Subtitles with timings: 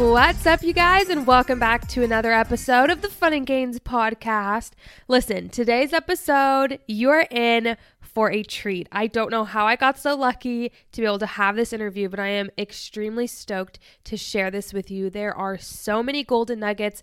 [0.00, 3.78] What's up, you guys, and welcome back to another episode of the Fun and Gains
[3.78, 4.70] podcast.
[5.08, 8.88] Listen, today's episode, you're in for a treat.
[8.90, 12.08] I don't know how I got so lucky to be able to have this interview,
[12.08, 15.10] but I am extremely stoked to share this with you.
[15.10, 17.02] There are so many golden nuggets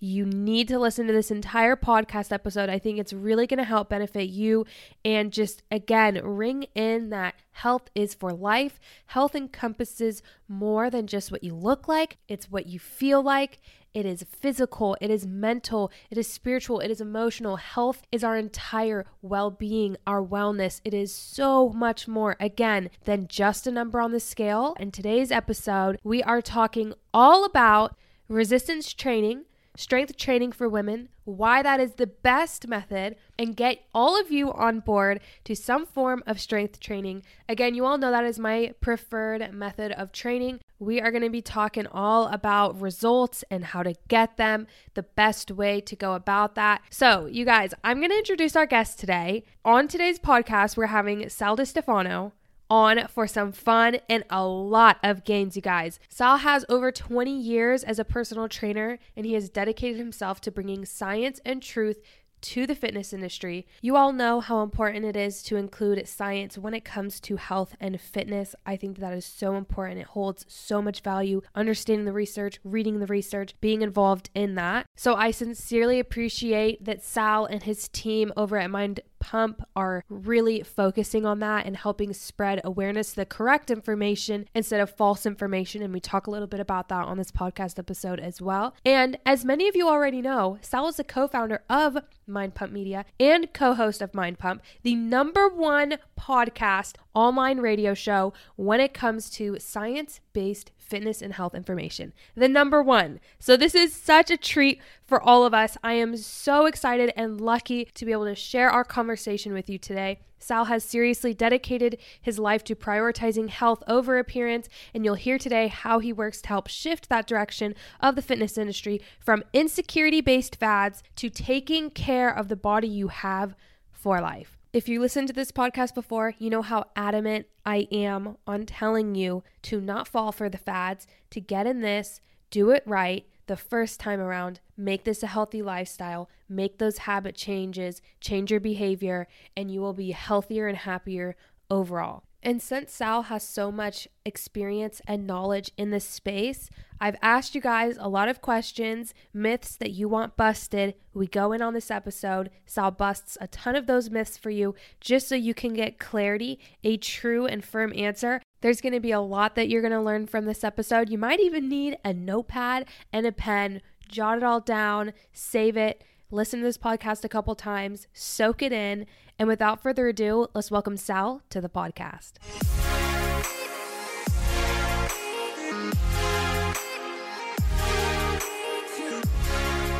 [0.00, 2.68] you need to listen to this entire podcast episode.
[2.68, 4.64] I think it's really going to help benefit you
[5.04, 8.78] and just, again, ring in that health is for life.
[9.06, 13.58] Health encompasses more than just what you look like, it's what you feel like.
[13.94, 17.56] It is physical, it is mental, it is spiritual, it is emotional.
[17.56, 20.80] Health is our entire well being, our wellness.
[20.84, 24.76] It is so much more, again, than just a number on the scale.
[24.78, 27.96] In today's episode, we are talking all about
[28.28, 29.44] resistance training
[29.78, 34.52] strength training for women, why that is the best method, and get all of you
[34.52, 37.22] on board to some form of strength training.
[37.48, 40.58] Again, you all know that is my preferred method of training.
[40.80, 45.04] We are going to be talking all about results and how to get them, the
[45.04, 46.82] best way to go about that.
[46.90, 49.44] So, you guys, I'm going to introduce our guest today.
[49.64, 52.32] On today's podcast, we're having Sal Stefano
[52.70, 55.98] on for some fun and a lot of gains, you guys.
[56.08, 60.50] Sal has over 20 years as a personal trainer, and he has dedicated himself to
[60.50, 62.02] bringing science and truth
[62.40, 63.66] to the fitness industry.
[63.80, 67.74] You all know how important it is to include science when it comes to health
[67.80, 68.54] and fitness.
[68.64, 70.00] I think that is so important.
[70.00, 74.86] It holds so much value, understanding the research, reading the research, being involved in that.
[74.96, 80.62] So I sincerely appreciate that Sal and his team over at Mind Pump are really
[80.62, 85.82] focusing on that and helping spread awareness to the correct information instead of false information.
[85.82, 88.74] And we talk a little bit about that on this podcast episode as well.
[88.84, 92.72] And as many of you already know, Sal is a co founder of Mind Pump
[92.72, 98.80] Media and co host of Mind Pump, the number one podcast online radio show when
[98.80, 102.12] it comes to science based fitness and health information.
[102.34, 103.20] The number one.
[103.38, 105.76] So, this is such a treat for all of us.
[105.82, 109.78] I am so excited and lucky to be able to share our conversation with you
[109.78, 110.20] today.
[110.38, 115.68] Sal has seriously dedicated his life to prioritizing health over appearance, and you'll hear today
[115.68, 120.56] how he works to help shift that direction of the fitness industry from insecurity based
[120.56, 123.54] fads to taking care of the body you have
[123.90, 124.57] for life.
[124.70, 129.14] If you listened to this podcast before, you know how adamant I am on telling
[129.14, 132.20] you to not fall for the fads, to get in this,
[132.50, 137.34] do it right the first time around, make this a healthy lifestyle, make those habit
[137.34, 141.34] changes, change your behavior, and you will be healthier and happier
[141.70, 142.24] overall.
[142.42, 147.60] And since Sal has so much experience and knowledge in this space, I've asked you
[147.60, 150.94] guys a lot of questions, myths that you want busted.
[151.14, 152.50] We go in on this episode.
[152.64, 156.60] Sal busts a ton of those myths for you just so you can get clarity,
[156.84, 158.40] a true and firm answer.
[158.60, 161.10] There's going to be a lot that you're going to learn from this episode.
[161.10, 163.80] You might even need a notepad and a pen.
[164.08, 168.72] Jot it all down, save it, listen to this podcast a couple times, soak it
[168.72, 169.06] in,
[169.38, 172.32] and without further ado, let's welcome Sal to the podcast.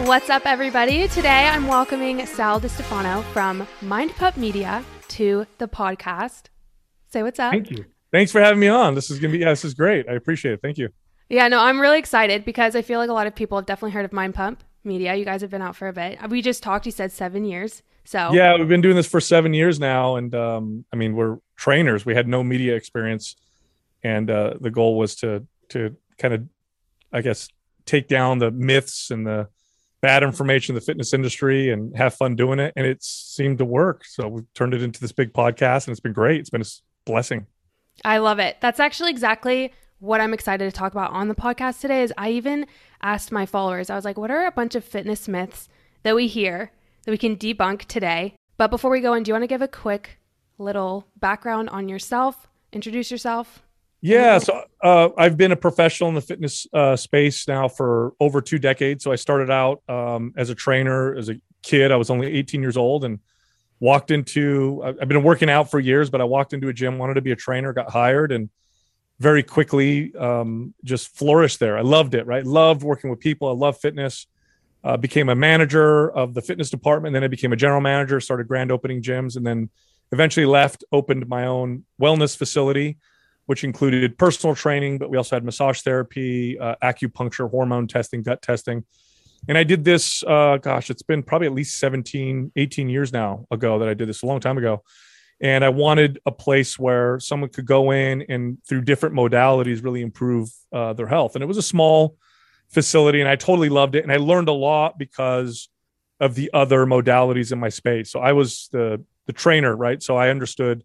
[0.06, 1.08] What's up, everybody?
[1.08, 6.44] Today I'm welcoming Sal Stefano from Mind Pump Media to the podcast.
[7.08, 7.52] Say what's up.
[7.52, 7.84] Thank you.
[8.12, 8.94] Thanks for having me on.
[8.94, 10.08] This is gonna be yeah, this is great.
[10.08, 10.60] I appreciate it.
[10.62, 10.90] Thank you.
[11.28, 13.90] Yeah, no, I'm really excited because I feel like a lot of people have definitely
[13.90, 15.14] heard of Mind Pump Media.
[15.14, 16.18] You guys have been out for a bit.
[16.28, 16.86] We just talked.
[16.86, 17.82] You said seven years.
[18.04, 21.38] So yeah, we've been doing this for seven years now, and um, I mean we're
[21.56, 22.04] trainers.
[22.04, 23.36] We had no media experience,
[24.02, 26.48] and uh, the goal was to to kind of
[27.12, 27.48] I guess,
[27.86, 29.48] take down the myths and the
[30.00, 32.72] bad information in the fitness industry and have fun doing it.
[32.76, 34.04] And it seemed to work.
[34.04, 36.40] So we turned it into this big podcast and it's been great.
[36.40, 36.66] It's been a
[37.04, 37.46] blessing.
[38.04, 38.58] I love it.
[38.60, 42.30] That's actually exactly what I'm excited to talk about on the podcast today is I
[42.30, 42.66] even
[43.02, 45.68] asked my followers, I was like, what are a bunch of fitness myths
[46.02, 46.70] that we hear
[47.04, 48.34] that we can debunk today?
[48.56, 50.18] But before we go in, do you want to give a quick
[50.58, 52.46] little background on yourself?
[52.72, 53.62] Introduce yourself.
[54.00, 58.40] Yeah, so uh, I've been a professional in the fitness uh, space now for over
[58.40, 59.02] two decades.
[59.02, 61.34] So I started out um, as a trainer as a
[61.64, 61.90] kid.
[61.90, 63.18] I was only 18 years old and
[63.80, 64.80] walked into.
[64.84, 67.32] I've been working out for years, but I walked into a gym, wanted to be
[67.32, 68.50] a trainer, got hired, and
[69.20, 71.76] very quickly um, just flourished there.
[71.76, 72.26] I loved it.
[72.26, 73.48] Right, loved working with people.
[73.48, 74.26] I love fitness.
[74.84, 77.12] Uh, became a manager of the fitness department.
[77.12, 78.20] Then I became a general manager.
[78.20, 79.70] Started grand opening gyms, and then
[80.12, 80.84] eventually left.
[80.92, 82.98] Opened my own wellness facility
[83.48, 88.42] which included personal training, but we also had massage therapy, uh, acupuncture, hormone testing, gut
[88.42, 88.84] testing.
[89.48, 93.46] And I did this, uh, gosh, it's been probably at least 17, 18 years now
[93.50, 94.82] ago that I did this a long time ago.
[95.40, 100.02] And I wanted a place where someone could go in and through different modalities really
[100.02, 101.36] improve uh, their health.
[101.36, 102.16] And it was a small
[102.68, 104.02] facility and I totally loved it.
[104.02, 105.68] And I learned a lot because
[106.20, 108.10] of the other modalities in my space.
[108.10, 110.02] So I was the, the trainer, right?
[110.02, 110.82] So I understood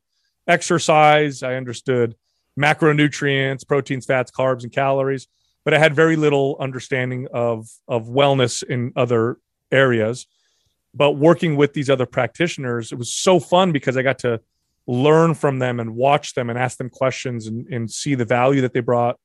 [0.47, 2.15] exercise, I understood
[2.59, 5.27] macronutrients, proteins, fats, carbs, and calories.
[5.65, 9.38] But I had very little understanding of of wellness in other
[9.71, 10.27] areas.
[10.94, 14.42] But working with these other practitioners, it was so fun because I got to
[14.86, 18.62] learn from them and watch them and ask them questions and, and see the value
[18.62, 19.18] that they brought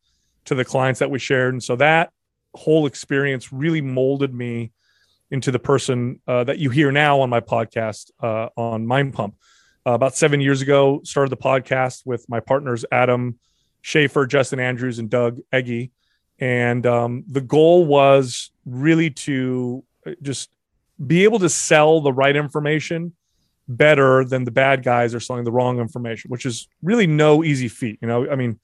[0.47, 1.55] to the clients that we shared.
[1.55, 2.11] And so that
[2.55, 4.73] whole experience really molded me
[5.31, 9.37] into the person uh, that you hear now on my podcast uh, on Mind Pump
[9.87, 11.01] uh, about seven years ago.
[11.05, 13.39] Started the podcast with my partners Adam
[13.83, 15.91] Schafer, Justin Andrews, and Doug Egge,
[16.39, 20.51] and um, the goal was really to uh, just
[21.05, 23.15] be able to sell the right information
[23.69, 27.69] better than the bad guys are selling the wrong information, which is really no easy
[27.69, 27.99] feat.
[28.01, 28.59] You know, I mean,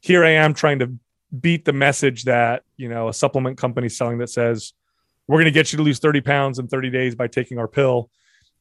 [0.00, 0.92] here I am trying to
[1.40, 4.72] beat the message that you know a supplement company selling that says
[5.26, 7.66] we're going to get you to lose 30 pounds in 30 days by taking our
[7.66, 8.08] pill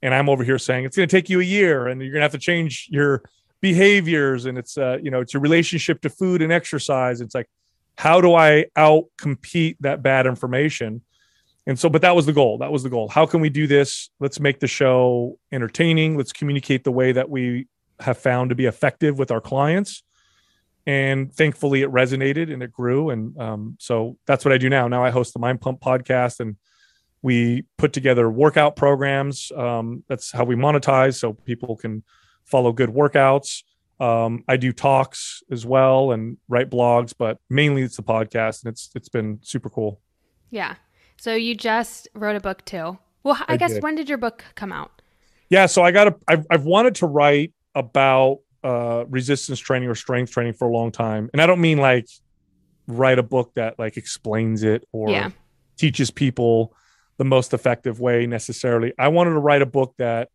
[0.03, 2.19] and I'm over here saying it's going to take you a year and you're going
[2.19, 3.23] to have to change your
[3.61, 7.21] behaviors and it's uh, you know it's your relationship to food and exercise.
[7.21, 7.49] It's like
[7.97, 11.01] how do I out compete that bad information?
[11.65, 12.57] And so, but that was the goal.
[12.57, 13.07] That was the goal.
[13.07, 14.09] How can we do this?
[14.19, 16.17] Let's make the show entertaining.
[16.17, 17.67] Let's communicate the way that we
[17.99, 20.03] have found to be effective with our clients.
[20.85, 23.09] And thankfully, it resonated and it grew.
[23.09, 24.89] And um, so that's what I do now.
[24.89, 26.57] Now I host the Mind Pump podcast and
[27.23, 29.51] we put together workout programs.
[29.55, 32.03] Um, that's how we monetize, so people can
[32.43, 33.63] follow good workouts.
[33.99, 38.73] Um, I do talks as well and write blogs, but mainly it's the podcast, and
[38.73, 40.01] it's it's been super cool.
[40.51, 40.75] Yeah.
[41.23, 42.97] So you just wrote a book too.
[43.23, 43.81] Well, I, I guess did.
[43.81, 45.01] when did your book come out?
[45.49, 46.15] Yeah, so I got a.
[46.27, 50.91] I've, I've wanted to write about uh, resistance training or strength training for a long
[50.91, 52.09] time, and I don't mean like
[52.87, 55.29] write a book that like explains it or yeah.
[55.77, 56.75] teaches people
[57.15, 58.91] the most effective way necessarily.
[58.99, 60.27] I wanted to write a book that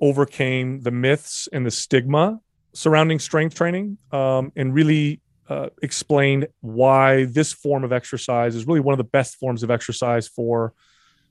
[0.00, 2.40] overcame the myths and the stigma
[2.72, 8.80] surrounding strength training um, and really uh, explained why this form of exercise is really
[8.80, 10.74] one of the best forms of exercise for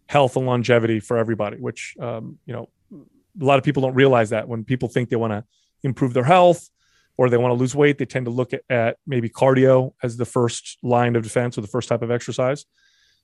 [0.07, 4.31] health and longevity for everybody, which, um, you know, a lot of people don't realize
[4.31, 5.43] that when people think they want to
[5.83, 6.69] improve their health
[7.17, 10.17] or they want to lose weight, they tend to look at, at maybe cardio as
[10.17, 12.65] the first line of defense or the first type of exercise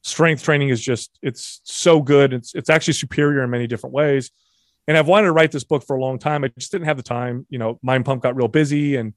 [0.04, 2.34] strength training is just it's so good.
[2.34, 4.32] It's it's actually superior in many different ways.
[4.88, 6.44] And I've wanted to write this book for a long time.
[6.44, 7.48] I just didn't have the time.
[7.50, 9.14] You know, Mind Pump got real busy, and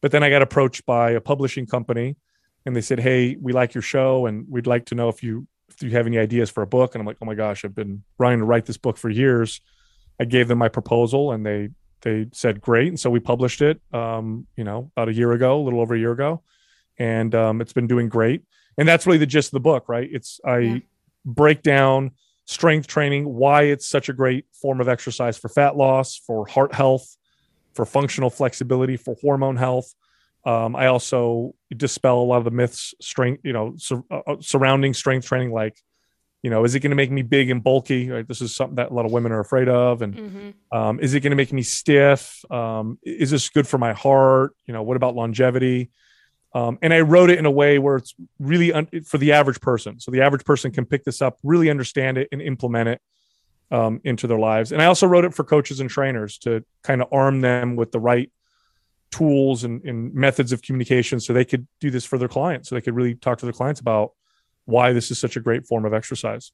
[0.00, 2.16] but then I got approached by a publishing company,
[2.64, 5.46] and they said, "Hey, we like your show, and we'd like to know if you
[5.68, 7.74] if you have any ideas for a book." And I'm like, "Oh my gosh, I've
[7.74, 9.60] been trying to write this book for years."
[10.18, 11.70] I gave them my proposal, and they
[12.02, 13.80] they said great, and so we published it.
[13.92, 16.42] Um, you know, about a year ago, a little over a year ago,
[16.98, 18.42] and um, it's been doing great
[18.78, 20.78] and that's really the gist of the book right it's i yeah.
[21.24, 22.10] break down
[22.44, 26.74] strength training why it's such a great form of exercise for fat loss for heart
[26.74, 27.16] health
[27.76, 29.94] for functional flexibility for hormone health.
[30.44, 34.36] Um, i also dispel a lot of the myths strength you know sur- uh, uh
[34.38, 35.76] surrounding strength training like
[36.44, 38.08] you know is it going to make me big and bulky?
[38.08, 40.78] Right this is something that a lot of women are afraid of and mm-hmm.
[40.78, 42.44] um, is it going to make me stiff?
[42.50, 44.54] Um, is this good for my heart?
[44.66, 45.90] You know what about longevity?
[46.54, 49.60] Um, and I wrote it in a way where it's really un- for the average
[49.60, 50.00] person.
[50.00, 53.00] So the average person can pick this up, really understand it, and implement it
[53.70, 54.72] um, into their lives.
[54.72, 57.92] And I also wrote it for coaches and trainers to kind of arm them with
[57.92, 58.30] the right
[59.10, 62.74] tools and, and methods of communication so they could do this for their clients so
[62.74, 64.12] they could really talk to their clients about
[64.64, 66.52] why this is such a great form of exercise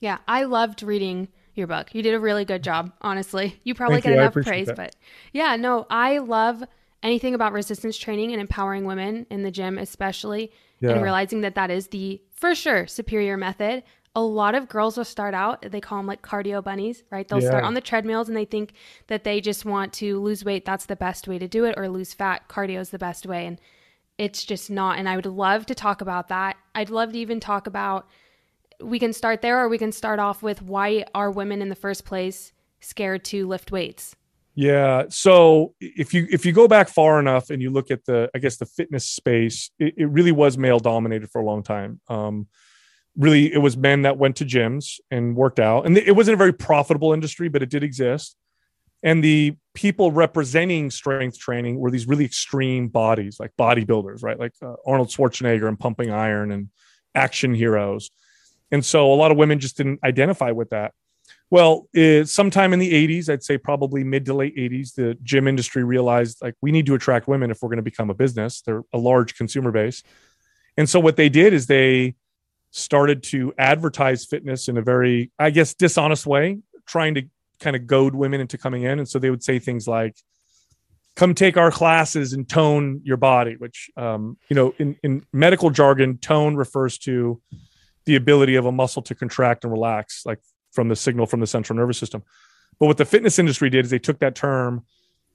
[0.00, 3.96] yeah i loved reading your book you did a really good job honestly you probably
[3.96, 4.20] Thank get you.
[4.20, 4.76] enough praise that.
[4.76, 4.96] but
[5.32, 6.62] yeah no i love
[7.02, 10.90] anything about resistance training and empowering women in the gym especially yeah.
[10.90, 13.82] and realizing that that is the for sure superior method
[14.16, 17.42] a lot of girls will start out they call them like cardio bunnies right they'll
[17.42, 17.48] yeah.
[17.48, 18.72] start on the treadmills and they think
[19.06, 21.88] that they just want to lose weight that's the best way to do it or
[21.88, 23.60] lose fat cardio is the best way and
[24.18, 27.38] it's just not and i would love to talk about that i'd love to even
[27.38, 28.08] talk about
[28.80, 31.74] we can start there or we can start off with why are women in the
[31.74, 34.16] first place scared to lift weights
[34.58, 35.04] yeah.
[35.10, 38.38] So if you if you go back far enough and you look at the I
[38.38, 42.00] guess the fitness space, it, it really was male dominated for a long time.
[42.08, 42.46] Um,
[43.16, 46.38] really, it was men that went to gyms and worked out, and it wasn't a
[46.38, 48.36] very profitable industry, but it did exist.
[49.02, 54.38] And the people representing strength training were these really extreme bodies, like bodybuilders, right?
[54.38, 56.70] Like uh, Arnold Schwarzenegger and pumping iron and
[57.14, 58.10] action heroes.
[58.72, 60.92] And so a lot of women just didn't identify with that.
[61.50, 65.46] Well, it, sometime in the 80s, I'd say probably mid to late 80s, the gym
[65.46, 68.62] industry realized like we need to attract women if we're going to become a business.
[68.62, 70.02] They're a large consumer base.
[70.76, 72.16] And so what they did is they
[72.70, 77.22] started to advertise fitness in a very, I guess, dishonest way, trying to
[77.60, 78.98] kind of goad women into coming in.
[78.98, 80.16] And so they would say things like,
[81.14, 85.70] come take our classes and tone your body, which, um, you know, in, in medical
[85.70, 87.40] jargon, tone refers to
[88.04, 90.40] the ability of a muscle to contract and relax, like
[90.72, 92.22] from the signal from the central nervous system.
[92.78, 94.84] But what the fitness industry did is they took that term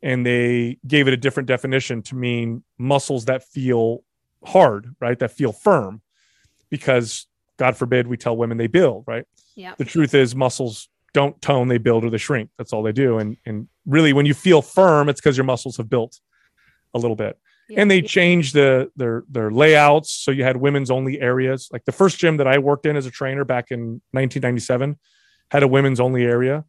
[0.03, 4.03] and they gave it a different definition to mean muscles that feel
[4.45, 5.17] hard, right?
[5.17, 6.01] That feel firm.
[6.71, 9.25] Because God forbid we tell women they build, right?
[9.55, 9.75] Yeah.
[9.77, 12.49] The truth is muscles don't tone, they build or they shrink.
[12.57, 13.19] That's all they do.
[13.19, 16.19] And and really when you feel firm, it's because your muscles have built
[16.93, 17.37] a little bit.
[17.69, 17.81] Yeah.
[17.81, 20.11] And they changed the their their layouts.
[20.11, 21.69] So you had women's only areas.
[21.71, 24.97] Like the first gym that I worked in as a trainer back in 1997
[25.51, 26.65] had a women's only area.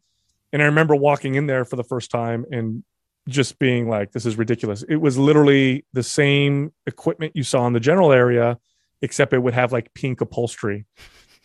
[0.51, 2.83] And I remember walking in there for the first time and
[3.27, 4.83] just being like, this is ridiculous.
[4.83, 8.59] It was literally the same equipment you saw in the general area,
[9.03, 10.85] except it would have like pink upholstery.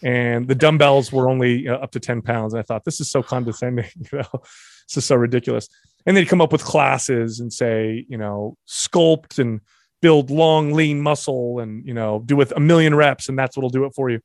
[0.02, 2.54] And the dumbbells were only uh, up to 10 pounds.
[2.54, 5.68] And I thought, this is so condescending, you know, this is so ridiculous.
[6.06, 9.60] And they'd come up with classes and say, you know, sculpt and
[10.00, 13.70] build long, lean muscle and, you know, do with a million reps, and that's what'll
[13.70, 14.20] do it for you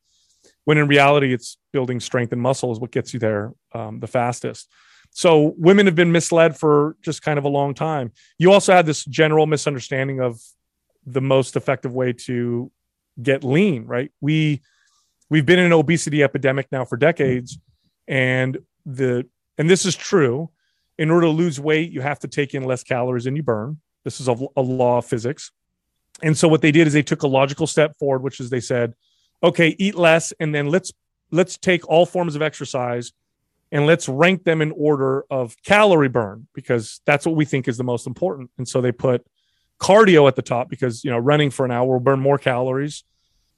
[0.66, 4.08] when in reality it's building strength and muscle is what gets you there um, the
[4.08, 4.70] fastest
[5.12, 8.86] so women have been misled for just kind of a long time you also had
[8.86, 10.40] this general misunderstanding of
[11.06, 12.72] the most effective way to
[13.22, 14.12] get lean right?
[14.22, 14.62] We
[15.30, 17.58] we've been in an obesity epidemic now for decades
[18.08, 19.28] and the
[19.58, 20.50] and this is true.
[20.98, 23.80] In order to lose weight you have to take in less calories than you burn.
[24.04, 25.52] This is a, a law of physics.
[26.22, 28.60] And so what they did is they took a logical step forward which is they
[28.60, 28.94] said
[29.44, 30.92] okay, eat less, and then let's
[31.32, 33.12] let's take all forms of exercise
[33.72, 37.76] and let's rank them in order of calorie burn because that's what we think is
[37.76, 38.52] the most important.
[38.58, 39.26] And so they put
[39.84, 43.04] cardio at the top because you know running for an hour will burn more calories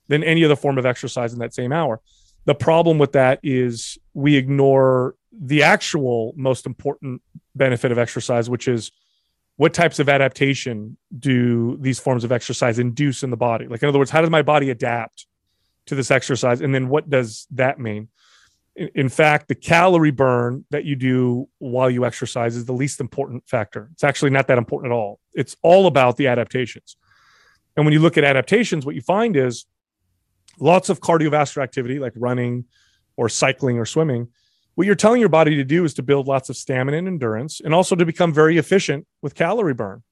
[0.08, 2.02] than any other form of exercise in that same hour.
[2.46, 7.22] The problem with that is we ignore the actual most important
[7.56, 8.92] benefit of exercise, which is
[9.58, 13.68] what types of adaptation do these forms of exercise induce in the body?
[13.68, 15.28] Like, in other words, how does my body adapt
[15.88, 18.10] to this exercise and then what does that mean
[18.76, 23.48] in, fact the calorie burn that you do while you exercise is the least important
[23.48, 26.98] factor it's actually not that important at all it's all about the adaptations
[27.78, 29.66] and when you look at adaptations what you find is
[30.60, 32.66] lots of cardiovascular activity like running
[33.16, 34.28] or cycling or swimming
[34.76, 37.62] what you're telling your body to do is to build lots of stamina and endurance
[37.62, 40.04] and also to become very efficient with calorie burn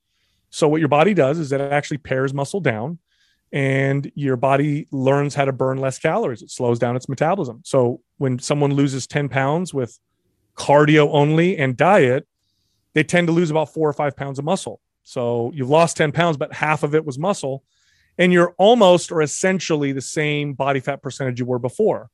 [0.50, 3.00] so what your body does is that it actually pares muscle down
[3.54, 6.42] and your body learns how to burn less calories.
[6.42, 7.62] It slows down its metabolism.
[7.64, 10.00] So when someone loses 10 pounds with
[10.56, 12.26] cardio only and diet,
[12.94, 14.80] they tend to lose about four or five pounds of muscle.
[15.04, 17.66] So you've lost 10 pounds, but half of it was muscle.
[18.18, 22.10] And you're almost or essentially the same body fat percentage you were before.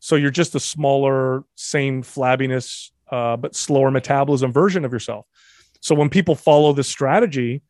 [0.00, 5.24] So you're just a smaller, same flabbiness, uh, but slower metabolism version of yourself.
[5.80, 7.62] So when people follow this strategy,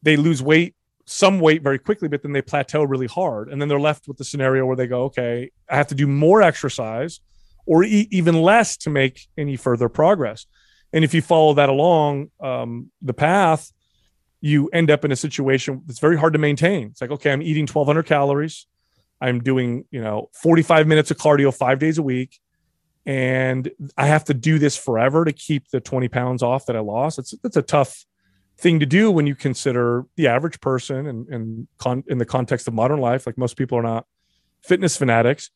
[0.00, 3.48] they lose weight some weight very quickly, but then they plateau really hard.
[3.48, 6.06] And then they're left with the scenario where they go, okay, I have to do
[6.06, 7.20] more exercise
[7.66, 10.46] or eat even less to make any further progress.
[10.92, 13.72] And if you follow that along um, the path,
[14.40, 16.88] you end up in a situation that's very hard to maintain.
[16.88, 18.66] It's like, okay, I'm eating 1200 calories.
[19.20, 22.40] I'm doing, you know, 45 minutes of cardio five days a week.
[23.06, 26.80] And I have to do this forever to keep the 20 pounds off that I
[26.80, 27.18] lost.
[27.18, 28.04] It's, it's a tough
[28.58, 32.68] thing to do when you consider the average person and, and con- in the context
[32.68, 33.26] of modern life.
[33.26, 34.06] Like most people are not
[34.62, 35.50] fitness fanatics.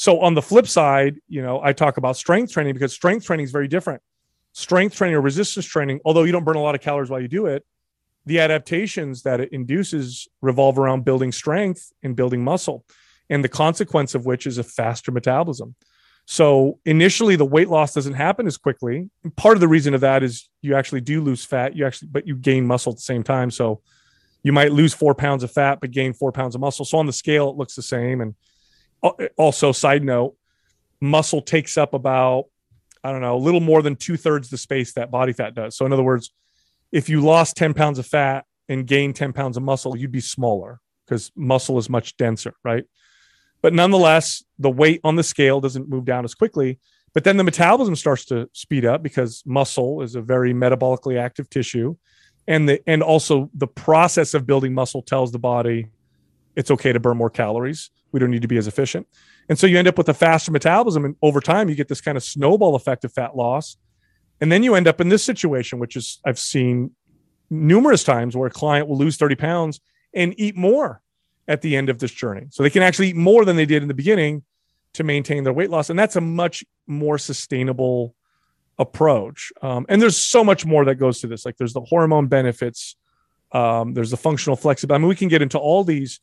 [0.00, 3.44] So on the flip side, you know, I talk about strength training because strength training
[3.44, 4.00] is very different.
[4.54, 7.28] Strength training or resistance training, although you don't burn a lot of calories while you
[7.28, 7.66] do it,
[8.24, 12.86] the adaptations that it induces revolve around building strength and building muscle,
[13.28, 15.74] and the consequence of which is a faster metabolism.
[16.24, 19.10] So initially, the weight loss doesn't happen as quickly.
[19.22, 21.76] And part of the reason of that is you actually do lose fat.
[21.76, 23.50] You actually, but you gain muscle at the same time.
[23.50, 23.82] So
[24.42, 26.86] you might lose four pounds of fat, but gain four pounds of muscle.
[26.86, 28.22] So on the scale, it looks the same.
[28.22, 28.34] And
[29.02, 30.36] Uh, also, side note,
[31.00, 32.46] muscle takes up about
[33.02, 35.76] I don't know a little more than two thirds the space that body fat does.
[35.76, 36.30] So in other words,
[36.92, 40.20] if you lost 10 pounds of fat and gained 10 pounds of muscle, you'd be
[40.20, 42.84] smaller because muscle is much denser, right?
[43.62, 46.78] But nonetheless, the weight on the scale doesn't move down as quickly.
[47.12, 51.50] But then the metabolism starts to speed up because muscle is a very metabolically active
[51.50, 51.96] tissue.
[52.46, 55.88] And the and also the process of building muscle tells the body
[56.56, 57.90] it's okay to burn more calories.
[58.12, 59.06] We don't need to be as efficient.
[59.48, 61.04] And so you end up with a faster metabolism.
[61.04, 63.76] And over time, you get this kind of snowball effect of fat loss.
[64.40, 66.92] And then you end up in this situation, which is I've seen
[67.50, 69.80] numerous times where a client will lose 30 pounds
[70.14, 71.02] and eat more
[71.46, 72.46] at the end of this journey.
[72.50, 74.44] So they can actually eat more than they did in the beginning
[74.94, 75.90] to maintain their weight loss.
[75.90, 78.14] And that's a much more sustainable
[78.78, 79.52] approach.
[79.62, 81.44] Um, and there's so much more that goes to this.
[81.44, 82.96] Like there's the hormone benefits,
[83.52, 85.00] um, there's the functional flexibility.
[85.00, 86.20] I mean, we can get into all these,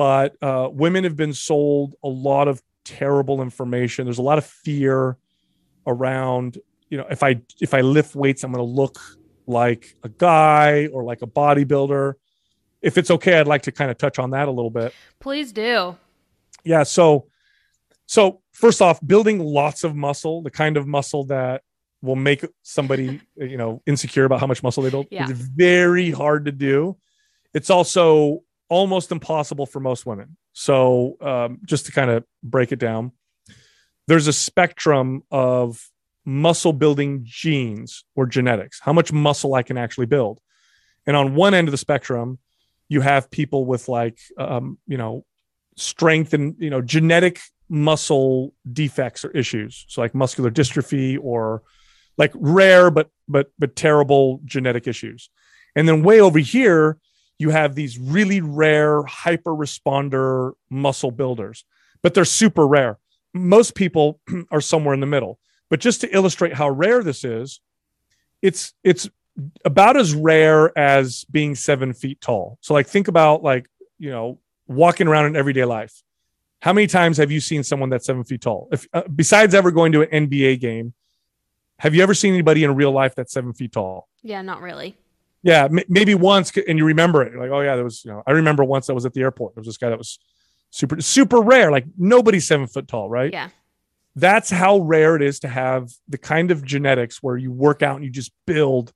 [0.00, 4.06] but uh, women have been sold a lot of terrible information.
[4.06, 5.18] There's a lot of fear
[5.86, 6.56] around,
[6.88, 8.98] you know, if I if I lift weights, I'm going to look
[9.46, 12.14] like a guy or like a bodybuilder
[12.82, 14.94] if it's okay, I'd like to kind of touch on that a little bit.
[15.18, 15.98] Please do.
[16.64, 16.82] Yeah.
[16.84, 17.26] So,
[18.06, 21.62] so first off, building lots of muscle, the kind of muscle that
[22.00, 25.28] will make somebody, you know, insecure about how much muscle they build, yeah.
[25.28, 26.96] is very hard to do.
[27.52, 30.36] It's also almost impossible for most women.
[30.52, 33.12] So, um, just to kind of break it down,
[34.06, 35.90] there's a spectrum of
[36.24, 40.40] muscle building genes or genetics, how much muscle I can actually build.
[41.06, 42.38] And on one end of the spectrum,
[42.90, 45.24] you have people with like um, you know
[45.76, 51.62] strength and you know genetic muscle defects or issues so like muscular dystrophy or
[52.18, 55.30] like rare but but but terrible genetic issues
[55.76, 56.98] and then way over here
[57.40, 61.64] you have these really rare hyper responder muscle builders
[62.02, 62.98] but they're super rare
[63.32, 67.60] most people are somewhere in the middle but just to illustrate how rare this is
[68.42, 69.08] it's it's
[69.64, 72.58] about as rare as being seven feet tall.
[72.60, 76.02] So, like, think about like you know walking around in everyday life.
[76.60, 78.68] How many times have you seen someone that's seven feet tall?
[78.72, 80.94] If uh, besides ever going to an NBA game,
[81.78, 84.08] have you ever seen anybody in real life that's seven feet tall?
[84.22, 84.96] Yeah, not really.
[85.42, 87.32] Yeah, m- maybe once, and you remember it.
[87.32, 88.04] You're like, oh yeah, there was.
[88.04, 89.54] You know, I remember once I was at the airport.
[89.54, 90.18] There was this guy that was
[90.70, 91.70] super super rare.
[91.70, 93.32] Like nobody's seven foot tall, right?
[93.32, 93.48] Yeah.
[94.16, 97.96] That's how rare it is to have the kind of genetics where you work out
[97.96, 98.92] and you just build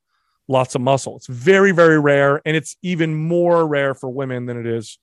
[0.47, 1.15] lots of muscle.
[1.15, 2.41] It's very, very rare.
[2.45, 4.99] And it's even more rare for women than it is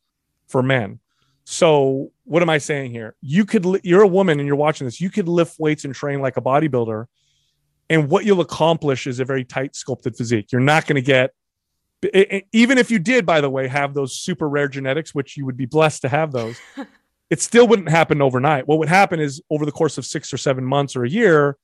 [0.48, 1.00] for men.
[1.44, 3.16] So, what am I saying here?
[3.20, 6.20] You could, you're a woman and you're watching this, you could lift weights and train
[6.20, 7.06] like a bodybuilder.
[7.92, 10.50] And what you'll accomplish is a very tight sculpted physique.
[10.50, 11.32] You're not going to get,
[12.50, 15.58] even if you did, by the way, have those super rare genetics, which you would
[15.58, 16.58] be blessed to have those,
[17.30, 18.66] it still wouldn't happen overnight.
[18.66, 21.58] What would happen is over the course of six or seven months or a year,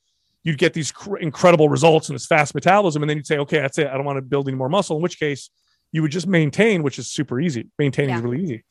[0.44, 3.02] you'd get these cr- incredible results and this fast metabolism.
[3.02, 3.86] And then you'd say, okay, that's it.
[3.86, 4.96] I don't want to build any more muscle.
[4.96, 5.48] In which case,
[5.92, 7.68] you would just maintain, which is super easy.
[7.78, 8.18] Maintaining yeah.
[8.18, 8.64] is really easy.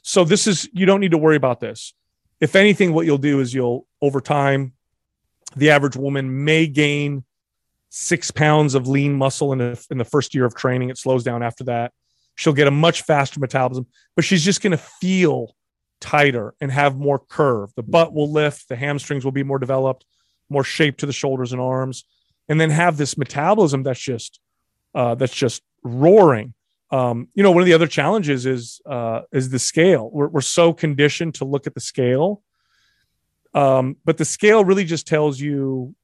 [0.00, 1.92] So this is you don't need to worry about this.
[2.40, 4.72] If anything, what you'll do is you'll over time,
[5.56, 7.24] the average woman may gain
[7.88, 10.90] six pounds of lean muscle in, a, in the first year of training.
[10.90, 11.92] It slows down after that.
[12.34, 15.56] She'll get a much faster metabolism, but she's just going to feel
[16.00, 17.70] tighter and have more curve.
[17.74, 20.04] The butt will lift, the hamstrings will be more developed
[20.48, 22.04] more shape to the shoulders and arms,
[22.48, 24.40] and then have this metabolism that's just
[24.94, 26.54] uh, that's just roaring.
[26.90, 30.10] Um, you know, one of the other challenges is uh, is the scale.
[30.12, 32.42] We're, we're so conditioned to look at the scale,
[33.56, 35.94] um, but the scale really just tells you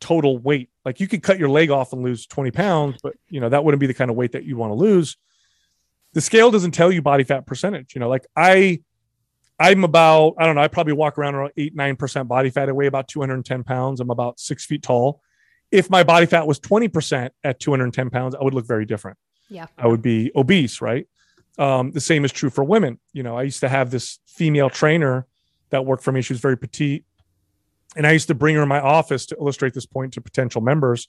[0.00, 0.68] total weight.
[0.84, 3.64] Like you could cut your leg off and lose 20 pounds, but you know that
[3.64, 5.16] wouldn't be the kind of weight that you want to lose.
[6.12, 7.94] The scale doesn't tell you body fat percentage.
[7.94, 8.82] You know, like I
[9.58, 12.68] I'm about, I don't know, I probably walk around around eight, 9% body fat.
[12.68, 14.00] I weigh about 210 pounds.
[14.00, 15.20] I'm about six feet tall.
[15.70, 19.16] If my body fat was 20% at 210 pounds, I would look very different.
[19.48, 19.66] Yeah.
[19.78, 21.06] I would be obese, right?
[21.56, 22.98] Um, the same is true for women.
[23.12, 25.26] You know, I used to have this female trainer
[25.74, 26.22] that worked for me.
[26.22, 27.04] She was very petite.
[27.96, 30.60] And I used to bring her in my office to illustrate this point to potential
[30.60, 31.08] members.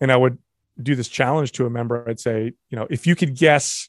[0.00, 0.38] And I would
[0.80, 3.88] do this challenge to a member, I'd say, you know, if you could guess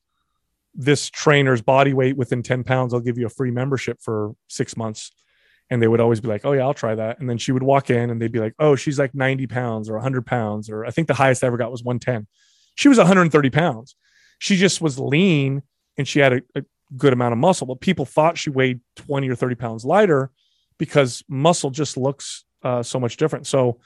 [0.74, 4.78] this trainer's body weight within 10 pounds, I'll give you a free membership for six
[4.78, 5.12] months.
[5.70, 7.20] And they would always be like, oh, yeah, I'll try that.
[7.20, 9.90] And then she would walk in and they'd be like, oh, she's like 90 pounds
[9.90, 10.70] or 100 pounds.
[10.70, 12.28] Or I think the highest I ever got was 110.
[12.76, 13.96] She was 130 pounds.
[14.40, 15.64] She just was lean
[15.98, 16.64] and she had a, a
[16.98, 20.32] good amount of muscle, but people thought she weighed 20 or 30 pounds lighter
[20.78, 23.48] because muscle just looks uh, so much different.
[23.48, 23.80] So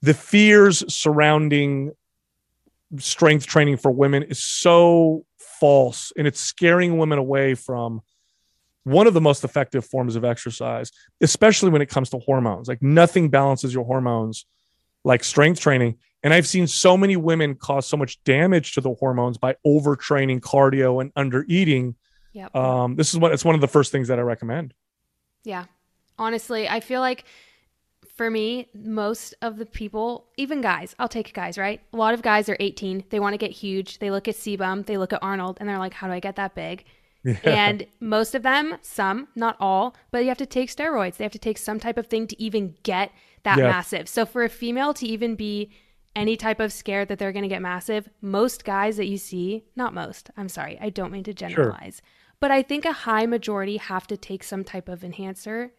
[0.00, 1.92] the fears surrounding
[2.98, 8.02] strength training for women is so false and it's scaring women away from
[8.84, 12.68] one of the most effective forms of exercise, especially when it comes to hormones.
[12.68, 14.44] Like nothing balances your hormones
[15.04, 15.98] like strength training.
[16.22, 20.40] And I've seen so many women cause so much damage to the hormones by overtraining
[20.40, 21.96] cardio and under eating.
[22.32, 22.54] Yep.
[22.56, 24.74] Um, this is what it's one of the first things that I recommend.
[25.44, 25.66] Yeah.
[26.18, 27.24] Honestly, I feel like
[28.16, 31.80] for me, most of the people, even guys, I'll take guys, right?
[31.92, 33.04] A lot of guys are 18.
[33.10, 33.98] They want to get huge.
[33.98, 36.36] They look at CBum, they look at Arnold, and they're like, how do I get
[36.36, 36.84] that big?
[37.24, 37.36] Yeah.
[37.44, 41.16] And most of them, some, not all, but you have to take steroids.
[41.16, 43.12] They have to take some type of thing to even get
[43.44, 43.64] that yeah.
[43.64, 44.08] massive.
[44.08, 45.70] So for a female to even be
[46.14, 49.64] any type of scared that they're going to get massive, most guys that you see,
[49.76, 52.08] not most, I'm sorry, I don't mean to generalize, sure.
[52.42, 55.72] But I think a high majority have to take some type of enhancer.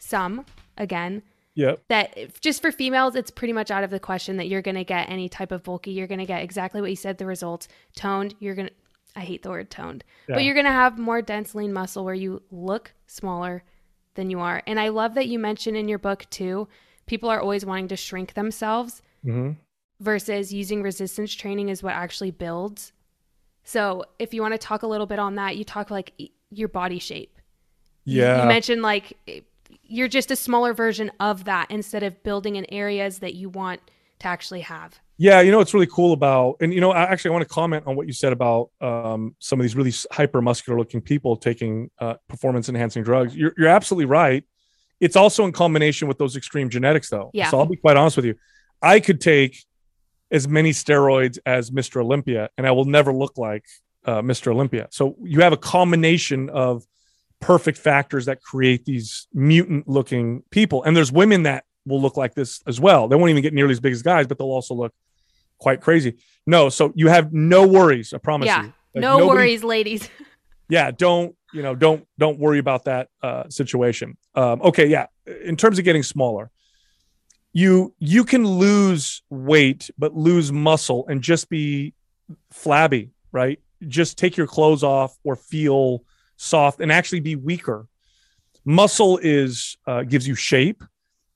[0.00, 0.44] Some,
[0.76, 1.22] again,
[1.54, 1.82] Yep.
[1.88, 4.84] That just for females, it's pretty much out of the question that you're going to
[4.84, 5.90] get any type of bulky.
[5.90, 7.66] You're going to get exactly what you said, the results.
[7.96, 8.74] Toned, you're going to,
[9.16, 10.36] I hate the word toned, yeah.
[10.36, 13.64] but you're going to have more dense, lean muscle where you look smaller
[14.14, 14.62] than you are.
[14.68, 16.68] And I love that you mentioned in your book too,
[17.06, 19.54] people are always wanting to shrink themselves mm-hmm.
[19.98, 22.92] versus using resistance training is what actually builds.
[23.68, 26.14] So if you want to talk a little bit on that, you talk like
[26.48, 27.38] your body shape.
[28.06, 28.40] Yeah.
[28.40, 29.12] You mentioned like
[29.82, 33.82] you're just a smaller version of that instead of building in areas that you want
[34.20, 34.98] to actually have.
[35.18, 37.54] Yeah, you know what's really cool about, and you know, I actually I want to
[37.54, 41.36] comment on what you said about um, some of these really hyper muscular looking people
[41.36, 43.36] taking uh, performance enhancing drugs.
[43.36, 44.44] You're, you're absolutely right.
[44.98, 47.30] It's also in combination with those extreme genetics, though.
[47.34, 47.50] Yeah.
[47.50, 48.36] So I'll be quite honest with you.
[48.80, 49.62] I could take
[50.30, 52.00] as many steroids as Mr.
[52.00, 53.64] Olympia, and I will never look like
[54.04, 54.52] uh, Mr.
[54.52, 54.88] Olympia.
[54.90, 56.86] So you have a combination of
[57.40, 60.82] perfect factors that create these mutant looking people.
[60.82, 63.08] And there's women that will look like this as well.
[63.08, 64.92] They won't even get nearly as big as guys, but they'll also look
[65.58, 66.16] quite crazy.
[66.46, 68.12] No, so you have no worries.
[68.12, 68.72] I promise yeah, you.
[68.94, 70.08] Like no nobody, worries, ladies.
[70.68, 71.74] yeah, don't you know?
[71.74, 74.16] Don't don't worry about that uh, situation.
[74.34, 75.06] Um, okay, yeah.
[75.44, 76.50] In terms of getting smaller,
[77.52, 81.94] you you can lose weight but lose muscle and just be
[82.50, 83.60] flabby, right?
[83.86, 86.04] Just take your clothes off or feel
[86.36, 87.86] soft and actually be weaker.
[88.64, 90.82] Muscle is uh, gives you shape.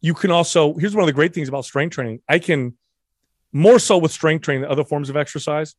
[0.00, 2.20] You can also here's one of the great things about strength training.
[2.28, 2.76] I can
[3.52, 5.74] more so with strength training than other forms of exercise.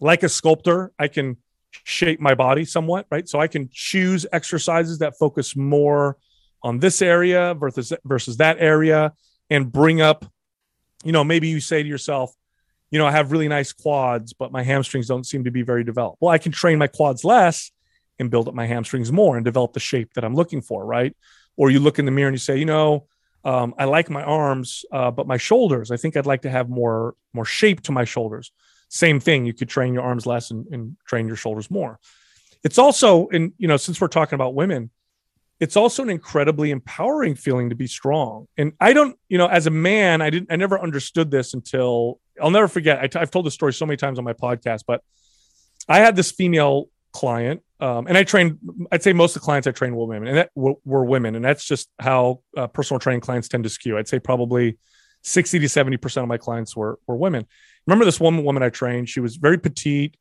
[0.00, 1.36] Like a sculptor, I can
[1.84, 3.28] shape my body somewhat, right?
[3.28, 6.16] So I can choose exercises that focus more
[6.62, 9.12] on this area versus versus that area
[9.50, 10.24] and bring up
[11.04, 12.32] you know maybe you say to yourself
[12.90, 15.84] you know i have really nice quads but my hamstrings don't seem to be very
[15.84, 17.70] developed well i can train my quads less
[18.18, 21.16] and build up my hamstrings more and develop the shape that I'm looking for, right?
[21.56, 23.06] Or you look in the mirror and you say, you know,
[23.44, 26.68] um, I like my arms, uh, but my shoulders, I think I'd like to have
[26.68, 28.50] more more shape to my shoulders.
[28.88, 32.00] Same thing, you could train your arms less and, and train your shoulders more.
[32.64, 34.90] It's also, and you know, since we're talking about women,
[35.60, 38.46] it's also an incredibly empowering feeling to be strong.
[38.56, 42.20] And I don't, you know, as a man, I didn't, I never understood this until
[42.40, 43.00] I'll never forget.
[43.00, 45.02] i t- I've told this story so many times on my podcast, but
[45.88, 48.58] I had this female client um, and I trained,
[48.90, 51.36] I'd say most of the clients I trained were women, and that w- were women,
[51.36, 53.96] and that's just how uh, personal training clients tend to skew.
[53.96, 54.78] I'd say probably
[55.22, 57.46] sixty to seventy percent of my clients were were women.
[57.86, 59.08] Remember this one woman I trained?
[59.08, 60.16] She was very petite,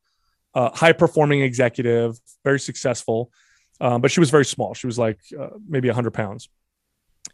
[0.54, 3.32] uh, high performing executive, very successful,
[3.80, 4.74] um, but she was very small.
[4.74, 6.50] She was like uh, maybe hundred pounds,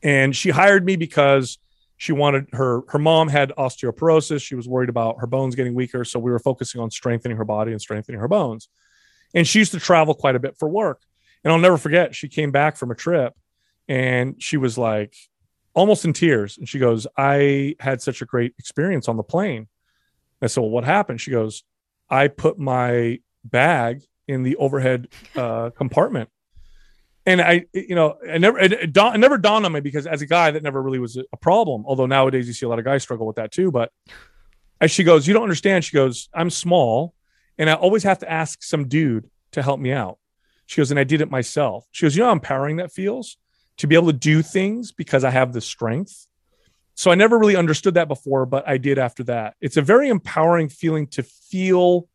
[0.02, 1.58] and she hired me because
[1.98, 4.42] she wanted her her mom had osteoporosis.
[4.42, 7.46] She was worried about her bones getting weaker, so we were focusing on strengthening her
[7.46, 8.70] body and strengthening her bones.
[9.34, 11.02] And she used to travel quite a bit for work.
[11.44, 13.34] And I'll never forget, she came back from a trip
[13.88, 15.16] and she was like
[15.74, 16.58] almost in tears.
[16.58, 19.68] And she goes, I had such a great experience on the plane.
[20.42, 21.22] I said, Well, what happened?
[21.22, 21.64] She goes,
[22.10, 26.30] I put my bag in the overhead uh, compartment.
[27.26, 30.22] And I, you know, I never, it, it, it, never dawned on me because as
[30.22, 31.86] a guy, that never really was a problem.
[31.86, 33.72] Although nowadays you see a lot of guys struggle with that too.
[33.72, 33.92] But
[34.82, 35.86] as she goes, you don't understand.
[35.86, 37.14] She goes, I'm small
[37.58, 40.18] and I always have to ask some dude to help me out.
[40.66, 41.86] She goes, and I did it myself.
[41.92, 43.38] She goes, you know how empowering that feels
[43.78, 46.28] to be able to do things because I have the strength.
[46.96, 49.56] So I never really understood that before, but I did after that.
[49.62, 52.08] It's a very empowering feeling to feel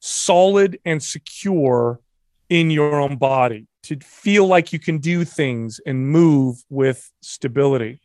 [0.00, 2.00] solid and secure
[2.48, 8.00] in your own body, to feel like you can do things and move with stability.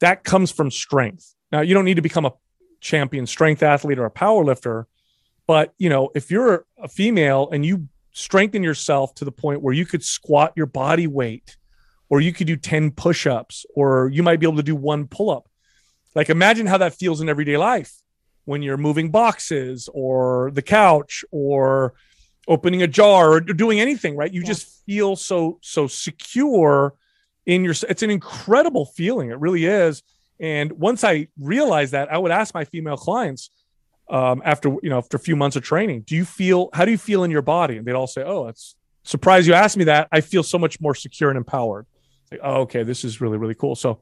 [0.00, 1.34] That comes from strength.
[1.50, 2.32] Now, you don't need to become a
[2.80, 4.86] champion strength athlete or a power lifter,
[5.46, 9.74] but you know, if you're a female and you strengthen yourself to the point where
[9.74, 11.56] you could squat your body weight
[12.08, 15.48] or you could do 10 push-ups or you might be able to do one pull-up
[16.14, 17.94] like imagine how that feels in everyday life
[18.44, 21.94] when you're moving boxes or the couch or
[22.48, 24.32] opening a jar or doing anything right?
[24.32, 24.46] You yeah.
[24.46, 26.94] just feel so so secure
[27.46, 29.30] in your it's an incredible feeling.
[29.30, 30.02] It really is.
[30.40, 33.50] And once i realized that i would ask my female clients
[34.10, 36.90] um, after you know after a few months of training do you feel how do
[36.90, 37.76] you feel in your body?
[37.76, 38.74] And they'd all say oh it's
[39.04, 41.86] surprised you asked me that i feel so much more secure and empowered.
[42.30, 43.76] Like oh okay this is really really cool.
[43.76, 44.00] So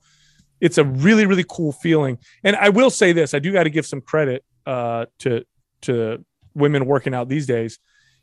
[0.61, 2.19] it's a really really cool feeling.
[2.43, 5.45] And i will say this i do got to give some credit uh, to
[5.83, 6.25] to
[6.55, 7.79] women working out these days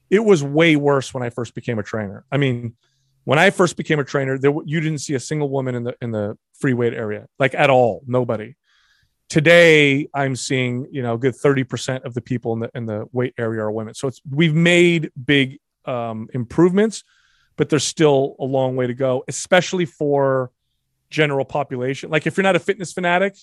[0.10, 2.26] it was way worse when i first became a trainer.
[2.32, 2.76] I mean
[3.24, 5.96] when i first became a trainer there you didn't see a single woman in the
[6.02, 8.56] in the free weight area like at all nobody.
[9.30, 13.06] Today i'm seeing you know a good 30% of the people in the in the
[13.12, 13.94] weight area are women.
[13.94, 17.04] So it's we've made big um, improvements
[17.56, 20.52] but there's still a long way to go especially for
[21.10, 22.10] general population.
[22.10, 23.36] Like if you're not a fitness fanatic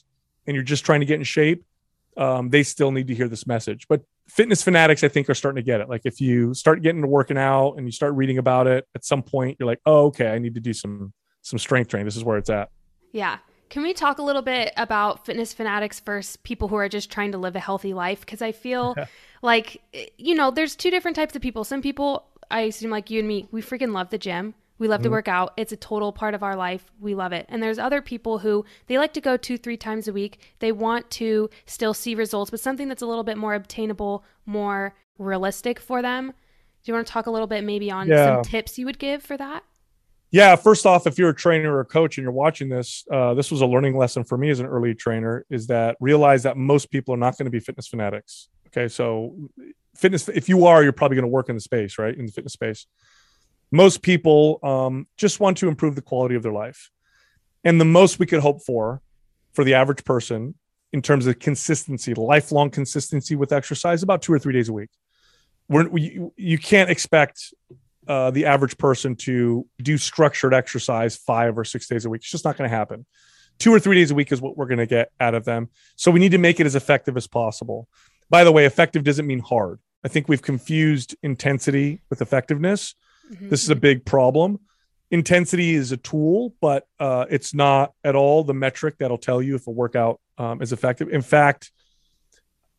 [0.46, 1.64] and you're just trying to get in shape
[2.16, 3.86] um, they still need to hear this message.
[3.88, 7.02] But fitness fanatics i think are starting to get it like if you start getting
[7.02, 10.06] to working out and you start reading about it at some point you're like oh
[10.06, 12.70] okay i need to do some some strength training this is where it's at
[13.12, 13.38] yeah
[13.74, 17.32] can we talk a little bit about fitness fanatics versus people who are just trying
[17.32, 18.20] to live a healthy life?
[18.20, 18.94] Because I feel
[19.42, 21.64] like, eh, you know, there's two different types of people.
[21.64, 24.54] Some people, I assume like you and me, we freaking love the gym.
[24.78, 25.04] We love mm-hmm.
[25.04, 25.52] to work out.
[25.56, 26.84] It's a total part of our life.
[27.00, 27.46] We love it.
[27.48, 30.40] And there's other people who they like to go two, three times a week.
[30.58, 34.94] They want to still see results, but something that's a little bit more obtainable, more
[35.18, 36.28] realistic for them.
[36.28, 38.36] Do you want to talk a little bit maybe on yeah.
[38.36, 39.62] some tips you would give for that?
[40.34, 43.34] yeah first off if you're a trainer or a coach and you're watching this uh,
[43.34, 46.56] this was a learning lesson for me as an early trainer is that realize that
[46.56, 49.34] most people are not going to be fitness fanatics okay so
[49.94, 52.32] fitness if you are you're probably going to work in the space right in the
[52.32, 52.86] fitness space
[53.74, 56.90] most people um, just want to improve the quality of their life
[57.64, 59.02] and the most we could hope for
[59.52, 60.54] for the average person
[60.92, 64.90] in terms of consistency lifelong consistency with exercise about two or three days a week
[65.68, 67.52] We're, we, you can't expect
[68.06, 72.20] uh, the average person to do structured exercise five or six days a week.
[72.20, 73.06] It's just not going to happen.
[73.58, 75.68] Two or three days a week is what we're going to get out of them.
[75.96, 77.88] So we need to make it as effective as possible.
[78.28, 79.78] By the way, effective doesn't mean hard.
[80.04, 82.94] I think we've confused intensity with effectiveness.
[83.32, 83.48] Mm-hmm.
[83.48, 84.60] This is a big problem.
[85.10, 89.54] Intensity is a tool, but uh, it's not at all the metric that'll tell you
[89.54, 91.08] if a workout um, is effective.
[91.08, 91.70] In fact,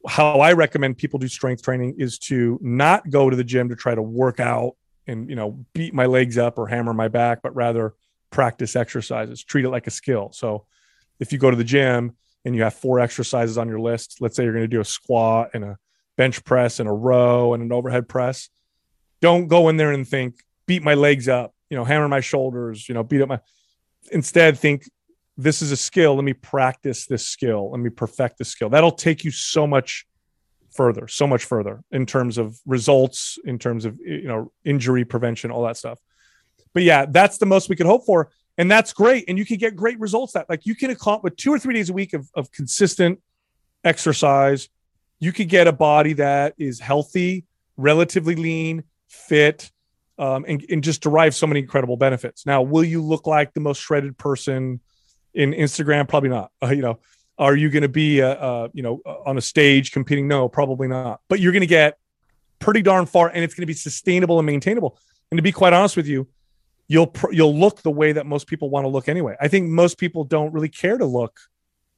[0.08, 3.76] how I recommend people do strength training is to not go to the gym to
[3.76, 4.76] try to work out
[5.08, 7.94] and you know beat my legs up or hammer my back but rather
[8.32, 10.66] practice exercises treat it like a skill so
[11.20, 14.36] if you go to the gym and you have four exercises on your list let's
[14.36, 15.78] say you're going to do a squat and a
[16.18, 18.50] bench press and a row and an overhead press
[19.28, 20.32] don't go in there and think
[20.66, 23.40] beat my legs up you know hammer my shoulders you know beat up my
[24.12, 24.90] instead think
[25.38, 29.00] this is a skill let me practice this skill let me perfect this skill that'll
[29.08, 30.06] take you so much
[30.76, 35.50] further, so much further in terms of results, in terms of you know injury prevention,
[35.50, 36.00] all that stuff.
[36.74, 39.26] But yeah, that's the most we could hope for, and that's great.
[39.28, 41.90] And you can get great results that like you can accomplish two or three days
[41.90, 43.20] a week of, of consistent
[43.84, 44.70] exercise.
[45.20, 47.46] You could get a body that is healthy,
[47.78, 49.72] relatively lean, fit,
[50.18, 52.46] um, and, and just derive so many incredible benefits.
[52.46, 54.80] Now, will you look like the most shredded person
[55.34, 56.08] in Instagram?
[56.08, 56.52] Probably not.
[56.64, 57.00] Uh, you know,
[57.38, 60.28] are you going to be, uh, uh, you know, uh, on a stage competing?
[60.28, 61.20] No, probably not.
[61.28, 61.98] But you're going to get
[62.60, 64.98] pretty darn far, and it's going to be sustainable and maintainable.
[65.32, 66.28] And to be quite honest with you,
[66.88, 69.36] you'll pr- you'll look the way that most people want to look anyway.
[69.42, 71.40] I think most people don't really care to look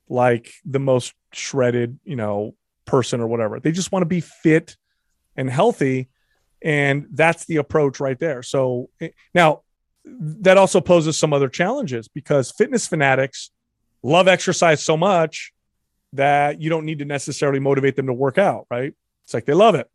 [0.10, 3.60] like the most shredded, you know, person or whatever.
[3.60, 4.78] They just want to be fit
[5.36, 6.10] and healthy,
[6.62, 8.42] and that's the approach right there.
[8.44, 9.62] So eh, now
[10.06, 13.52] that also poses some other challenges because fitness fanatics
[14.04, 15.54] love exercise so much
[16.14, 18.94] that you don't need to necessarily motivate them to work out, right?
[19.26, 19.90] It's like they love it.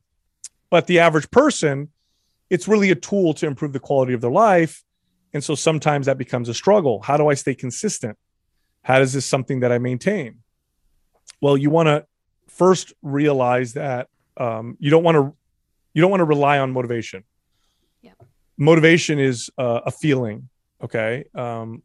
[0.70, 1.90] But the average person,
[2.50, 4.82] it's really a tool to improve the quality of their life.
[5.32, 7.00] And so sometimes that becomes a struggle.
[7.00, 8.18] How do I stay consistent?
[8.82, 10.38] How is this something that I maintain?
[11.40, 12.06] Well, you want to
[12.48, 15.34] first realize that um, you don't want to
[15.94, 17.24] you don't want to rely on motivation.
[18.00, 18.12] Yeah.
[18.56, 20.48] Motivation is uh, a feeling.
[20.82, 21.24] Okay.
[21.34, 21.82] Um,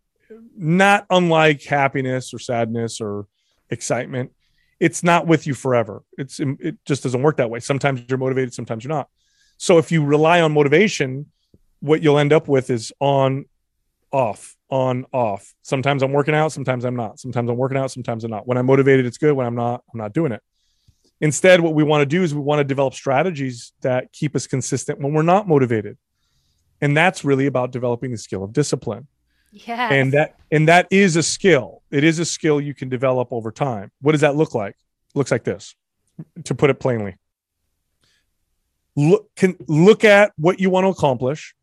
[0.56, 3.28] not unlike happiness or sadness or
[3.70, 4.32] excitement,
[4.80, 6.04] it's not with you forever.
[6.18, 7.60] It's it just doesn't work that way.
[7.60, 9.10] Sometimes you're motivated, sometimes you're not.
[9.58, 11.32] So if you rely on motivation,
[11.80, 13.46] what you'll end up with is on
[14.12, 15.54] off, on off.
[15.64, 17.20] Sometimes I'm working out, sometimes I'm not.
[17.20, 18.48] Sometimes I'm working out, sometimes I'm not.
[18.48, 19.34] When I'm motivated, it's good.
[19.34, 20.42] When I'm not, I'm not doing it.
[21.20, 24.46] Instead, what we want to do is we want to develop strategies that keep us
[24.46, 25.98] consistent when we're not motivated.
[26.80, 29.08] And that's really about developing the skill of discipline.
[29.52, 29.92] Yeah.
[29.92, 31.82] And that and that is a skill.
[31.90, 33.92] It is a skill you can develop over time.
[34.02, 34.76] What does that look like?
[35.16, 35.76] Looks like this.
[36.46, 37.16] To put it plainly.
[38.96, 41.56] Look can look at what you want to accomplish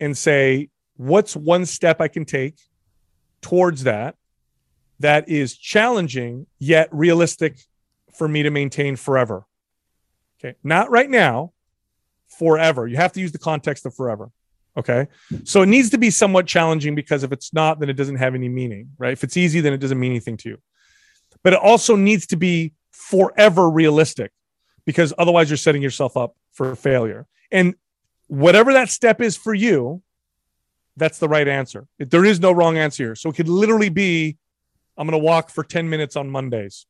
[0.00, 2.56] and say what's one step I can take
[3.42, 4.16] towards that
[5.00, 7.58] that is challenging yet realistic
[8.16, 9.46] for me to maintain forever.
[10.38, 10.56] Okay.
[10.62, 11.52] Not right now,
[12.28, 12.86] forever.
[12.86, 14.30] You have to use the context of forever.
[14.76, 15.06] Okay.
[15.44, 18.34] So it needs to be somewhat challenging because if it's not, then it doesn't have
[18.34, 19.12] any meaning, right?
[19.12, 20.58] If it's easy, then it doesn't mean anything to you.
[21.42, 24.32] But it also needs to be forever realistic
[24.84, 27.26] because otherwise you're setting yourself up for failure.
[27.52, 27.74] And
[28.26, 30.02] whatever that step is for you,
[30.96, 31.86] that's the right answer.
[31.98, 33.14] There is no wrong answer here.
[33.14, 34.38] So it could literally be
[34.96, 36.86] I'm going to walk for 10 minutes on Mondays.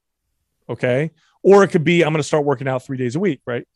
[0.68, 1.10] Okay.
[1.42, 3.66] Or it could be I'm going to start working out three days a week, right?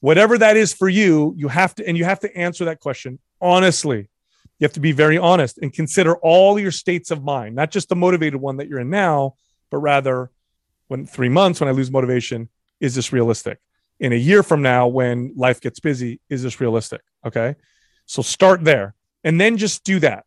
[0.00, 3.18] Whatever that is for you, you have to, and you have to answer that question
[3.40, 4.08] honestly.
[4.58, 7.88] You have to be very honest and consider all your states of mind, not just
[7.88, 9.34] the motivated one that you're in now,
[9.70, 10.30] but rather
[10.88, 12.48] when three months, when I lose motivation,
[12.80, 13.58] is this realistic?
[13.98, 17.02] In a year from now, when life gets busy, is this realistic?
[17.24, 17.56] Okay.
[18.06, 20.24] So start there and then just do that.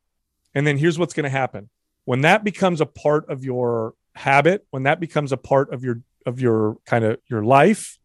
[0.53, 1.69] And then here's what's going to happen.
[2.05, 6.01] When that becomes a part of your habit, when that becomes a part of your
[6.25, 7.97] of your kind of your life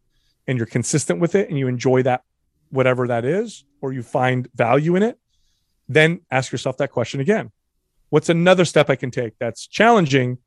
[0.47, 2.23] and you're consistent with it and you enjoy that
[2.69, 5.19] whatever that is or you find value in it,
[5.87, 7.51] then ask yourself that question again.
[8.09, 10.37] What's another step I can take that's challenging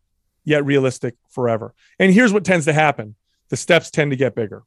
[0.44, 1.74] yet realistic forever?
[1.98, 3.14] And here's what tends to happen.
[3.48, 4.62] The steps tend to get bigger.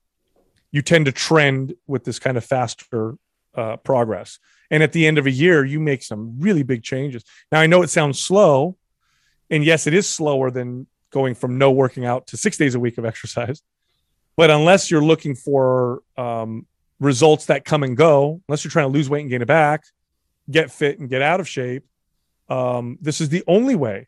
[0.71, 3.17] You tend to trend with this kind of faster
[3.55, 4.39] uh, progress.
[4.69, 7.23] And at the end of a year, you make some really big changes.
[7.51, 8.77] Now, I know it sounds slow.
[9.49, 12.79] And yes, it is slower than going from no working out to six days a
[12.79, 13.61] week of exercise.
[14.37, 16.65] But unless you're looking for um,
[16.99, 19.83] results that come and go, unless you're trying to lose weight and gain it back,
[20.49, 21.85] get fit and get out of shape,
[22.49, 24.07] um, this is the only way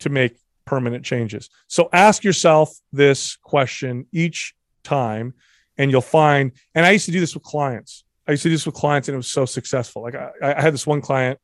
[0.00, 1.50] to make permanent changes.
[1.66, 5.34] So ask yourself this question each time,
[5.78, 6.52] and you'll find.
[6.74, 8.04] And I used to do this with clients.
[8.26, 10.02] I used to do this with clients and it was so successful.
[10.02, 11.38] Like I, I had this one client,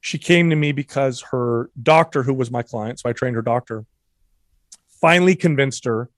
[0.00, 3.42] she came to me because her doctor, who was my client, so I trained her
[3.42, 3.84] doctor,
[5.02, 6.08] finally convinced her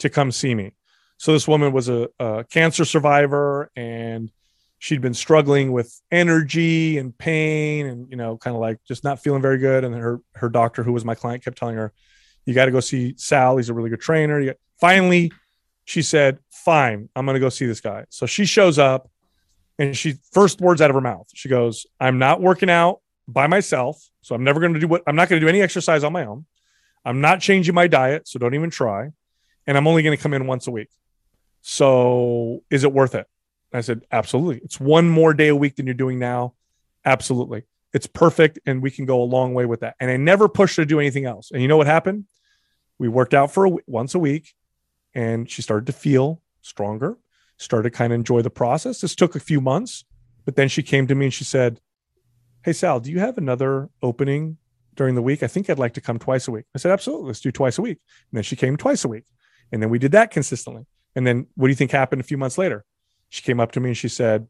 [0.00, 0.72] to come see me.
[1.18, 4.32] So this woman was a, a cancer survivor and
[4.80, 9.22] she'd been struggling with energy and pain and you know kind of like just not
[9.22, 11.92] feeling very good and her her doctor who was my client kept telling her
[12.46, 15.30] you got to go see Sal he's a really good trainer finally
[15.84, 19.08] she said fine I'm going to go see this guy so she shows up
[19.78, 23.46] and she first words out of her mouth, she goes, I'm not working out by
[23.46, 24.00] myself.
[24.20, 26.12] So I'm never going to do what I'm not going to do any exercise on
[26.12, 26.46] my own.
[27.04, 28.28] I'm not changing my diet.
[28.28, 29.10] So don't even try.
[29.66, 30.90] And I'm only going to come in once a week.
[31.60, 33.26] So is it worth it?
[33.72, 34.60] I said, absolutely.
[34.64, 36.54] It's one more day a week than you're doing now.
[37.04, 37.64] Absolutely.
[37.94, 38.58] It's perfect.
[38.66, 39.94] And we can go a long way with that.
[39.98, 41.50] And I never pushed her to do anything else.
[41.50, 42.26] And you know what happened?
[42.98, 44.54] We worked out for a, once a week
[45.14, 47.16] and she started to feel stronger
[47.62, 49.00] started to kind of enjoy the process.
[49.00, 50.04] This took a few months,
[50.44, 51.80] but then she came to me and she said,
[52.64, 54.58] Hey, Sal, do you have another opening
[54.94, 55.42] during the week?
[55.42, 56.64] I think I'd like to come twice a week.
[56.74, 57.28] I said, Absolutely.
[57.28, 57.98] Let's do twice a week.
[58.30, 59.24] And then she came twice a week.
[59.70, 60.86] And then we did that consistently.
[61.14, 62.84] And then what do you think happened a few months later?
[63.28, 64.46] She came up to me and she said,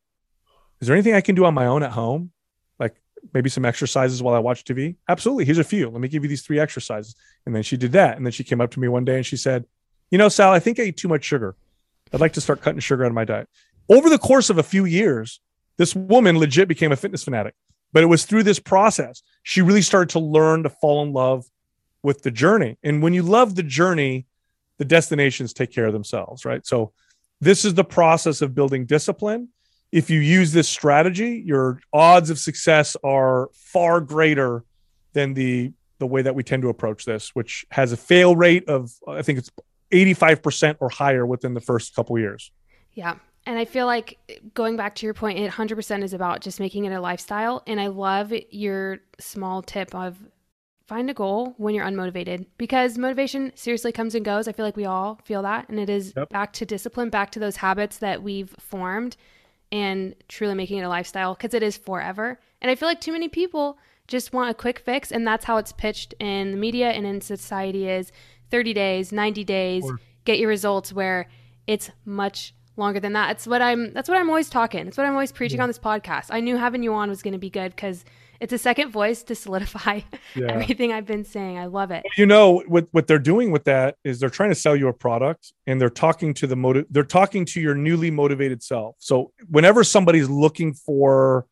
[0.81, 2.33] Is there anything I can do on my own at home?
[2.78, 2.96] Like
[3.33, 4.96] maybe some exercises while I watch TV?
[5.09, 5.44] Absolutely.
[5.44, 5.88] Here's a few.
[5.88, 7.14] Let me give you these three exercises.
[7.46, 8.16] And then she did that.
[8.16, 9.64] And then she came up to me one day and she said,
[10.11, 11.57] You know, Sal, I think I eat too much sugar.
[12.12, 13.48] I'd like to start cutting sugar out of my diet.
[13.88, 15.40] Over the course of a few years,
[15.76, 17.55] this woman legit became a fitness fanatic.
[17.92, 21.44] But it was through this process she really started to learn to fall in love
[22.02, 22.78] with the journey.
[22.83, 24.26] And when you love the journey,
[24.78, 26.64] the destinations take care of themselves, right?
[26.66, 26.92] So
[27.40, 29.48] this is the process of building discipline.
[29.90, 34.64] If you use this strategy, your odds of success are far greater
[35.12, 38.69] than the the way that we tend to approach this, which has a fail rate
[38.69, 39.50] of I think it's
[39.92, 42.50] 85% or higher within the first couple years.
[42.94, 43.16] Yeah.
[43.44, 44.18] And I feel like
[44.54, 47.62] going back to your point, it 100% is about just making it a lifestyle.
[47.66, 50.16] And I love your small tip of
[50.86, 54.46] find a goal when you're unmotivated because motivation seriously comes and goes.
[54.46, 55.68] I feel like we all feel that.
[55.68, 56.28] And it is yep.
[56.28, 59.16] back to discipline, back to those habits that we've formed
[59.72, 62.38] and truly making it a lifestyle because it is forever.
[62.60, 65.56] And I feel like too many people just want a quick fix and that's how
[65.56, 68.12] it's pitched in the media and in society is
[68.50, 71.28] 30 days 90 days or, get your results where
[71.66, 75.06] it's much longer than that it's what i'm that's what i'm always talking it's what
[75.06, 75.62] i'm always preaching yeah.
[75.64, 78.04] on this podcast i knew having you on was going to be good because
[78.42, 80.00] it's a second voice to solidify
[80.35, 80.48] yeah.
[80.48, 81.58] everything I've been saying.
[81.58, 82.02] I love it.
[82.18, 84.92] You know what what they're doing with that is they're trying to sell you a
[84.92, 88.96] product and they're talking to the motive they're talking to your newly motivated self.
[88.98, 91.46] So whenever somebody's looking for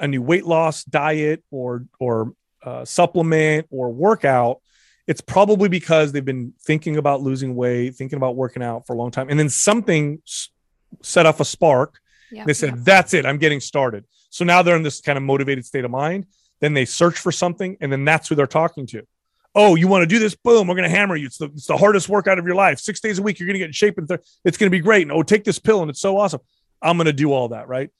[0.00, 2.32] a new weight loss diet or or
[2.62, 4.60] uh, supplement or workout,
[5.06, 8.96] it's probably because they've been thinking about losing weight, thinking about working out for a
[8.96, 10.20] long time, and then something
[11.02, 12.00] set off a spark.
[12.32, 12.78] Yep, they said, yep.
[12.80, 13.24] "That's it.
[13.26, 16.26] I'm getting started." So now they're in this kind of motivated state of mind.
[16.60, 19.06] Then they search for something, and then that's who they're talking to.
[19.54, 20.34] Oh, you want to do this?
[20.34, 21.26] Boom, we're going to hammer you.
[21.26, 22.78] It's the, it's the hardest workout of your life.
[22.78, 24.76] Six days a week, you're going to get in shape, and th- it's going to
[24.76, 25.02] be great.
[25.02, 26.40] And oh, take this pill, and it's so awesome.
[26.82, 27.90] I'm going to do all that, right?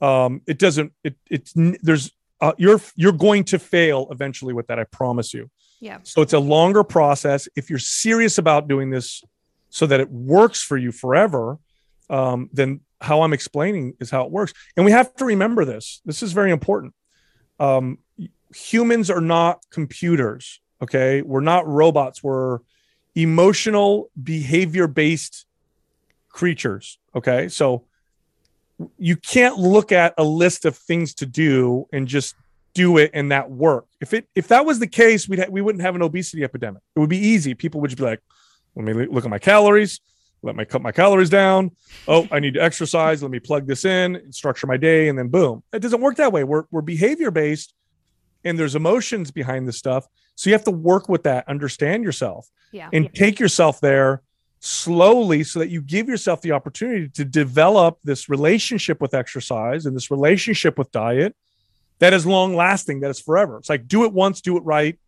[0.00, 0.92] Um, it doesn't.
[1.04, 4.78] It it's there's uh, you're you're going to fail eventually with that.
[4.78, 5.50] I promise you.
[5.80, 5.98] Yeah.
[6.02, 7.48] So it's a longer process.
[7.56, 9.22] If you're serious about doing this,
[9.76, 11.58] so that it works for you forever,
[12.08, 14.54] um, then how I'm explaining is how it works.
[14.74, 16.00] And we have to remember this.
[16.06, 16.94] This is very important.
[17.60, 17.98] Um,
[18.54, 20.60] humans are not computers.
[20.80, 21.20] Okay.
[21.20, 22.22] We're not robots.
[22.22, 22.60] We're
[23.14, 25.44] emotional, behavior based
[26.30, 26.98] creatures.
[27.14, 27.48] Okay.
[27.48, 27.84] So
[28.98, 32.34] you can't look at a list of things to do and just
[32.76, 33.86] do it and that work.
[34.00, 36.82] If it if that was the case, we'd ha- we wouldn't have an obesity epidemic.
[36.94, 37.54] It would be easy.
[37.54, 38.20] People would just be like,
[38.74, 40.00] let me look at my calories
[40.42, 41.72] let me cut my calories down.
[42.06, 43.22] Oh, I need to exercise.
[43.22, 45.62] Let me plug this in, structure my day, and then boom.
[45.72, 46.44] It doesn't work that way.
[46.44, 47.74] We're, we're behavior based
[48.44, 50.06] and there's emotions behind this stuff.
[50.36, 52.88] So you have to work with that, understand yourself, yeah.
[52.92, 53.10] and yeah.
[53.12, 54.22] take yourself there
[54.60, 59.96] slowly so that you give yourself the opportunity to develop this relationship with exercise and
[59.96, 61.34] this relationship with diet
[61.98, 63.58] that is long lasting, that is forever.
[63.58, 64.98] It's like do it once, do it right.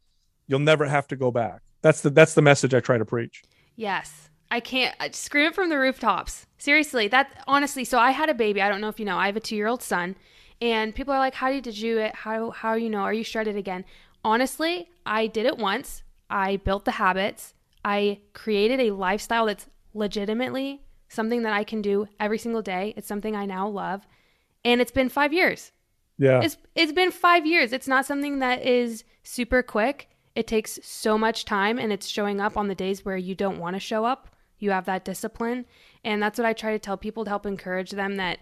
[0.46, 1.60] You'll never have to go back.
[1.82, 3.42] That's the that's the message I try to preach.
[3.76, 4.28] Yes.
[4.50, 6.46] I can't I scream it from the rooftops.
[6.58, 7.84] Seriously, that honestly.
[7.84, 8.62] So I had a baby.
[8.62, 9.18] I don't know if you know.
[9.18, 10.16] I have a two year old son,
[10.60, 12.14] and people are like, "How did you do it?
[12.14, 13.00] How how you know?
[13.00, 13.84] Are you shredded again?"
[14.24, 16.02] Honestly, I did it once.
[16.30, 17.54] I built the habits.
[17.84, 22.94] I created a lifestyle that's legitimately something that I can do every single day.
[22.96, 24.06] It's something I now love,
[24.64, 25.72] and it's been five years.
[26.18, 27.72] Yeah, it's it's been five years.
[27.72, 30.08] It's not something that is super quick.
[30.34, 33.58] It takes so much time, and it's showing up on the days where you don't
[33.58, 35.64] want to show up you have that discipline.
[36.04, 38.38] And that's what I try to tell people to help encourage them that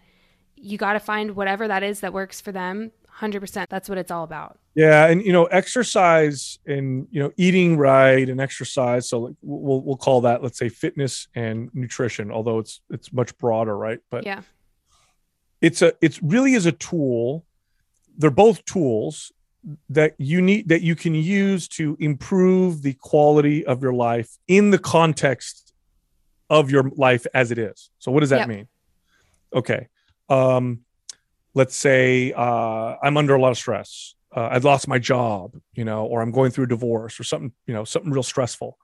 [0.57, 2.93] you got to find whatever that is that works for them.
[3.21, 3.69] 100%.
[3.69, 4.59] That's what it's all about.
[4.75, 9.09] Yeah, and you know, exercise and you know, eating right and exercise.
[9.09, 12.31] So like, we'll we'll call that, let's say, fitness and nutrition.
[12.31, 14.01] Although it's it's much broader, right?
[14.11, 14.43] But yeah,
[15.63, 17.46] it's a it's really is a tool.
[18.17, 19.33] They're both tools
[19.89, 24.71] that you need that you can use to improve the quality of your life in
[24.71, 25.75] the context
[26.49, 27.91] of your life as it is.
[27.99, 28.49] So what does that yep.
[28.49, 28.69] mean?
[29.53, 29.89] Okay.
[30.29, 30.81] Um,
[31.55, 34.15] let's say uh, I'm under a lot of stress.
[34.35, 37.53] Uh, I've lost my job, you know, or I'm going through a divorce or something,
[37.67, 38.77] you know, something real stressful.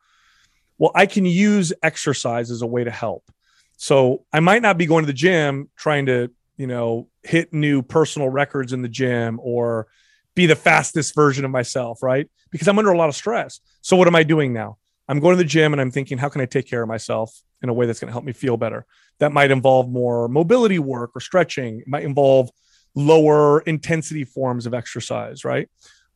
[0.78, 3.30] Well, I can use exercise as a way to help.
[3.76, 7.82] So I might not be going to the gym trying to, you know, hit new
[7.82, 9.86] personal records in the gym or
[10.34, 12.28] be the fastest version of myself, right?
[12.50, 13.60] Because I'm under a lot of stress.
[13.80, 14.78] So what am I doing now?
[15.08, 17.34] I'm going to the gym and I'm thinking, how can I take care of myself
[17.62, 18.86] in a way that's going to help me feel better?
[19.18, 21.80] That might involve more mobility work or stretching.
[21.80, 22.50] It might involve
[22.94, 25.68] lower intensity forms of exercise, right?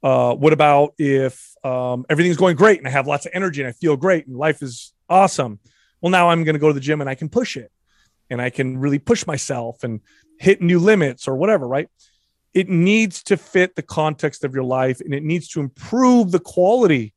[0.02, 3.68] Uh, what about if um, everything's going great and I have lots of energy and
[3.68, 5.58] I feel great and life is awesome?
[6.00, 7.72] Well, now I'm going to go to the gym and I can push it
[8.30, 10.00] and I can really push myself and
[10.38, 11.88] hit new limits or whatever, right?
[12.54, 16.40] It needs to fit the context of your life and it needs to improve the
[16.40, 17.12] quality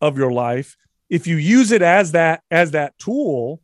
[0.00, 0.76] of your life.
[1.10, 3.60] If you use it as that as that tool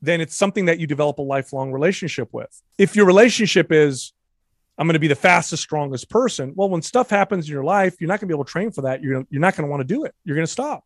[0.00, 2.62] then it's something that you develop a lifelong relationship with.
[2.78, 4.12] If your relationship is
[4.78, 7.96] i'm going to be the fastest strongest person well when stuff happens in your life
[7.98, 9.02] you're not going to be able to train for that.
[9.02, 10.14] You're, you're not going to want to do it.
[10.24, 10.84] You're going to stop.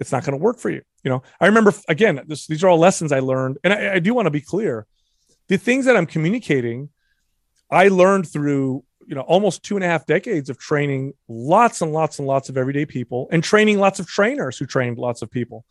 [0.00, 1.22] It's not going to work for you you know?
[1.40, 4.26] I remember again this, these are all lessons i learned and I, I do want
[4.26, 4.86] to be clear
[5.50, 6.88] the things that i'm communicating
[7.70, 11.92] i learned through you know almost two and a half decades of training lots and
[11.92, 15.30] lots and lots of everyday people and training lots of trainers who trained lots of
[15.30, 15.66] people.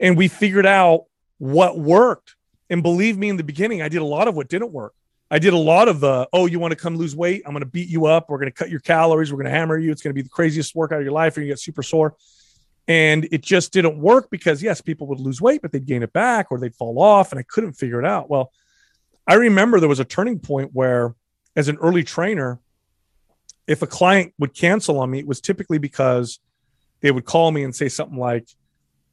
[0.00, 1.04] And we figured out
[1.38, 2.34] what worked.
[2.70, 4.94] And believe me in the beginning i did a lot of what didn't work.
[5.30, 7.42] I did a lot of the oh you want to come lose weight?
[7.44, 8.30] I'm going to beat you up.
[8.30, 9.30] We're going to cut your calories.
[9.30, 9.92] We're going to hammer you.
[9.92, 11.36] It's going to be the craziest workout of your life.
[11.36, 12.16] And you get super sore.
[12.88, 16.14] And it just didn't work because yes people would lose weight but they'd gain it
[16.14, 18.30] back or they'd fall off and i couldn't figure it out.
[18.30, 18.50] Well
[19.26, 21.14] i remember there was a turning point where
[21.56, 22.60] as an early trainer,
[23.66, 26.40] if a client would cancel on me, it was typically because
[27.00, 28.48] they would call me and say something like,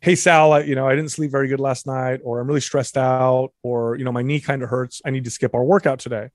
[0.02, 2.62] Hey Sal, I, you know, I didn't sleep very good last night, or I'm really
[2.62, 5.02] stressed out, or you know, my knee kind of hurts.
[5.06, 6.30] I need to skip our workout today.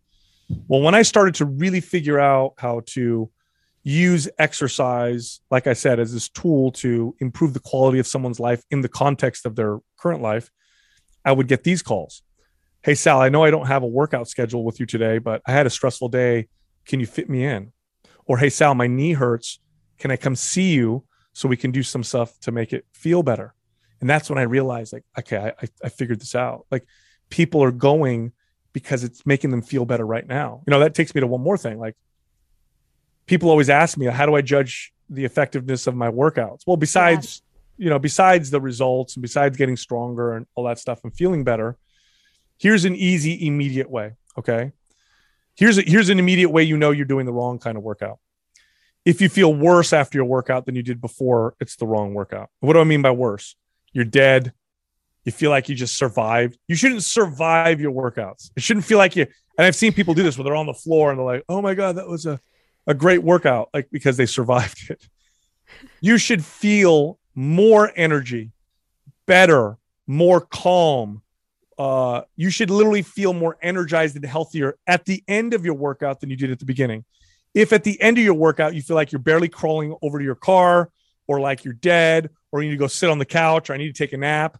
[0.68, 3.30] Well, when I started to really figure out how to
[3.82, 8.62] use exercise, like I said, as this tool to improve the quality of someone's life
[8.70, 10.50] in the context of their current life,
[11.24, 12.22] I would get these calls.
[12.84, 15.52] Hey, Sal, I know I don't have a workout schedule with you today, but I
[15.52, 16.48] had a stressful day.
[16.84, 17.72] Can you fit me in?
[18.26, 19.58] Or, hey, Sal, my knee hurts.
[19.98, 23.22] Can I come see you so we can do some stuff to make it feel
[23.22, 23.54] better?
[24.02, 26.66] And that's when I realized, like, okay, I, I figured this out.
[26.70, 26.84] Like,
[27.30, 28.32] people are going
[28.74, 30.62] because it's making them feel better right now.
[30.66, 31.78] You know, that takes me to one more thing.
[31.78, 31.96] Like,
[33.24, 36.64] people always ask me, how do I judge the effectiveness of my workouts?
[36.66, 37.40] Well, besides,
[37.78, 41.44] you know, besides the results and besides getting stronger and all that stuff and feeling
[41.44, 41.78] better,
[42.58, 44.14] here's an easy, immediate way.
[44.38, 44.72] Okay.
[45.56, 48.18] Here's a, here's an immediate way you know you're doing the wrong kind of workout.
[49.04, 52.48] If you feel worse after your workout than you did before, it's the wrong workout.
[52.60, 53.54] What do I mean by worse?
[53.92, 54.52] You're dead.
[55.24, 56.58] You feel like you just survived.
[56.68, 58.50] You shouldn't survive your workouts.
[58.56, 59.26] It shouldn't feel like you.
[59.56, 61.62] And I've seen people do this where they're on the floor and they're like, "Oh
[61.62, 62.40] my god, that was a
[62.86, 65.08] a great workout," like because they survived it.
[66.00, 68.52] You should feel more energy,
[69.26, 71.22] better, more calm,
[71.78, 76.20] uh, you should literally feel more energized and healthier at the end of your workout
[76.20, 77.04] than you did at the beginning.
[77.54, 80.24] If at the end of your workout you feel like you're barely crawling over to
[80.24, 80.90] your car
[81.26, 83.76] or like you're dead or you need to go sit on the couch or I
[83.76, 84.58] need to take a nap,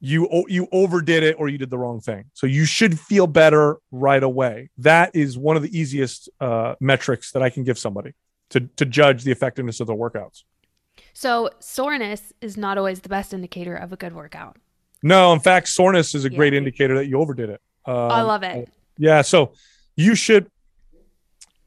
[0.00, 2.26] you you overdid it or you did the wrong thing.
[2.34, 4.70] So you should feel better right away.
[4.78, 8.14] That is one of the easiest uh, metrics that I can give somebody
[8.50, 10.44] to to judge the effectiveness of their workouts.
[11.12, 14.56] So soreness is not always the best indicator of a good workout.
[15.02, 16.36] No, in fact, soreness is a yeah.
[16.36, 17.60] great indicator that you overdid it.
[17.84, 18.68] Um, I love it.
[18.96, 19.52] Yeah, so
[19.96, 20.50] you should.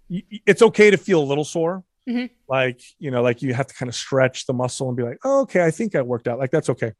[0.09, 2.25] It's okay to feel a little sore, mm-hmm.
[2.49, 5.19] like you know, like you have to kind of stretch the muscle and be like,
[5.23, 6.37] oh, okay, I think I worked out.
[6.37, 6.91] Like that's okay.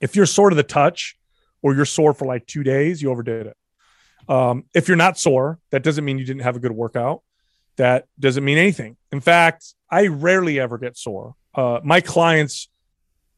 [0.00, 1.16] If you're sore to the touch,
[1.62, 3.56] or you're sore for like two days, you overdid it.
[4.28, 7.22] Um, if you're not sore, that doesn't mean you didn't have a good workout.
[7.76, 8.96] That doesn't mean anything.
[9.10, 11.34] In fact, I rarely ever get sore.
[11.54, 12.68] Uh, my clients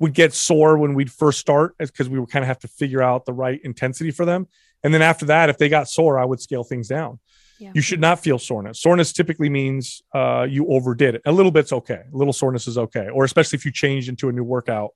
[0.02, 3.00] would get sore when we'd first start because we would kind of have to figure
[3.00, 4.48] out the right intensity for them.
[4.82, 7.20] And then after that, if they got sore, I would scale things down.
[7.60, 7.70] Yeah.
[7.72, 8.82] You should not feel soreness.
[8.82, 11.22] Soreness typically means uh, you overdid it.
[11.24, 12.00] A little bit's okay.
[12.12, 14.90] A little soreness is okay, or especially if you change into a new workout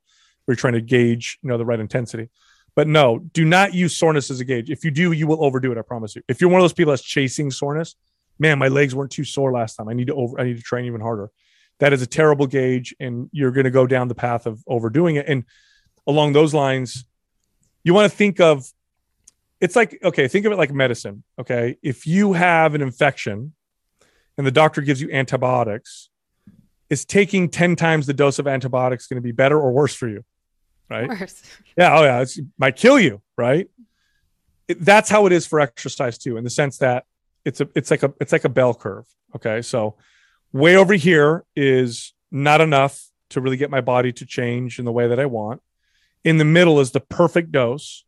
[0.45, 2.29] where you're trying to gauge, you know, the right intensity.
[2.75, 4.71] But no, do not use soreness as a gauge.
[4.71, 5.79] If you do, you will overdo it.
[5.79, 6.23] I promise you.
[6.27, 7.95] If you're one of those people that's chasing soreness,
[8.41, 9.89] man, my legs weren't too sore last time.
[9.89, 10.41] I need to over.
[10.41, 11.31] I need to train even harder
[11.79, 15.16] that is a terrible gauge and you're going to go down the path of overdoing
[15.16, 15.27] it.
[15.29, 15.45] And
[16.07, 17.05] along those lines
[17.87, 18.66] you want to think of
[19.61, 21.77] it's like okay think of it like medicine okay?
[21.83, 23.55] If you have an infection
[24.37, 26.11] and the doctor gives you antibiotics
[26.91, 30.09] is taking 10 times the dose of antibiotics going to be better or worse for
[30.09, 30.24] you
[30.91, 31.09] right?
[31.09, 31.43] Worse.
[31.79, 33.68] yeah oh yeah it might kill you right?
[34.68, 37.05] It, that's how it is for exercise too in the sense that
[37.45, 39.07] it's a it's like a it's like a bell curve
[39.37, 39.62] okay?
[39.62, 39.97] So
[40.53, 44.93] Way over here is not enough to really get my body to change in the
[44.93, 45.61] way that I want.
[46.25, 48.05] In the middle is the perfect dose.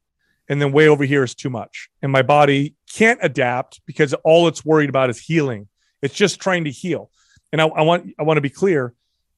[0.51, 1.91] And then way over here is too much.
[2.01, 5.69] And my body can't adapt because all it's worried about is healing.
[6.01, 7.11] It's just trying to heal.
[7.53, 8.95] And I, I want I want to be clear.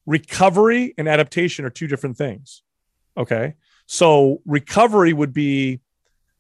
[0.07, 2.63] Recovery and adaptation are two different things.
[3.17, 3.55] Okay.
[3.87, 5.81] So recovery would be,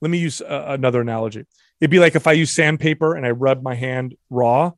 [0.01, 1.47] let me use uh, another analogy.
[1.81, 4.73] It'd be like if I use sandpaper and I rub my hand raw.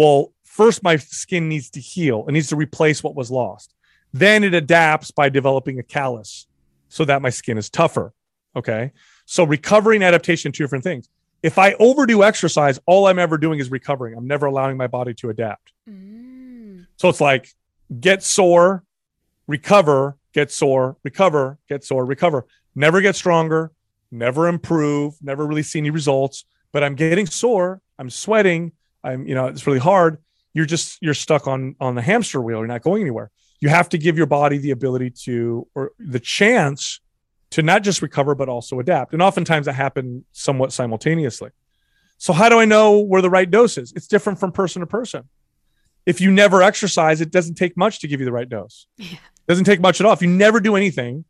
[0.00, 2.24] Well, first my skin needs to heal.
[2.26, 3.74] It needs to replace what was lost.
[4.14, 6.46] Then it adapts by developing a callus
[6.88, 8.14] so that my skin is tougher.
[8.56, 8.92] Okay.
[9.26, 11.10] So recovery and adaptation, two different things.
[11.42, 14.16] If I overdo exercise, all I'm ever doing is recovering.
[14.16, 15.74] I'm never allowing my body to adapt.
[15.86, 16.86] Mm.
[16.96, 17.50] So it's like
[18.00, 18.84] get sore,
[19.46, 22.46] recover, get sore, recover, get sore, recover.
[22.74, 23.70] Never get stronger,
[24.10, 26.46] never improve, never really see any results.
[26.72, 28.72] But I'm getting sore, I'm sweating,
[29.02, 30.18] I'm, you know, it's really hard.
[30.52, 32.58] You're just you're stuck on on the hamster wheel.
[32.58, 33.30] You're not going anywhere.
[33.60, 37.00] You have to give your body the ability to or the chance
[37.50, 39.12] to not just recover but also adapt.
[39.12, 41.50] And oftentimes that happen somewhat simultaneously.
[42.18, 43.92] So how do i know where the right dose is?
[43.94, 45.28] It's different from person to person.
[46.06, 48.86] If you never exercise it doesn't take much to give you the right dose.
[48.96, 49.12] Yeah.
[49.12, 50.12] it doesn't take much at all.
[50.12, 51.24] If you never do anything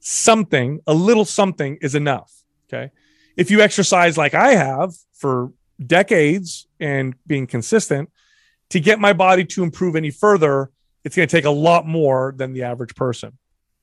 [0.00, 2.32] something a little something is enough
[2.72, 2.90] okay?
[3.36, 5.52] If you exercise like i have for
[5.84, 8.10] decades and being consistent
[8.70, 10.70] to get my body to improve any further,
[11.04, 13.36] it's going to take a lot more than the average person.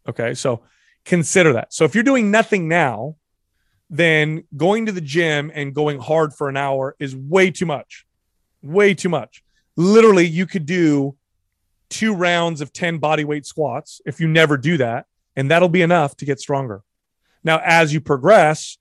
[0.07, 0.33] Okay.
[0.33, 0.63] So
[1.05, 1.73] consider that.
[1.73, 3.15] So if you're doing nothing now,
[3.89, 8.05] then going to the gym and going hard for an hour is way too much.
[8.61, 9.43] Way too much.
[9.75, 11.15] literally you could do
[11.89, 15.81] two rounds of 10 body weight squats if you never do that and that'll be
[15.81, 16.81] enough to get stronger
[17.45, 18.77] now as you progress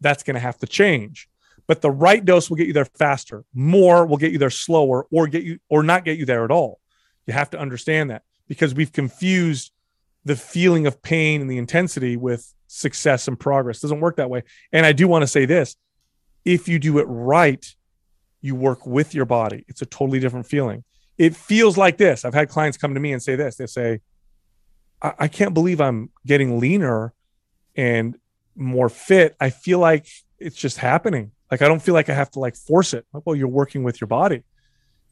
[0.00, 1.28] that's going to have to change
[1.66, 3.44] but the right dose will get you there faster.
[3.54, 6.50] More will get you there slower or get you or not get you there at
[6.50, 6.80] all.
[7.26, 9.72] You have to understand that because we've confused
[10.24, 13.78] the feeling of pain and the intensity with success and progress.
[13.78, 14.42] It doesn't work that way.
[14.72, 15.76] And i do want to say this.
[16.44, 17.64] If you do it right
[18.42, 19.64] you work with your body.
[19.68, 20.84] It's a totally different feeling.
[21.16, 22.24] It feels like this.
[22.24, 23.56] I've had clients come to me and say this.
[23.56, 24.00] They say
[25.00, 27.14] I, I can't believe i'm getting leaner
[27.76, 28.18] and
[28.54, 29.36] more fit.
[29.40, 30.06] I feel like
[30.38, 33.06] it's just happening like I don't feel like I have to like force it.
[33.12, 34.42] Like, well, you're working with your body.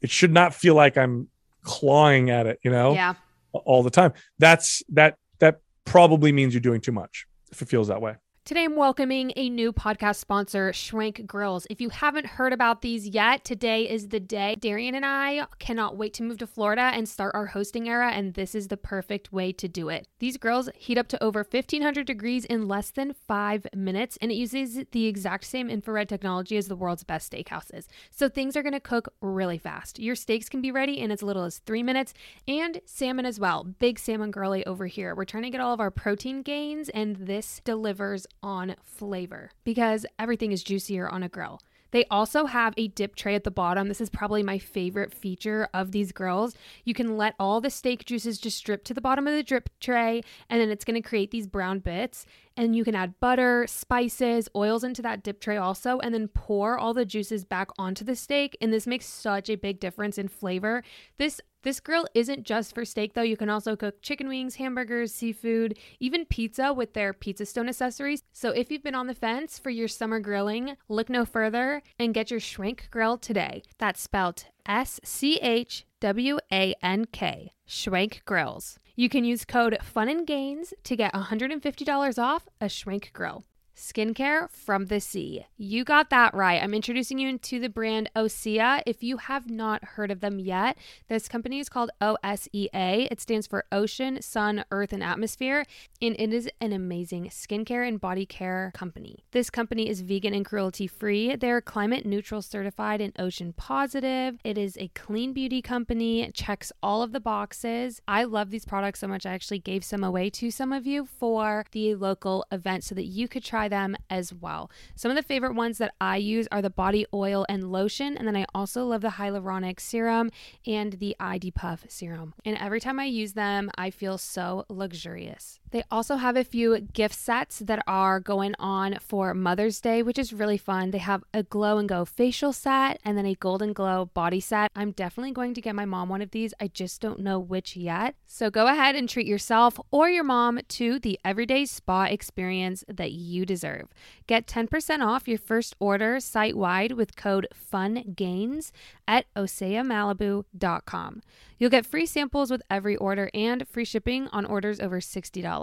[0.01, 1.29] It should not feel like I'm
[1.63, 3.13] clawing at it, you know, Yeah.
[3.53, 4.11] all the time.
[4.39, 8.15] That's that that probably means you're doing too much if it feels that way.
[8.43, 11.67] Today, I'm welcoming a new podcast sponsor, Schwank Grills.
[11.69, 14.55] If you haven't heard about these yet, today is the day.
[14.59, 18.33] Darian and I cannot wait to move to Florida and start our hosting era, and
[18.33, 20.07] this is the perfect way to do it.
[20.17, 24.35] These grills heat up to over 1500 degrees in less than five minutes, and it
[24.35, 27.85] uses the exact same infrared technology as the world's best steakhouses.
[28.09, 29.99] So things are going to cook really fast.
[29.99, 32.15] Your steaks can be ready in as little as three minutes,
[32.47, 33.63] and salmon as well.
[33.63, 35.13] Big salmon girly over here.
[35.13, 40.05] We're trying to get all of our protein gains, and this delivers on flavor because
[40.19, 41.61] everything is juicier on a grill.
[41.91, 43.87] They also have a drip tray at the bottom.
[43.87, 46.55] This is probably my favorite feature of these grills.
[46.85, 49.69] You can let all the steak juices just drip to the bottom of the drip
[49.79, 52.25] tray, and then it's going to create these brown bits.
[52.57, 56.77] And you can add butter, spices, oils into that drip tray also, and then pour
[56.77, 58.57] all the juices back onto the steak.
[58.61, 60.83] And this makes such a big difference in flavor.
[61.17, 63.21] This this grill isn't just for steak though.
[63.21, 68.23] You can also cook chicken wings, hamburgers, seafood, even pizza with their pizza stone accessories.
[68.31, 72.13] So if you've been on the fence for your summer grilling, look no further and
[72.13, 73.63] get your Schwank grill today.
[73.77, 77.51] That's spelled S C H W A N K.
[77.67, 78.77] Schwank Grills.
[78.95, 83.45] You can use code Fun and Gains to get $150 off a Schwank grill.
[83.81, 85.47] Skincare from the sea.
[85.57, 86.61] You got that right.
[86.61, 88.83] I'm introducing you to the brand Osea.
[88.85, 90.77] If you have not heard of them yet,
[91.09, 93.07] this company is called OSEA.
[93.09, 95.65] It stands for Ocean, Sun, Earth, and Atmosphere,
[95.99, 99.25] and it is an amazing skincare and body care company.
[99.31, 101.35] This company is vegan and cruelty free.
[101.35, 104.37] They're climate neutral certified and ocean positive.
[104.43, 107.99] It is a clean beauty company, it checks all of the boxes.
[108.07, 109.25] I love these products so much.
[109.25, 113.05] I actually gave some away to some of you for the local event so that
[113.05, 114.69] you could try them as well.
[114.95, 118.27] Some of the favorite ones that I use are the body oil and lotion, and
[118.27, 120.29] then I also love the hyaluronic serum
[120.67, 122.35] and the ID Puff serum.
[122.45, 125.60] And every time I use them, I feel so luxurious.
[125.71, 130.19] They also have a few gift sets that are going on for Mother's Day, which
[130.19, 130.91] is really fun.
[130.91, 134.69] They have a glow and go facial set and then a golden glow body set.
[134.75, 136.53] I'm definitely going to get my mom one of these.
[136.59, 138.15] I just don't know which yet.
[138.27, 143.13] So go ahead and treat yourself or your mom to the everyday spa experience that
[143.13, 143.87] you deserve.
[144.27, 148.71] Get 10% off your first order site wide with code FUNGAINS
[149.07, 151.21] at oseamalibu.com.
[151.57, 155.60] You'll get free samples with every order and free shipping on orders over $60.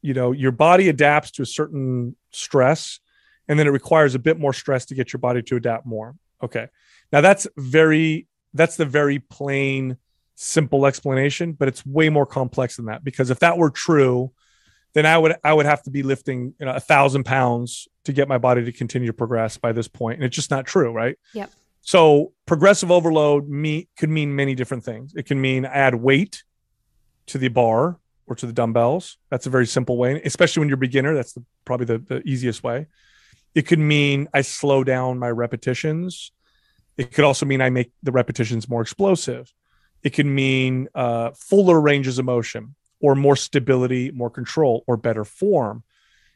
[0.00, 3.00] you know, your body adapts to a certain stress,
[3.48, 6.14] and then it requires a bit more stress to get your body to adapt more.
[6.42, 6.68] Okay.
[7.12, 9.98] Now that's very that's the very plain,
[10.34, 13.04] simple explanation, but it's way more complex than that.
[13.04, 14.32] Because if that were true,
[14.94, 18.12] then I would I would have to be lifting you know a thousand pounds to
[18.12, 20.92] get my body to continue to progress by this point, and it's just not true,
[20.92, 21.18] right?
[21.34, 21.50] Yep.
[21.82, 25.14] So progressive overload me could mean many different things.
[25.14, 26.42] It can mean add weight
[27.26, 29.18] to the bar or to the dumbbells.
[29.30, 31.14] That's a very simple way, especially when you're a beginner.
[31.14, 32.86] That's the, probably the, the easiest way.
[33.54, 36.32] It could mean I slow down my repetitions.
[36.96, 39.52] It could also mean I make the repetitions more explosive.
[40.04, 45.24] It can mean uh, fuller ranges of motion or more stability, more control, or better
[45.24, 45.82] form.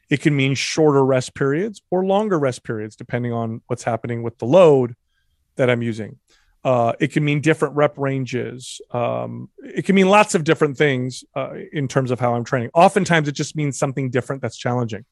[0.09, 4.39] It can mean shorter rest periods or longer rest periods, depending on what's happening with
[4.39, 4.95] the load
[5.55, 6.17] that I'm using.
[6.63, 8.81] Uh, it can mean different rep ranges.
[8.91, 12.71] Um, it can mean lots of different things uh, in terms of how I'm training.
[12.73, 15.05] Oftentimes, it just means something different that's challenging.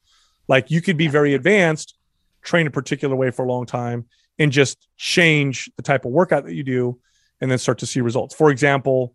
[0.48, 1.96] Like you could be very advanced,
[2.42, 4.06] train a particular way for a long time,
[4.38, 7.00] and just change the type of workout that you do,
[7.40, 8.34] and then start to see results.
[8.34, 9.14] For example,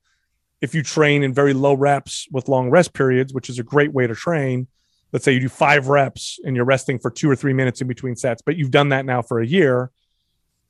[0.61, 3.91] if you train in very low reps with long rest periods, which is a great
[3.93, 4.67] way to train,
[5.11, 7.87] let's say you do five reps and you're resting for two or three minutes in
[7.87, 9.91] between sets, but you've done that now for a year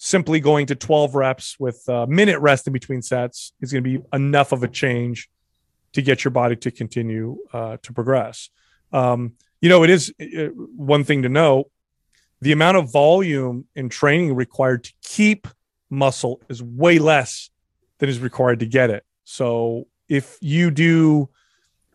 [0.03, 3.99] simply going to 12 reps with a minute rest in between sets is going to
[3.99, 5.29] be enough of a change
[5.93, 8.49] to get your body to continue uh, to progress.
[8.91, 11.69] Um, you know, it is uh, one thing to know
[12.41, 15.47] the amount of volume in training required to keep
[15.93, 17.49] muscle is way less
[17.99, 19.03] than is required to get it.
[19.23, 21.29] So if you do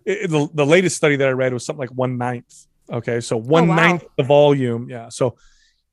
[0.05, 2.66] it, the, the latest study that I read was something like one ninth.
[2.90, 3.20] Okay.
[3.20, 3.76] So oh, one oh, wow.
[3.76, 4.88] ninth the volume.
[4.88, 5.11] Yeah.
[5.11, 5.36] So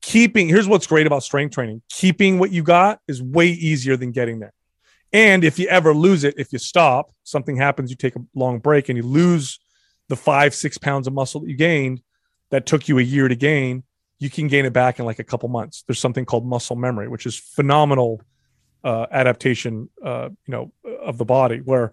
[0.06, 4.12] keeping here's what's great about strength training keeping what you got is way easier than
[4.12, 4.53] getting there
[5.12, 8.60] and if you ever lose it if you stop something happens you take a long
[8.60, 9.60] break and you lose
[10.08, 12.01] the five six pounds of muscle that you gained
[12.51, 13.82] that took you a year to gain
[14.20, 17.07] you can gain it back in like a couple months there's something called muscle memory
[17.07, 18.22] which is phenomenal
[18.84, 21.91] uh, adaptation uh, you know of the body where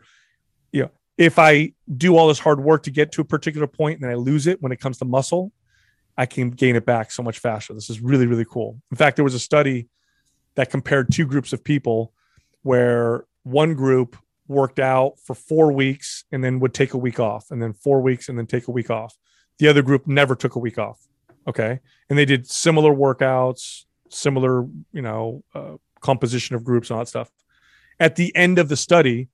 [0.73, 3.95] you know if i do all this hard work to get to a particular point
[3.95, 5.53] and then i lose it when it comes to muscle
[6.17, 7.73] I can gain it back so much faster.
[7.73, 8.81] This is really, really cool.
[8.91, 9.89] In fact, there was a study
[10.55, 12.13] that compared two groups of people
[12.63, 14.17] where one group
[14.47, 18.01] worked out for four weeks and then would take a week off, and then four
[18.03, 19.17] weeks and then take a week off.
[19.59, 21.01] The other group never took a week off.
[21.47, 21.81] Okay.
[22.09, 24.63] And they did similar workouts, similar,
[24.93, 27.31] you know, uh, composition of groups and all that stuff.
[28.01, 29.29] At the end of the study,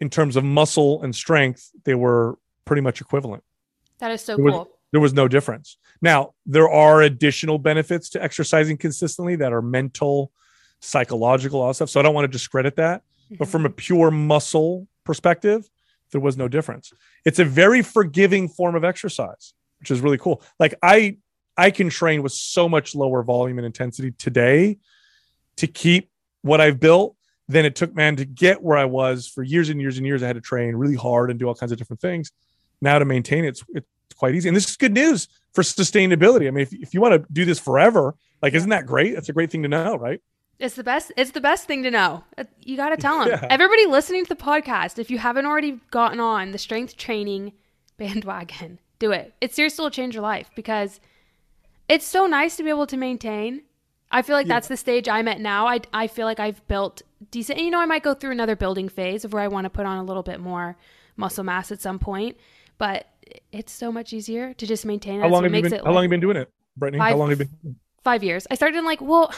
[0.00, 3.42] in terms of muscle and strength, they were pretty much equivalent.
[3.98, 5.76] That is so cool there was no difference.
[6.00, 10.32] Now, there are additional benefits to exercising consistently that are mental,
[10.80, 11.90] psychological, all stuff.
[11.90, 13.02] So I don't want to discredit that.
[13.26, 13.36] Mm-hmm.
[13.38, 15.68] But from a pure muscle perspective,
[16.12, 16.92] there was no difference.
[17.24, 20.42] It's a very forgiving form of exercise, which is really cool.
[20.58, 21.18] Like I
[21.58, 24.78] I can train with so much lower volume and intensity today
[25.56, 26.10] to keep
[26.42, 27.16] what I've built
[27.48, 30.22] than it took man to get where I was for years and years and years.
[30.22, 32.30] I had to train really hard and do all kinds of different things.
[32.80, 33.86] Now to maintain it, it's,
[34.16, 34.48] quite easy.
[34.48, 36.48] And this is good news for sustainability.
[36.48, 39.14] I mean, if, if you want to do this forever, like, isn't that great?
[39.14, 40.20] That's a great thing to know, right?
[40.58, 41.12] It's the best.
[41.16, 42.24] It's the best thing to know.
[42.36, 43.28] Uh, you got to tell them.
[43.28, 43.46] Yeah.
[43.48, 47.52] Everybody listening to the podcast, if you haven't already gotten on the strength training
[47.96, 49.34] bandwagon, do it.
[49.40, 50.98] It seriously will change your life because
[51.88, 53.62] it's so nice to be able to maintain.
[54.10, 54.54] I feel like yeah.
[54.54, 55.66] that's the stage I'm at now.
[55.66, 57.58] I, I feel like I've built decent.
[57.58, 59.86] you know, I might go through another building phase of where I want to put
[59.86, 60.76] on a little bit more
[61.16, 62.36] muscle mass at some point.
[62.78, 63.06] But
[63.52, 65.20] it's so much easier to just maintain.
[65.20, 66.98] How long, have you, been, how like long you been doing it, Brittany?
[66.98, 67.76] Five, how long have you been?
[68.04, 68.46] Five years.
[68.50, 69.32] I started in like, well,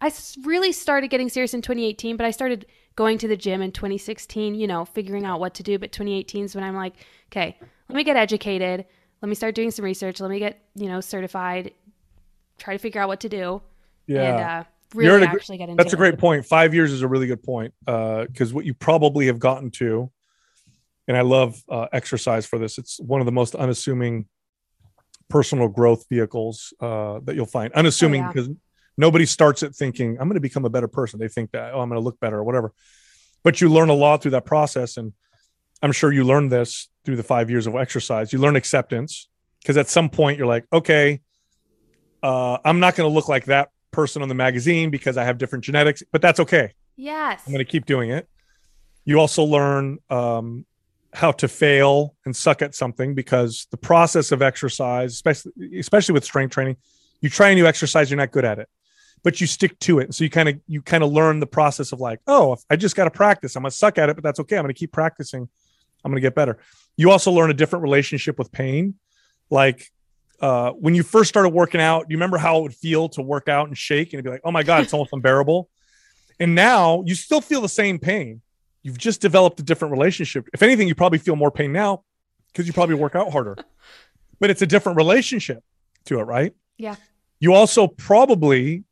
[0.00, 0.12] I
[0.44, 4.54] really started getting serious in 2018, but I started going to the gym in 2016,
[4.54, 5.78] you know, figuring out what to do.
[5.78, 6.94] But 2018 is when I'm like,
[7.30, 8.86] okay, let me get educated.
[9.20, 10.20] Let me start doing some research.
[10.20, 11.72] Let me get, you know, certified,
[12.58, 13.62] try to figure out what to do.
[14.06, 14.22] Yeah.
[14.22, 16.46] And, uh, really a, actually get into That's a great point.
[16.46, 17.74] Five years is a really good point.
[17.86, 20.10] Uh, cause what you probably have gotten to
[21.08, 22.78] and I love uh, exercise for this.
[22.78, 24.26] It's one of the most unassuming
[25.28, 27.72] personal growth vehicles uh, that you'll find.
[27.74, 28.32] Unassuming oh, yeah.
[28.32, 28.50] because
[28.96, 31.20] nobody starts it thinking I'm going to become a better person.
[31.20, 32.72] They think that oh I'm going to look better or whatever.
[33.42, 35.12] But you learn a lot through that process, and
[35.80, 38.32] I'm sure you learned this through the five years of exercise.
[38.32, 39.28] You learn acceptance
[39.60, 41.20] because at some point you're like, okay,
[42.22, 45.38] uh, I'm not going to look like that person on the magazine because I have
[45.38, 46.74] different genetics, but that's okay.
[46.96, 48.28] Yes, I'm going to keep doing it.
[49.04, 50.66] You also learn um,
[51.12, 56.24] how to fail and suck at something because the process of exercise, especially especially with
[56.24, 56.76] strength training,
[57.20, 58.68] you try a new exercise, you're not good at it,
[59.22, 60.14] but you stick to it.
[60.14, 62.96] So you kind of you kind of learn the process of like, oh, I just
[62.96, 63.56] got to practice.
[63.56, 64.56] I'm gonna suck at it, but that's okay.
[64.56, 65.48] I'm gonna keep practicing.
[66.04, 66.58] I'm gonna get better.
[66.96, 68.94] You also learn a different relationship with pain,
[69.50, 69.90] like.
[70.40, 73.22] Uh, when you first started working out, do you remember how it would feel to
[73.22, 75.68] work out and shake and be like, "Oh my god, it's almost unbearable."
[76.38, 78.42] And now you still feel the same pain,
[78.82, 80.48] you've just developed a different relationship.
[80.52, 82.04] If anything, you probably feel more pain now
[82.52, 83.56] because you probably work out harder.
[84.40, 85.62] but it's a different relationship
[86.04, 86.54] to it, right?
[86.76, 86.96] Yeah.
[87.40, 88.84] You also probably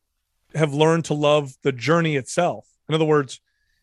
[0.54, 2.66] have learned to love the journey itself.
[2.88, 3.40] In other words,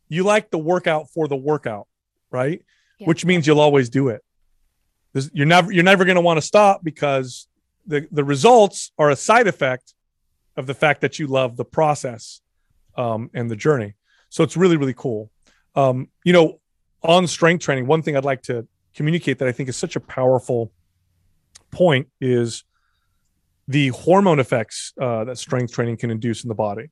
[0.10, 1.88] you like the workout for the workout,
[2.30, 2.62] right?
[3.00, 3.08] Yeah.
[3.08, 4.22] Which means you'll always do it.
[5.34, 7.48] you're never you're never going to want to stop because
[7.86, 9.94] the the results are a side effect
[10.58, 12.42] of the fact that you love the process
[12.98, 13.96] um, and the journey.
[14.30, 15.32] So it's really really cool.
[15.76, 16.60] Um, you know,
[17.02, 20.00] on strength training, one thing I'd like to communicate that I think is such a
[20.02, 20.72] powerful
[21.72, 22.64] point is
[23.68, 26.90] the hormone effects uh, that strength training can induce in the body.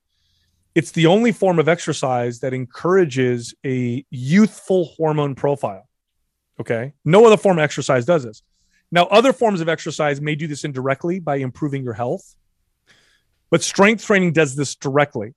[0.76, 5.88] it's the only form of exercise that encourages a youthful hormone profile.
[6.60, 6.94] Okay.
[7.04, 8.44] No other form of exercise does this.
[8.92, 12.36] Now, other forms of exercise may do this indirectly by improving your health,
[13.50, 15.36] but strength training does this directly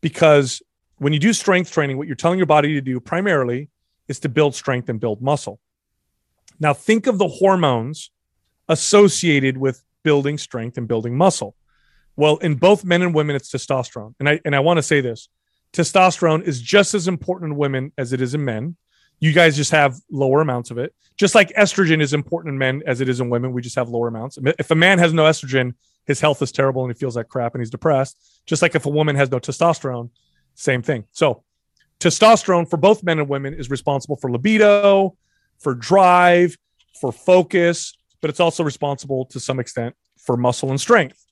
[0.00, 0.62] because
[0.98, 3.68] when you do strength training, what you're telling your body to do primarily
[4.08, 5.60] is to build strength and build muscle.
[6.60, 8.10] Now, think of the hormones
[8.68, 11.56] associated with building strength and building muscle.
[12.16, 14.14] Well, in both men and women, it's testosterone.
[14.20, 15.28] And I and I want to say this:
[15.72, 18.76] testosterone is just as important in women as it is in men.
[19.24, 20.94] You guys just have lower amounts of it.
[21.16, 23.88] Just like estrogen is important in men as it is in women, we just have
[23.88, 24.38] lower amounts.
[24.58, 25.72] If a man has no estrogen,
[26.04, 28.18] his health is terrible and he feels like crap and he's depressed.
[28.44, 30.10] Just like if a woman has no testosterone,
[30.56, 31.06] same thing.
[31.12, 31.42] So,
[32.00, 35.16] testosterone for both men and women is responsible for libido,
[35.58, 36.58] for drive,
[37.00, 41.24] for focus, but it's also responsible to some extent for muscle and strength.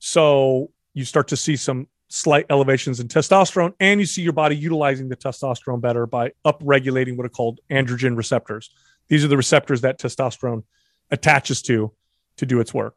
[0.00, 4.56] So you start to see some slight elevations in testosterone, and you see your body
[4.56, 8.70] utilizing the testosterone better by upregulating what are called androgen receptors.
[9.08, 10.64] These are the receptors that testosterone
[11.10, 11.92] attaches to
[12.36, 12.96] to do its work.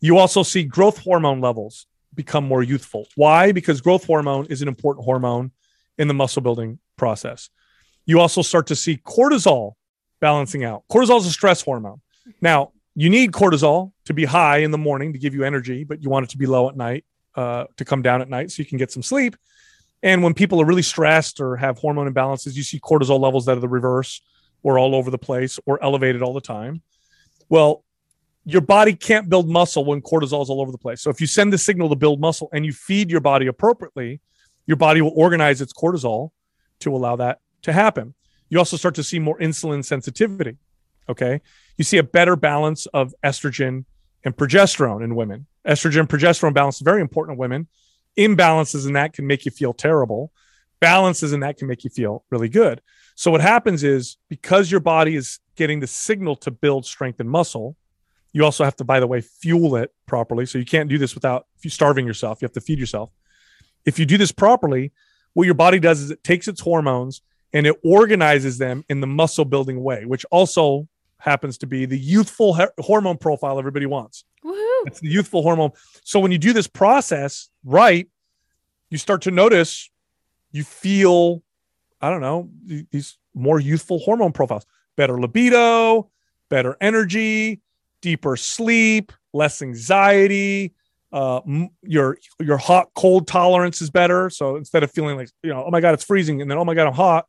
[0.00, 3.06] You also see growth hormone levels become more youthful.
[3.16, 3.52] Why?
[3.52, 5.52] Because growth hormone is an important hormone
[5.98, 7.50] in the muscle building process.
[8.06, 9.72] You also start to see cortisol
[10.20, 10.84] balancing out.
[10.90, 12.00] Cortisol is a stress hormone.
[12.40, 16.02] Now, you need cortisol to be high in the morning to give you energy, but
[16.02, 17.04] you want it to be low at night
[17.38, 19.36] uh, to come down at night so you can get some sleep.
[20.02, 23.56] And when people are really stressed or have hormone imbalances, you see cortisol levels that
[23.56, 24.20] are the reverse
[24.64, 26.82] or all over the place or elevated all the time.
[27.48, 27.84] Well,
[28.44, 31.00] your body can't build muscle when cortisol is all over the place.
[31.00, 34.20] So if you send the signal to build muscle and you feed your body appropriately,
[34.66, 36.30] your body will organize its cortisol
[36.80, 38.14] to allow that to happen.
[38.48, 40.56] You also start to see more insulin sensitivity.
[41.08, 41.40] Okay.
[41.76, 43.84] You see a better balance of estrogen
[44.24, 45.46] and progesterone in women.
[45.66, 47.68] Estrogen progesterone balance is very important in women.
[48.16, 50.32] Imbalances in that can make you feel terrible.
[50.80, 52.80] Balances in that can make you feel really good.
[53.14, 57.28] So what happens is because your body is getting the signal to build strength and
[57.28, 57.76] muscle,
[58.32, 60.46] you also have to, by the way, fuel it properly.
[60.46, 62.40] So you can't do this without starving yourself.
[62.40, 63.10] You have to feed yourself.
[63.84, 64.92] If you do this properly,
[65.32, 69.06] what your body does is it takes its hormones and it organizes them in the
[69.06, 70.86] muscle building way, which also
[71.18, 74.24] happens to be the youthful he- hormone profile everybody wants.
[74.44, 74.86] Woohoo.
[74.86, 75.72] It's the youthful hormone.
[76.04, 78.08] So when you do this process right,
[78.90, 79.90] you start to notice
[80.52, 81.42] you feel,
[82.00, 82.48] I don't know,
[82.90, 84.64] these more youthful hormone profiles,
[84.96, 86.10] better libido,
[86.48, 87.60] better energy,
[88.00, 90.72] deeper sleep, less anxiety.
[91.10, 91.40] Uh,
[91.82, 94.28] your your hot cold tolerance is better.
[94.28, 96.64] So instead of feeling like you know, oh my god, it's freezing, and then oh
[96.64, 97.26] my god, I'm hot,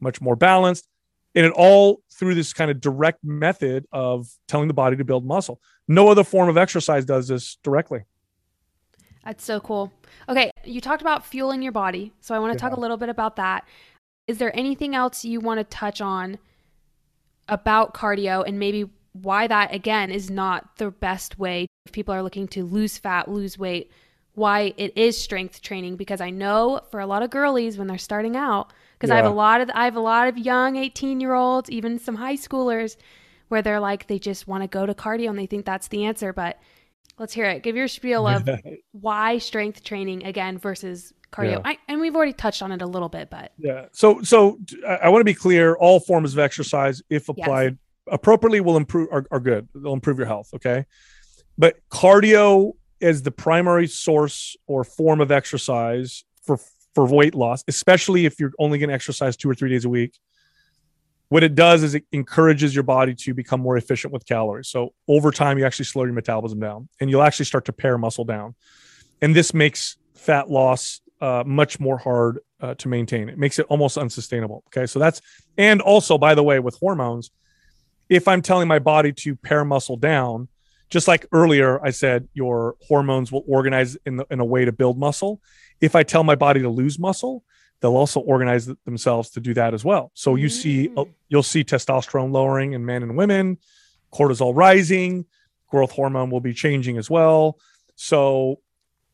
[0.00, 0.86] much more balanced
[1.34, 5.24] and it all through this kind of direct method of telling the body to build
[5.24, 5.60] muscle.
[5.88, 8.00] No other form of exercise does this directly.
[9.24, 9.92] That's so cool.
[10.28, 12.68] Okay, you talked about fueling your body, so I want to yeah.
[12.68, 13.66] talk a little bit about that.
[14.26, 16.38] Is there anything else you want to touch on
[17.48, 22.22] about cardio and maybe why that again is not the best way if people are
[22.22, 23.90] looking to lose fat, lose weight,
[24.34, 27.98] why it is strength training because I know for a lot of girlies when they're
[27.98, 28.72] starting out,
[29.02, 29.14] because yeah.
[29.20, 31.98] I have a lot of I have a lot of young 18 year olds, even
[31.98, 32.96] some high schoolers,
[33.48, 36.04] where they're like they just want to go to cardio and they think that's the
[36.04, 36.32] answer.
[36.32, 36.60] But
[37.18, 37.64] let's hear it.
[37.64, 38.48] Give your spiel of
[38.92, 41.54] why strength training again versus cardio.
[41.54, 41.62] Yeah.
[41.64, 43.86] I, and we've already touched on it a little bit, but yeah.
[43.90, 45.74] So so I want to be clear.
[45.74, 47.72] All forms of exercise, if applied
[48.06, 48.14] yes.
[48.14, 49.66] appropriately, will improve are, are good.
[49.74, 50.50] They'll improve your health.
[50.54, 50.86] Okay,
[51.58, 56.60] but cardio is the primary source or form of exercise for
[56.94, 59.88] for weight loss, especially if you're only going to exercise two or three days a
[59.88, 60.18] week.
[61.28, 64.68] What it does is it encourages your body to become more efficient with calories.
[64.68, 67.96] So over time, you actually slow your metabolism down and you'll actually start to pare
[67.96, 68.54] muscle down.
[69.22, 73.30] And this makes fat loss uh, much more hard uh, to maintain.
[73.30, 74.62] It makes it almost unsustainable.
[74.68, 74.86] Okay.
[74.86, 75.22] So that's,
[75.56, 77.30] and also, by the way, with hormones,
[78.10, 80.48] if I'm telling my body to pare muscle down,
[80.90, 84.72] just like earlier, I said your hormones will organize in, the, in a way to
[84.72, 85.40] build muscle
[85.82, 87.44] if I tell my body to lose muscle,
[87.80, 90.12] they'll also organize themselves to do that as well.
[90.14, 90.50] So you mm.
[90.50, 93.58] see, uh, you'll see testosterone lowering in men and women,
[94.14, 95.26] cortisol rising,
[95.68, 97.58] growth hormone will be changing as well.
[97.96, 98.60] So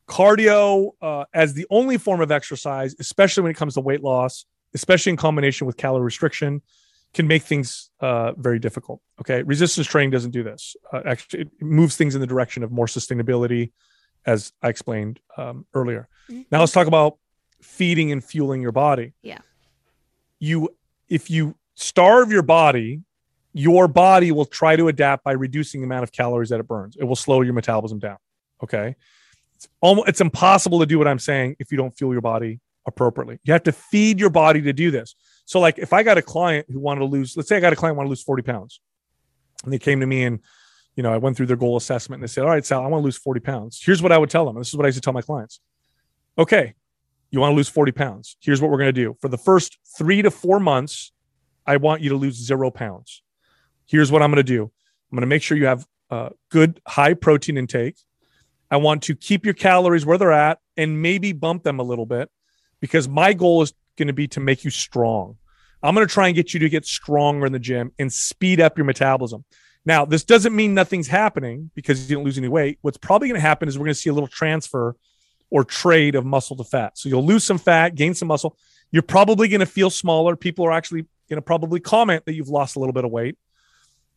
[0.07, 4.45] cardio uh, as the only form of exercise, especially when it comes to weight loss,
[4.73, 6.61] especially in combination with calorie restriction,
[7.15, 9.01] can make things uh, very difficult.
[9.19, 10.75] Okay, resistance training doesn't do this.
[10.93, 13.71] Uh, actually, it moves things in the direction of more sustainability,
[14.29, 16.07] as I explained um, earlier.
[16.29, 16.43] Mm-hmm.
[16.51, 17.17] Now let's talk about
[17.61, 19.13] feeding and fueling your body.
[19.21, 19.39] Yeah.
[20.39, 20.69] You,
[21.09, 23.01] if you starve your body,
[23.53, 26.95] your body will try to adapt by reducing the amount of calories that it burns.
[26.95, 28.17] It will slow your metabolism down.
[28.63, 28.95] Okay.
[29.55, 32.59] It's almost, it's impossible to do what I'm saying if you don't fuel your body
[32.85, 33.39] appropriately.
[33.43, 35.15] You have to feed your body to do this.
[35.45, 37.73] So, like if I got a client who wanted to lose, let's say I got
[37.73, 38.79] a client want to lose 40 pounds,
[39.63, 40.39] and they came to me and
[40.95, 42.87] you know, I went through their goal assessment and they said, All right, Sal, I
[42.87, 43.81] want to lose 40 pounds.
[43.83, 44.55] Here's what I would tell them.
[44.55, 45.59] This is what I used to tell my clients.
[46.37, 46.73] Okay,
[47.31, 48.37] you want to lose 40 pounds.
[48.39, 49.15] Here's what we're going to do.
[49.21, 51.11] For the first three to four months,
[51.65, 53.21] I want you to lose zero pounds.
[53.85, 55.85] Here's what I'm going to do I'm going to make sure you have
[56.49, 57.97] good high protein intake.
[58.71, 62.05] I want to keep your calories where they're at and maybe bump them a little
[62.05, 62.29] bit
[62.79, 65.37] because my goal is going to be to make you strong.
[65.81, 68.61] I'm going to try and get you to get stronger in the gym and speed
[68.61, 69.43] up your metabolism.
[69.85, 72.79] Now, this doesn't mean nothing's happening because you didn't lose any weight.
[72.81, 74.95] What's probably going to happen is we're going to see a little transfer
[75.49, 76.97] or trade of muscle to fat.
[76.97, 78.57] So you'll lose some fat, gain some muscle.
[78.91, 80.35] You're probably going to feel smaller.
[80.35, 83.37] People are actually going to probably comment that you've lost a little bit of weight,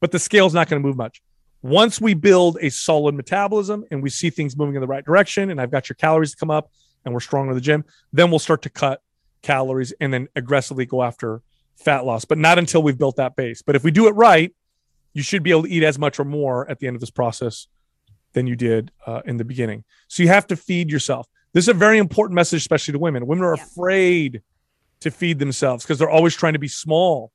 [0.01, 1.23] but the scale's not going to move much.
[1.63, 5.51] Once we build a solid metabolism and we see things moving in the right direction,
[5.51, 6.71] and I've got your calories to come up
[7.05, 9.01] and we're strong in the gym, then we'll start to cut
[9.43, 11.43] calories and then aggressively go after
[11.77, 13.63] fat loss, but not until we've built that base.
[13.63, 14.53] But if we do it right,
[15.13, 17.11] you should be able to eat as much or more at the end of this
[17.11, 17.67] process
[18.33, 19.85] than you did uh, in the beginning.
[20.09, 21.27] So you have to feed yourself.
[21.53, 23.27] This is a very important message, especially to women.
[23.27, 23.63] Women are yeah.
[23.63, 24.43] afraid
[25.01, 27.31] to feed themselves because they're always trying to be small.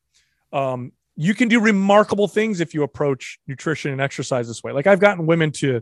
[0.51, 4.71] Um, you can do remarkable things if you approach nutrition and exercise this way.
[4.71, 5.81] Like I've gotten women to,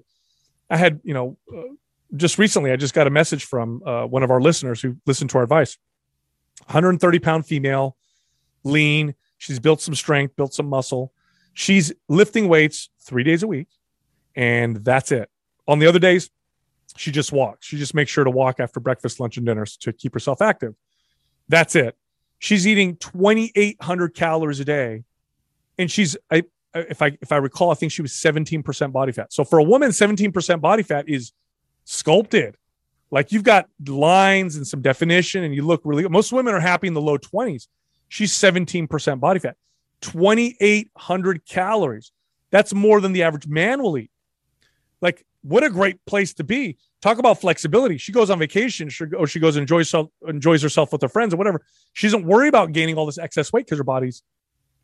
[0.70, 1.62] I had, you know, uh,
[2.16, 5.30] just recently, I just got a message from uh, one of our listeners who listened
[5.32, 5.78] to our advice
[6.68, 7.98] 130 pound female,
[8.64, 9.16] lean.
[9.38, 11.12] She's built some strength, built some muscle.
[11.56, 13.70] She's lifting weights three days a week,
[14.36, 15.30] and that's it.
[15.68, 16.30] On the other days,
[16.97, 17.66] she just walks.
[17.66, 20.76] She just makes sure to walk after breakfast, lunch, and dinner to keep herself active.
[21.47, 21.95] That's it.
[22.39, 25.06] She's eating 2,800 calories a day,
[25.78, 26.43] and she's I
[26.74, 29.32] if I if I recall, I think she was 17% body fat.
[29.32, 31.32] So for a woman, 17% body fat is
[31.86, 32.58] sculpted.
[33.12, 36.06] Like you've got lines and some definition, and you look really.
[36.10, 37.68] Most women are happy in the low 20s.
[38.10, 39.56] She's 17% body fat.
[40.06, 42.12] 2,800 calories.
[42.51, 44.12] That's more than the average man will eat.
[45.01, 46.78] Like, what a great place to be.
[47.01, 47.97] Talk about flexibility.
[47.97, 49.93] She goes on vacation, she, or she goes enjoys,
[50.28, 51.62] enjoys herself with her friends or whatever.
[51.93, 54.24] She doesn't worry about gaining all this excess weight because her body's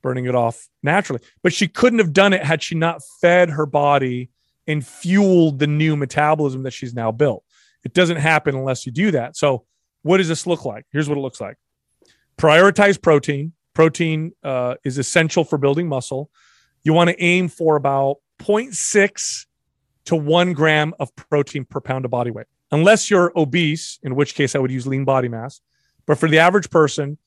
[0.01, 1.21] burning it off naturally.
[1.43, 4.29] But she couldn't have done it had she not fed her body
[4.67, 7.43] and fueled the new metabolism that she's now built.
[7.83, 9.35] It doesn't happen unless you do that.
[9.35, 9.65] So,
[10.03, 10.85] what does this look like?
[10.91, 11.57] Here's what it looks like
[12.37, 16.29] prioritize protein, Protein uh, is essential for building muscle.
[16.83, 19.45] You want to aim for about 0.6
[20.05, 24.35] to one gram of protein per pound of body weight, unless you're obese, in which
[24.35, 25.61] case I would use lean body mass.
[26.05, 27.17] But for the average person,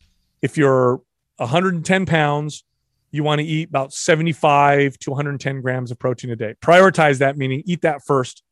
[0.42, 1.00] if you're
[1.36, 2.64] 110 pounds,
[3.10, 6.54] you want to eat about 75 to 110 grams of protein a day.
[6.60, 8.42] Prioritize that, meaning eat that first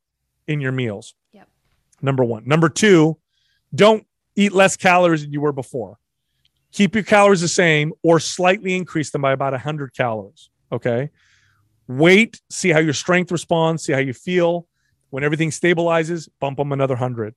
[0.47, 1.15] in your meals.
[1.33, 1.49] Yep.
[2.01, 2.47] Number one.
[2.47, 3.19] Number two,
[3.75, 5.99] don't eat less calories than you were before
[6.73, 10.51] keep your calories the same or slightly increase them by about 100 calories.
[10.73, 11.11] Okay.
[11.87, 14.67] Wait, see how your strength responds, see how you feel.
[15.11, 17.35] When everything stabilizes, bump them another 100.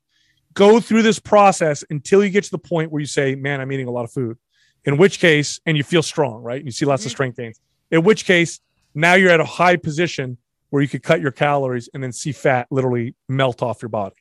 [0.54, 3.72] Go through this process until you get to the point where you say, Man, I'm
[3.74, 4.38] eating a lot of food.
[4.86, 6.64] In which case, and you feel strong, right?
[6.64, 7.08] You see lots mm-hmm.
[7.08, 7.60] of strength gains.
[7.92, 8.62] In which case,
[8.94, 10.38] now you're at a high position
[10.70, 14.16] where you could cut your calories and then see fat literally melt off your body.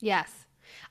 [0.00, 0.30] Yes.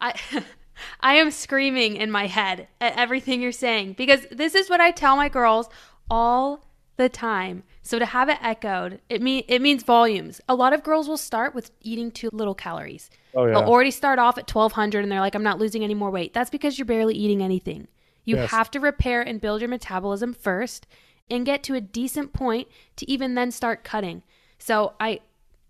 [0.01, 0.19] I
[1.01, 4.91] I am screaming in my head at everything you're saying because this is what I
[4.91, 5.69] tell my girls
[6.09, 6.65] all
[6.97, 7.63] the time.
[7.81, 10.39] So to have it echoed, it mean it means volumes.
[10.47, 13.09] A lot of girls will start with eating too little calories.
[13.33, 13.53] Oh, yeah.
[13.53, 16.33] They'll already start off at 1200 and they're like I'm not losing any more weight.
[16.33, 17.87] That's because you're barely eating anything.
[18.23, 18.51] You yes.
[18.51, 20.87] have to repair and build your metabolism first
[21.29, 22.67] and get to a decent point
[22.97, 24.23] to even then start cutting.
[24.57, 25.21] So I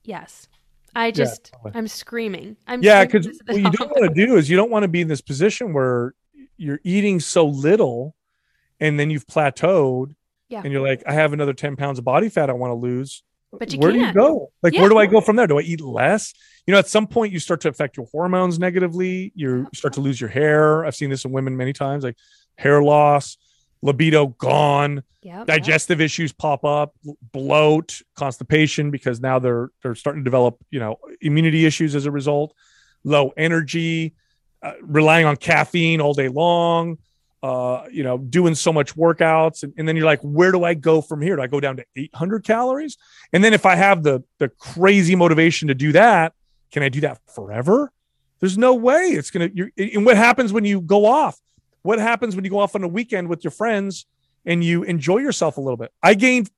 [0.03, 0.47] yes.
[0.95, 1.71] I just yeah.
[1.73, 2.57] I'm screaming.
[2.67, 5.01] I'm yeah, because what you don't want to do is you don't want to be
[5.01, 6.13] in this position where
[6.57, 8.15] you're eating so little,
[8.79, 10.15] and then you've plateaued.
[10.49, 10.61] Yeah.
[10.63, 13.23] And you're like, I have another 10 pounds of body fat I want to lose.
[13.51, 14.01] But where can't.
[14.01, 14.51] do you go?
[14.61, 14.81] Like, yeah.
[14.81, 15.47] where do I go from there?
[15.47, 16.33] Do I eat less?
[16.67, 19.31] You know, at some point you start to affect your hormones negatively.
[19.35, 20.85] You start to lose your hair.
[20.85, 22.17] I've seen this in women many times, like
[22.57, 23.37] hair loss,
[23.83, 26.05] libido gone, yep, digestive yep.
[26.05, 26.95] issues pop up,
[27.31, 32.11] bloat, constipation because now they're they're starting to develop, you know, immunity issues as a
[32.11, 32.55] result,
[33.03, 34.13] low energy,
[34.63, 36.97] uh, relying on caffeine all day long,
[37.43, 40.73] uh, you know, doing so much workouts and, and then you're like, where do I
[40.73, 41.35] go from here?
[41.35, 42.97] Do I go down to 800 calories?
[43.33, 46.33] And then if I have the the crazy motivation to do that,
[46.71, 47.91] can I do that forever?
[48.39, 49.49] There's no way it's gonna.
[49.53, 51.37] You're, and what happens when you go off?
[51.83, 54.05] What happens when you go off on a weekend with your friends
[54.45, 55.91] and you enjoy yourself a little bit?
[56.01, 56.49] I gained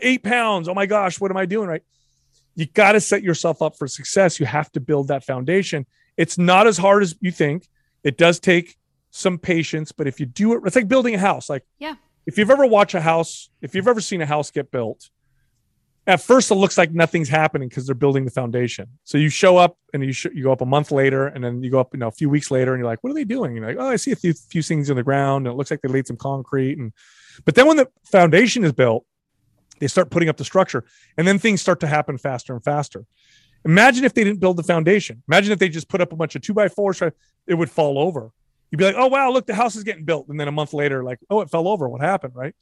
[0.00, 0.68] eight pounds.
[0.68, 1.68] Oh my gosh, what am I doing?
[1.68, 1.82] Right.
[2.54, 4.38] You got to set yourself up for success.
[4.38, 5.86] You have to build that foundation.
[6.16, 7.66] It's not as hard as you think.
[8.04, 8.76] It does take
[9.10, 11.48] some patience, but if you do it, it's like building a house.
[11.48, 11.94] Like, Yeah.
[12.26, 15.08] if you've ever watched a house, if you've ever seen a house get built,
[16.06, 18.86] at first it looks like nothing's happening because they're building the foundation.
[19.04, 21.62] So you show up and you sh- you go up a month later, and then
[21.62, 23.24] you go up, you know, a few weeks later, and you're like, what are they
[23.24, 23.56] doing?
[23.56, 25.70] You're like, oh, I see a few, few things in the ground, and it looks
[25.70, 26.92] like they laid some concrete, and
[27.44, 29.04] but then when the foundation is built,
[29.80, 30.84] they start putting up the structure,
[31.16, 33.04] and then things start to happen faster and faster.
[33.64, 35.22] Imagine if they didn't build the foundation.
[35.26, 37.98] Imagine if they just put up a bunch of two by fours, it would fall
[37.98, 38.30] over.
[38.70, 40.74] You'd be like, oh wow, look, the house is getting built, and then a month
[40.74, 41.88] later, like, oh, it fell over.
[41.88, 42.34] What happened?
[42.34, 42.54] Right?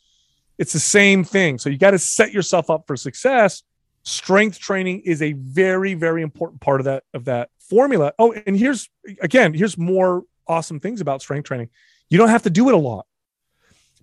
[0.63, 1.59] It's the same thing.
[1.59, 3.65] So you got to set yourself up for success.
[4.05, 8.13] Strength training is a very, very important part of that of that formula.
[8.17, 8.89] Oh, and here's
[9.21, 11.71] again, here's more awesome things about strength training.
[12.11, 13.07] You don't have to do it a lot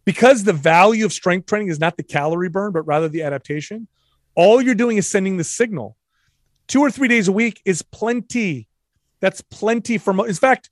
[0.03, 3.87] because the value of strength training is not the calorie burn, but rather the adaptation.
[4.35, 5.95] All you're doing is sending the signal.
[6.67, 8.67] Two or three days a week is plenty.
[9.21, 10.27] That's plenty for.
[10.27, 10.69] In fact,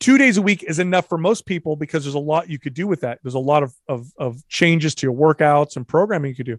[0.00, 2.74] two days a week is enough for most people because there's a lot you could
[2.74, 3.20] do with that.
[3.22, 6.58] There's a lot of, of, of changes to your workouts and programming you could do.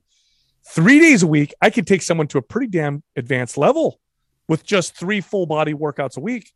[0.63, 3.99] Three days a week, I could take someone to a pretty damn advanced level
[4.47, 6.53] with just three full body workouts a week.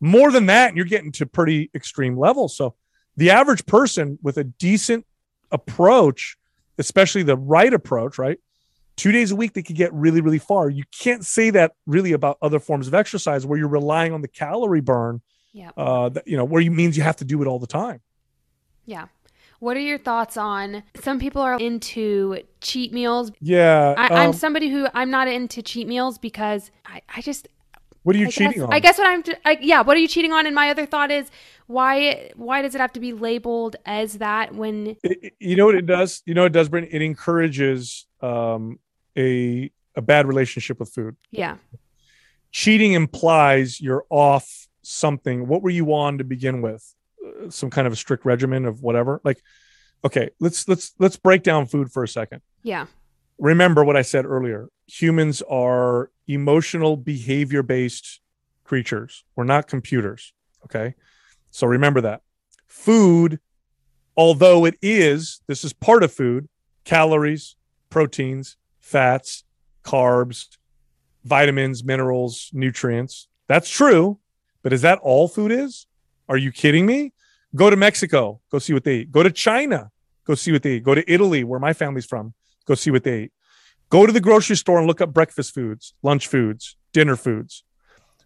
[0.00, 2.56] More than that, you're getting to pretty extreme levels.
[2.56, 2.76] So
[3.16, 5.04] the average person with a decent
[5.50, 6.36] approach,
[6.78, 8.38] especially the right approach, right?
[8.96, 10.70] Two days a week, they could get really, really far.
[10.70, 14.28] You can't say that really about other forms of exercise where you're relying on the
[14.28, 15.20] calorie burn
[15.52, 15.70] Yeah.
[15.76, 18.00] uh, that, you know, where you means you have to do it all the time.
[18.86, 19.06] Yeah.
[19.60, 23.32] What are your thoughts on some people are into cheat meals?
[23.40, 23.94] Yeah.
[23.98, 27.48] I, I'm um, somebody who I'm not into cheat meals because I, I just
[28.04, 28.72] what are you I cheating guess, on?
[28.72, 30.46] I guess what I'm I, yeah, what are you cheating on?
[30.46, 31.28] And my other thought is
[31.66, 35.74] why why does it have to be labeled as that when It- you know what
[35.74, 36.22] it does?
[36.24, 36.88] You know what it does, Brit?
[36.92, 38.78] It encourages um,
[39.16, 41.16] a a bad relationship with food.
[41.32, 41.56] yeah.
[42.52, 45.46] Cheating implies you're off something.
[45.46, 46.94] What were you on to begin with?
[47.24, 49.20] Uh, Some kind of a strict regimen of whatever.
[49.24, 49.42] Like,
[50.04, 52.42] okay, let's let's let's break down food for a second.
[52.62, 52.86] Yeah.
[53.38, 54.68] remember what I said earlier.
[54.86, 58.20] Humans are emotional, behavior based
[58.64, 59.24] creatures.
[59.36, 60.32] We're not computers.
[60.64, 60.94] Okay.
[61.50, 62.22] So remember that.
[62.66, 63.40] Food,
[64.16, 66.48] although it is, this is part of food
[66.84, 67.54] calories,
[67.90, 69.44] proteins, fats,
[69.84, 70.56] carbs,
[71.24, 73.28] vitamins, minerals, nutrients.
[73.46, 74.18] That's true.
[74.62, 75.86] But is that all food is?
[76.28, 77.12] Are you kidding me?
[77.54, 79.12] Go to Mexico, go see what they eat.
[79.12, 79.90] Go to China,
[80.24, 80.84] go see what they eat.
[80.84, 82.34] Go to Italy, where my family's from
[82.68, 83.32] go see what they eat.
[83.90, 87.64] Go to the grocery store and look up breakfast foods, lunch foods, dinner foods.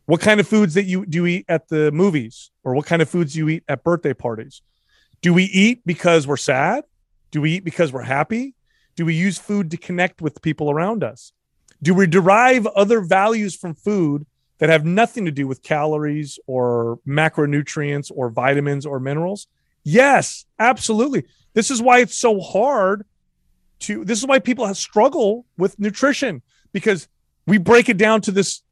[0.06, 3.00] What kind of foods that you do you eat at the movies or what kind
[3.00, 4.60] of foods you eat at birthday parties?
[5.22, 6.84] Do we eat because we're sad?
[7.30, 8.54] Do we eat because we're happy?
[8.96, 11.32] Do we use food to connect with people around us?
[11.80, 14.26] Do we derive other values from food
[14.62, 19.48] that have nothing to do with calories or macronutrients or vitamins or minerals?
[19.82, 21.24] Yes, absolutely.
[21.52, 23.04] This is why it's so hard
[23.80, 27.08] to this is why people struggle with nutrition because
[27.44, 28.62] we break it down to this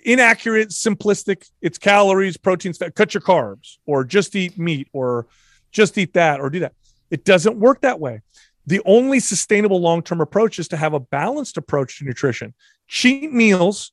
[0.00, 5.28] inaccurate simplistic it's calories proteins fat cut your carbs or just eat meat or
[5.70, 6.72] just eat that or do that
[7.12, 8.20] it doesn't work that way
[8.66, 12.52] the only sustainable long-term approach is to have a balanced approach to nutrition
[12.88, 13.92] cheat meals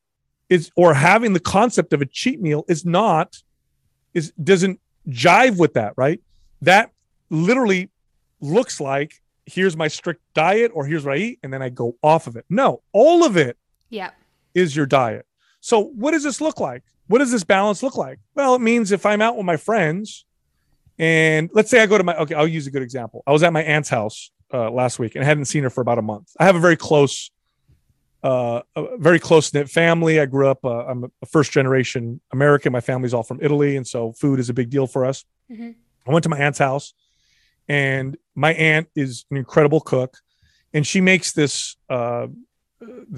[0.50, 3.41] is or having the concept of a cheat meal is not
[4.14, 4.80] is doesn't
[5.10, 6.22] jive with that right
[6.62, 6.91] that
[7.30, 7.89] literally
[8.41, 11.95] looks like here's my strict diet or here's what I eat, and then I go
[12.02, 12.45] off of it.
[12.49, 13.57] No, all of it
[13.91, 14.10] Yeah.
[14.56, 15.26] is your diet.
[15.61, 16.82] So what does this look like?
[17.07, 18.19] What does this balance look like?
[18.34, 20.26] Well, it means if I'm out with my friends
[20.98, 23.22] and let's say I go to my okay, I'll use a good example.
[23.28, 25.82] I was at my aunt's house uh, last week and I hadn't seen her for
[25.82, 26.32] about a month.
[26.40, 27.30] I have a very close
[28.26, 30.19] uh, a very close knit family.
[30.19, 30.65] I grew up.
[30.65, 32.72] Uh, I'm a first generation American.
[32.72, 35.23] My family's all from Italy, and so food is a big deal for us.
[35.52, 35.76] Mhm.
[36.07, 36.93] I went to my aunt's house,
[37.68, 40.18] and my aunt is an incredible cook,
[40.73, 42.27] and she makes this uh,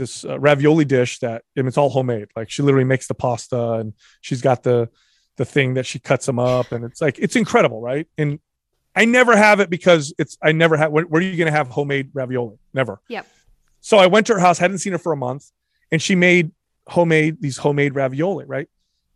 [0.01, 2.27] this uh, ravioli dish that and it's all homemade.
[2.35, 4.89] Like she literally makes the pasta, and she's got the
[5.38, 8.07] the thing that she cuts them up, and it's like it's incredible, right?
[8.17, 8.39] And
[8.95, 10.91] I never have it because it's I never have.
[10.91, 12.57] Where, where are you going to have homemade ravioli?
[12.73, 12.99] Never.
[13.07, 13.25] Yep.
[13.88, 15.49] So I went to her house, hadn't seen her for a month,
[15.93, 16.51] and she made
[16.89, 18.68] homemade these homemade ravioli, right?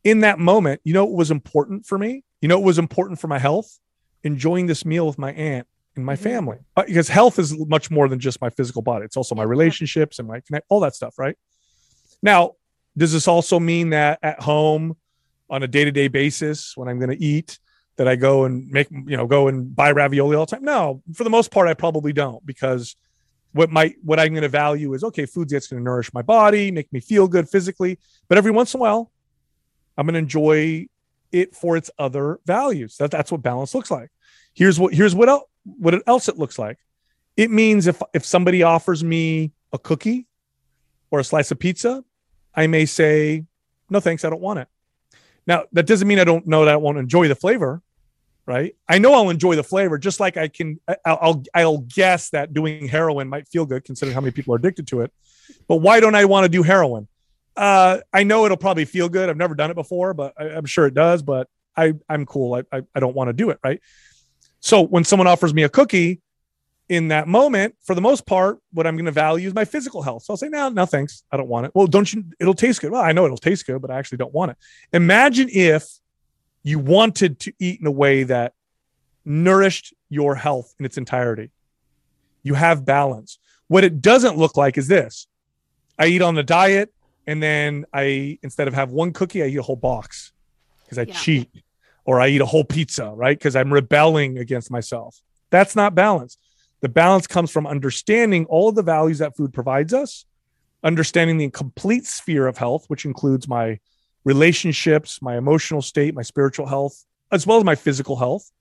[0.06, 2.24] In that moment, you know what was important for me?
[2.40, 3.80] You know what was important for my health?
[4.24, 5.68] Enjoying this meal with my aunt
[5.98, 6.20] and my Mhm.
[6.20, 6.58] family.
[6.78, 9.04] Uh, Because health is much more than just my physical body.
[9.04, 11.36] It's also my relationships and my connect, all that stuff, right?
[12.24, 12.54] Now,
[12.96, 14.96] does this also mean that at home
[15.50, 17.60] on a day-to-day basis when I'm going to eat
[17.98, 20.64] that I go and make, you know, go and buy ravioli all the time?
[20.64, 22.96] No, for the most part, I probably don't because
[23.54, 26.22] what might what I'm going to value is okay, food's that's going to nourish my
[26.22, 28.00] body, make me feel good physically.
[28.28, 29.12] But every once in a while,
[29.98, 30.88] I'm going to enjoy
[31.32, 32.98] it for its other values.
[32.98, 34.10] That, that's what balance looks like.
[34.54, 36.78] Here's what here's what else what else it looks like.
[37.38, 40.28] It means if if somebody offers me a cookie
[41.10, 42.04] or a slice of pizza,
[42.54, 43.46] I may say,
[43.90, 44.68] no thanks, I don't want it.
[45.48, 47.82] Now that doesn't mean I don't know that I won't enjoy the flavor,
[48.46, 48.76] right?
[48.88, 50.80] I know I'll enjoy the flavor, just like I can.
[51.06, 54.88] I'll I'll, guess that doing heroin might feel good, considering how many people are addicted
[54.88, 55.12] to it.
[55.68, 57.08] But why don't I want to do heroin?
[57.56, 59.30] Uh, I know it'll probably feel good.
[59.30, 61.22] I've never done it before, but I, am sure it does.
[61.22, 62.54] But I I'm cool.
[62.56, 63.82] I I, I don't want to do it, right?
[64.60, 66.22] So when someone offers me a cookie,
[66.92, 70.02] in that moment, for the most part, what I'm going to value is my physical
[70.02, 70.24] health.
[70.24, 71.24] So I'll say, no, no, thanks.
[71.32, 71.72] I don't want it.
[71.74, 72.26] Well, don't you?
[72.38, 72.92] It'll taste good.
[72.92, 74.58] Well, I know it'll taste good, but I actually don't want it.
[74.92, 75.88] Imagine if
[76.64, 78.54] you wanted to eat in a way that
[79.26, 81.52] nourished your health in its entirety.
[82.44, 83.40] You have balance.
[83.68, 85.28] What it doesn't look like is this
[85.98, 86.94] I eat on the diet,
[87.28, 90.34] and then I, instead of have one cookie, I eat a whole box
[90.84, 91.14] because I yeah.
[91.14, 91.50] cheat,
[92.06, 93.38] or I eat a whole pizza, right?
[93.38, 95.22] Because I'm rebelling against myself.
[95.50, 96.38] That's not balance
[96.82, 100.26] the balance comes from understanding all of the values that food provides us,
[100.84, 103.80] understanding the complete sphere of health, which includes my
[104.24, 108.52] relationships, my emotional state, my spiritual health, as well as my physical health,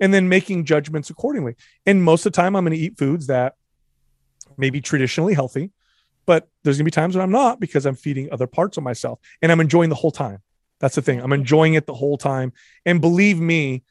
[0.00, 1.56] and then making judgments accordingly.
[1.86, 3.54] And most of the time, I'm going to eat foods that
[4.56, 5.70] may be traditionally healthy,
[6.26, 8.82] but there's going to be times when I'm not because I'm feeding other parts of
[8.82, 10.38] myself and I'm enjoying the whole time.
[10.80, 11.20] That's the thing.
[11.20, 12.52] I'm enjoying it the whole time.
[12.84, 13.82] And believe me,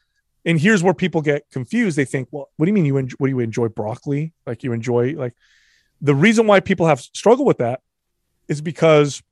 [0.46, 3.16] and here's where people get confused they think well what do you mean you enjoy,
[3.18, 5.34] what do you enjoy broccoli like you enjoy like
[6.02, 7.80] the reason why people have struggled with that
[8.48, 9.24] is because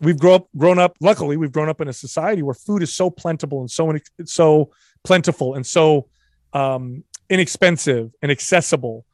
[0.00, 2.94] we've grown up grown up luckily we've grown up in a society where food is
[2.94, 3.92] so plentiful and so
[4.24, 4.70] so
[5.04, 6.08] plentiful and so
[6.52, 9.04] um, inexpensive and accessible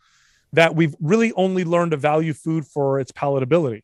[0.53, 3.83] that we've really only learned to value food for its palatability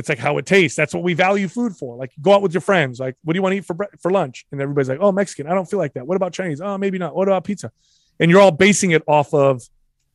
[0.00, 0.76] it's like how it tastes.
[0.76, 1.94] That's what we value food for.
[1.94, 2.98] Like go out with your friends.
[2.98, 4.46] Like, what do you want to eat for for lunch?
[4.50, 5.46] And everybody's like, oh, Mexican.
[5.46, 6.06] I don't feel like that.
[6.06, 6.60] What about Chinese?
[6.60, 7.14] Oh, maybe not.
[7.14, 7.70] What about pizza?
[8.18, 9.62] And you're all basing it off of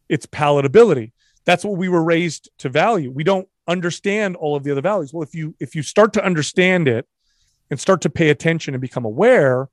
[0.10, 1.12] its palatability.
[1.46, 3.12] That's what we were raised to value.
[3.12, 5.14] We don't understand all of the other values.
[5.14, 7.08] Well, if you if you start to understand it
[7.70, 9.70] and start to pay attention and become aware,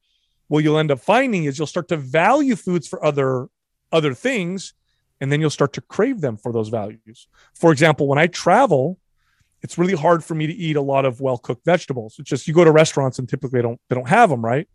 [0.48, 3.48] what you'll end up finding is you'll start to value foods for other
[3.90, 4.74] other things
[5.20, 7.28] and then you'll start to crave them for those values.
[7.54, 8.98] For example, when I travel,
[9.62, 12.16] it's really hard for me to eat a lot of well cooked vegetables.
[12.18, 14.68] It's just you go to restaurants and typically they don't they don't have them, right?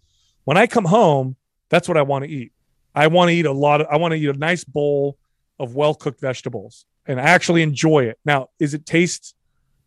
[0.46, 1.36] When I come home,
[1.70, 2.54] that's what I want to eat.
[2.96, 5.18] I want to eat a lot of I want to eat a nice bowl
[5.60, 8.20] of well cooked vegetables and I actually enjoy it.
[8.26, 9.36] Now, is it taste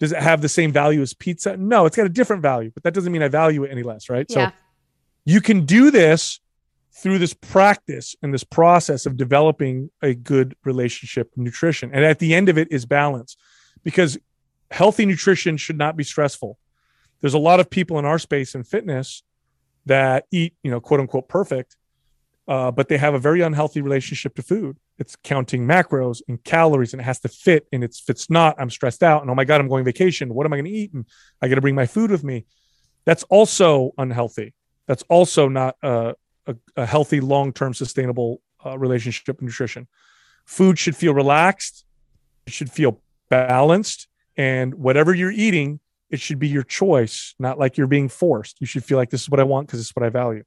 [0.01, 1.56] does it have the same value as pizza?
[1.59, 4.09] No, it's got a different value, but that doesn't mean I value it any less,
[4.09, 4.26] right?
[4.30, 4.48] Yeah.
[4.48, 4.56] So
[5.26, 6.40] you can do this
[6.92, 11.90] through this practice and this process of developing a good relationship nutrition.
[11.92, 13.36] And at the end of it is balance
[13.84, 14.18] because
[14.70, 16.59] healthy nutrition should not be stressful.
[17.20, 19.22] There's a lot of people in our space in fitness
[19.84, 21.76] that eat, you know, quote unquote perfect,
[22.48, 24.78] uh, but they have a very unhealthy relationship to food.
[25.01, 27.66] It's counting macros and calories, and it has to fit.
[27.72, 29.22] And it's if it's not, I'm stressed out.
[29.22, 30.32] And oh my god, I'm going vacation.
[30.32, 30.93] What am I going to eat?
[30.93, 31.06] And
[31.43, 32.44] I got to bring my food with me.
[33.06, 34.55] That's also unhealthy.
[34.86, 36.14] That's also not a,
[36.47, 39.89] a, a healthy, long-term, sustainable uh, relationship nutrition.
[40.44, 41.85] Food should feel relaxed.
[42.47, 43.01] It should feel
[43.31, 44.06] balanced
[44.40, 48.59] and whatever you're eating, it should be your choice, not like you're being forced.
[48.59, 50.44] You should feel like this is what I want because it's what I value.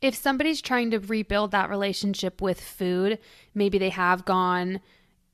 [0.00, 3.18] If somebody's trying to rebuild that relationship with food,
[3.54, 4.80] maybe they have gone,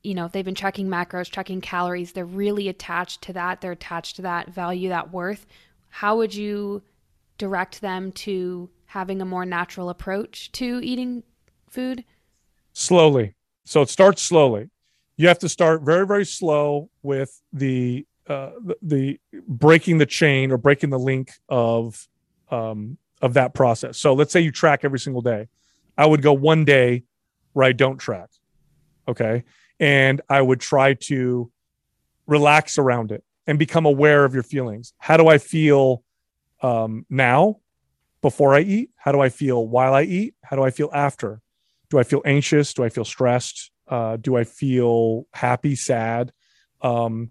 [0.03, 3.73] you know, if they've been tracking macros, tracking calories, they're really attached to that, they're
[3.73, 5.47] attached to that value, that worth.
[5.89, 6.83] How would you
[7.39, 11.23] direct them to having a more natural approach to eating
[11.69, 12.05] food?
[12.73, 13.35] Slowly.
[13.65, 14.71] So it starts slowly
[15.17, 20.51] you have to start very very slow with the uh, the, the breaking the chain
[20.51, 22.09] or breaking the link of
[22.51, 23.99] um, of that process.
[23.99, 25.49] So let's say you track every single day.
[25.97, 27.05] I would go one day
[27.53, 28.29] where I don't track.
[29.09, 29.45] Okay.
[29.81, 31.51] And I would try to
[32.27, 34.93] relax around it and become aware of your feelings.
[34.99, 36.03] How do I feel
[36.63, 37.61] um, now
[38.21, 38.91] before I eat?
[38.97, 40.35] How do I feel while I eat?
[40.43, 41.41] How do I feel after?
[41.91, 42.75] Do I feel anxious?
[42.75, 43.71] Do I feel stressed?
[43.87, 46.33] Uh, do I feel happy, sad?
[46.83, 47.31] Um,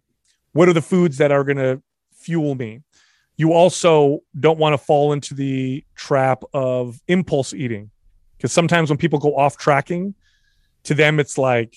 [0.54, 1.82] what are the foods that are going to
[2.14, 2.82] fuel me?
[3.38, 7.92] You also don't want to fall into the trap of impulse eating
[8.38, 10.16] because sometimes when people go off tracking,
[10.84, 11.76] to them it's like,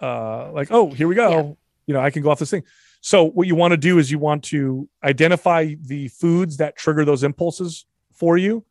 [0.00, 1.30] uh, like oh, here we go.
[1.30, 1.52] Yeah.
[1.86, 2.64] You know, I can go off this thing.
[3.00, 7.04] So what you want to do is you want to identify the foods that trigger
[7.04, 8.64] those impulses for you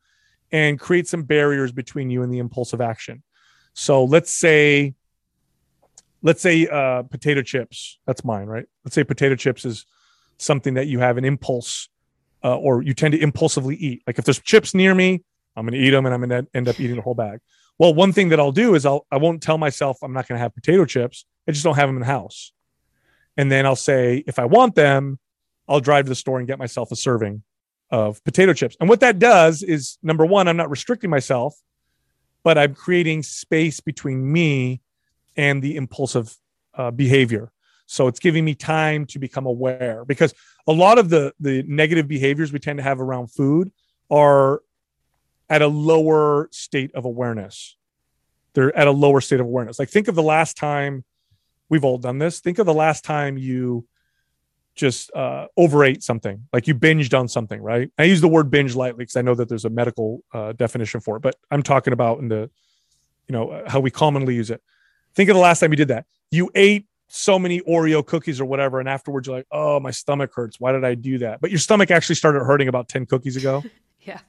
[0.52, 3.22] and create some barriers between you and the impulsive action.
[3.72, 4.94] So let's say
[6.22, 7.98] let's say uh, potato chips.
[8.06, 8.66] That's mine, right?
[8.84, 9.86] Let's say potato chips is
[10.38, 11.88] something that you have an impulse
[12.46, 14.02] uh, or you tend to impulsively eat.
[14.06, 15.24] Like if there's chips near me,
[15.56, 17.40] I'm going to eat them and I'm going to end up eating the whole bag.
[17.76, 20.38] Well, one thing that I'll do is I'll I won't tell myself I'm not going
[20.38, 21.26] to have potato chips.
[21.48, 22.52] I just don't have them in the house.
[23.36, 25.18] And then I'll say if I want them,
[25.68, 27.42] I'll drive to the store and get myself a serving
[27.90, 28.76] of potato chips.
[28.78, 31.54] And what that does is number one, I'm not restricting myself,
[32.44, 34.80] but I'm creating space between me
[35.36, 36.34] and the impulsive
[36.74, 37.50] uh, behavior.
[37.86, 40.32] So it's giving me time to become aware because
[40.66, 43.70] a lot of the the negative behaviors we tend to have around food
[44.10, 44.62] are
[45.48, 47.76] at a lower state of awareness.
[48.54, 49.78] They're at a lower state of awareness.
[49.78, 51.04] Like think of the last time
[51.68, 52.40] we've all done this.
[52.40, 53.86] Think of the last time you
[54.74, 57.90] just uh, overate something, like you binged on something, right?
[57.98, 61.00] I use the word binge lightly because I know that there's a medical uh, definition
[61.00, 62.50] for it, but I'm talking about in the,
[63.26, 64.62] you know, how we commonly use it.
[65.14, 66.04] Think of the last time you did that.
[66.30, 70.32] You ate so many Oreo cookies or whatever, and afterwards you're like, oh, my stomach
[70.34, 70.58] hurts.
[70.58, 71.40] Why did I do that?
[71.40, 73.62] But your stomach actually started hurting about 10 cookies ago.
[74.00, 74.20] yeah.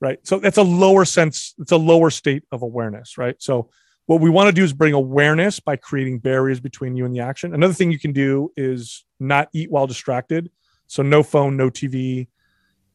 [0.00, 0.18] Right.
[0.26, 3.36] So that's a lower sense, it's a lower state of awareness, right?
[3.38, 3.70] So
[4.06, 7.20] what we want to do is bring awareness by creating barriers between you and the
[7.20, 7.54] action.
[7.54, 10.50] Another thing you can do is not eat while distracted.
[10.88, 12.28] So no phone, no TV.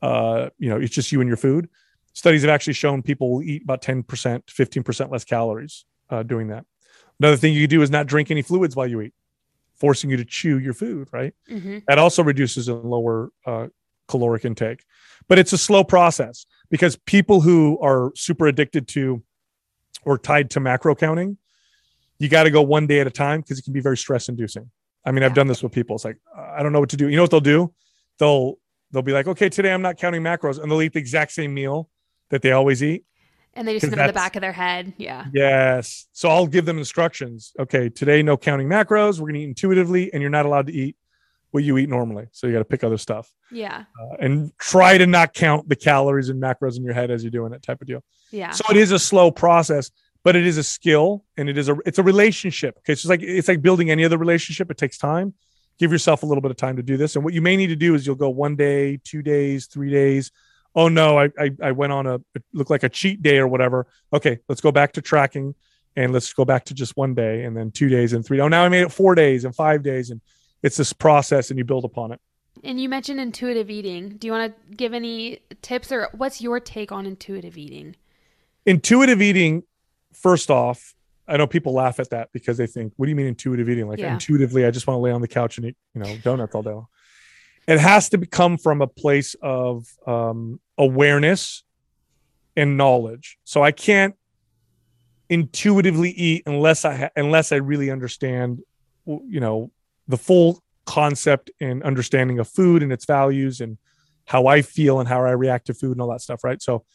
[0.01, 1.69] Uh, you know, it's just you and your food.
[2.13, 6.65] Studies have actually shown people will eat about 10%, 15% less calories uh, doing that.
[7.19, 9.13] Another thing you can do is not drink any fluids while you eat,
[9.79, 11.33] forcing you to chew your food, right?
[11.49, 11.79] Mm-hmm.
[11.87, 13.67] That also reduces a lower uh,
[14.07, 14.83] caloric intake.
[15.27, 19.23] But it's a slow process because people who are super addicted to
[20.03, 21.37] or tied to macro counting,
[22.17, 24.27] you got to go one day at a time because it can be very stress
[24.27, 24.69] inducing.
[25.05, 25.95] I mean, I've done this with people.
[25.95, 27.07] It's like, I don't know what to do.
[27.09, 27.73] You know what they'll do?
[28.17, 28.55] They'll,
[28.91, 31.53] they'll be like, okay, today I'm not counting macros and they'll eat the exact same
[31.53, 31.89] meal
[32.29, 33.05] that they always eat.
[33.53, 34.93] And they just know in the back of their head.
[34.97, 35.25] Yeah.
[35.33, 36.07] Yes.
[36.13, 37.51] So I'll give them instructions.
[37.59, 37.89] Okay.
[37.89, 39.19] Today, no counting macros.
[39.19, 40.95] We're going to eat intuitively and you're not allowed to eat
[41.51, 42.27] what you eat normally.
[42.31, 43.33] So you got to pick other stuff.
[43.51, 43.85] Yeah.
[43.99, 47.31] Uh, and try to not count the calories and macros in your head as you're
[47.31, 48.03] doing it type of deal.
[48.31, 48.51] Yeah.
[48.51, 49.89] So it is a slow process,
[50.23, 52.77] but it is a skill and it is a it's a relationship.
[52.79, 52.93] Okay.
[52.93, 54.69] So it's like it's like building any other relationship.
[54.69, 55.33] It takes time.
[55.79, 57.15] Give yourself a little bit of time to do this.
[57.15, 59.89] And what you may need to do is you'll go one day, two days, three
[59.89, 60.31] days.
[60.75, 63.47] Oh no, I I, I went on a it looked like a cheat day or
[63.47, 63.87] whatever.
[64.13, 65.55] Okay, let's go back to tracking
[65.95, 68.39] and let's go back to just one day and then two days and three.
[68.39, 70.21] Oh, now I made it four days and five days and
[70.63, 72.21] it's this process and you build upon it.
[72.63, 74.17] And you mentioned intuitive eating.
[74.17, 77.95] Do you want to give any tips or what's your take on intuitive eating?
[78.65, 79.63] Intuitive eating,
[80.13, 80.95] first off,
[81.27, 83.87] I know people laugh at that because they think, what do you mean intuitive eating?
[83.87, 84.13] Like yeah.
[84.13, 86.63] intuitively, I just want to lay on the couch and eat, you know, donuts all
[86.63, 86.87] day long.
[87.69, 91.63] It has to come from a place of um, awareness
[92.57, 93.37] and knowledge.
[93.43, 94.15] So I can't
[95.29, 98.61] intuitively eat unless I ha- unless I really understand,
[99.05, 99.69] you know,
[100.07, 103.77] the full concept and understanding of food and its values and
[104.25, 106.59] how I feel and how I react to food and all that stuff, right?
[106.59, 106.85] So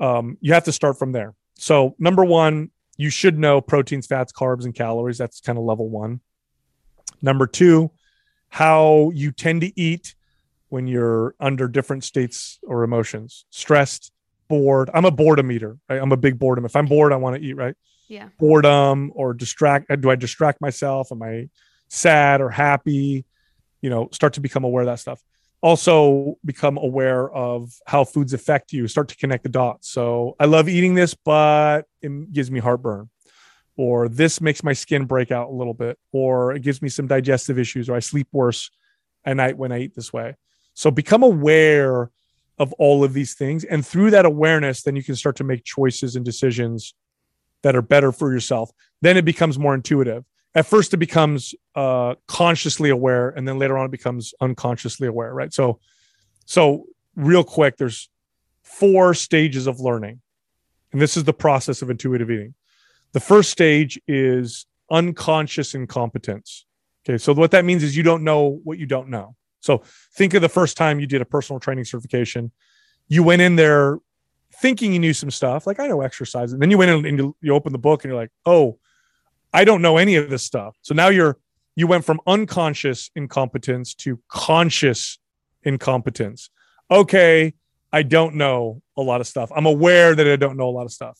[0.00, 1.34] um, you have to start from there.
[1.54, 5.16] So number one, you should know proteins, fats, carbs, and calories.
[5.16, 6.20] That's kind of level one.
[7.22, 7.90] Number two,
[8.50, 10.14] how you tend to eat
[10.68, 14.12] when you're under different states or emotions, stressed,
[14.48, 14.90] bored.
[14.92, 15.78] I'm a boredom eater.
[15.88, 16.00] Right?
[16.00, 16.64] I'm a big boredom.
[16.64, 17.54] If I'm bored, I want to eat.
[17.54, 17.74] Right?
[18.08, 18.28] Yeah.
[18.38, 19.90] Boredom or distract.
[20.00, 21.10] Do I distract myself?
[21.12, 21.48] Am I
[21.88, 23.24] sad or happy?
[23.80, 25.22] You know, start to become aware of that stuff.
[25.62, 28.88] Also, become aware of how foods affect you.
[28.88, 29.90] Start to connect the dots.
[29.90, 33.10] So, I love eating this, but it gives me heartburn,
[33.76, 37.06] or this makes my skin break out a little bit, or it gives me some
[37.06, 38.70] digestive issues, or I sleep worse
[39.24, 40.36] at night when I eat this way.
[40.74, 42.10] So, become aware
[42.58, 43.64] of all of these things.
[43.64, 46.94] And through that awareness, then you can start to make choices and decisions
[47.62, 48.70] that are better for yourself.
[49.00, 50.24] Then it becomes more intuitive
[50.54, 55.32] at first it becomes uh, consciously aware and then later on it becomes unconsciously aware
[55.32, 55.78] right so
[56.46, 56.84] so
[57.16, 58.08] real quick there's
[58.62, 60.20] four stages of learning
[60.92, 62.54] and this is the process of intuitive eating
[63.12, 66.66] the first stage is unconscious incompetence
[67.04, 69.82] okay so what that means is you don't know what you don't know so
[70.14, 72.50] think of the first time you did a personal training certification
[73.08, 73.98] you went in there
[74.60, 77.18] thinking you knew some stuff like i know exercise and then you went in and
[77.18, 78.78] you, you open the book and you're like oh
[79.52, 80.76] I don't know any of this stuff.
[80.82, 81.38] So now you're
[81.76, 85.18] you went from unconscious incompetence to conscious
[85.62, 86.50] incompetence.
[86.90, 87.54] Okay,
[87.92, 89.50] I don't know a lot of stuff.
[89.54, 91.18] I'm aware that I don't know a lot of stuff.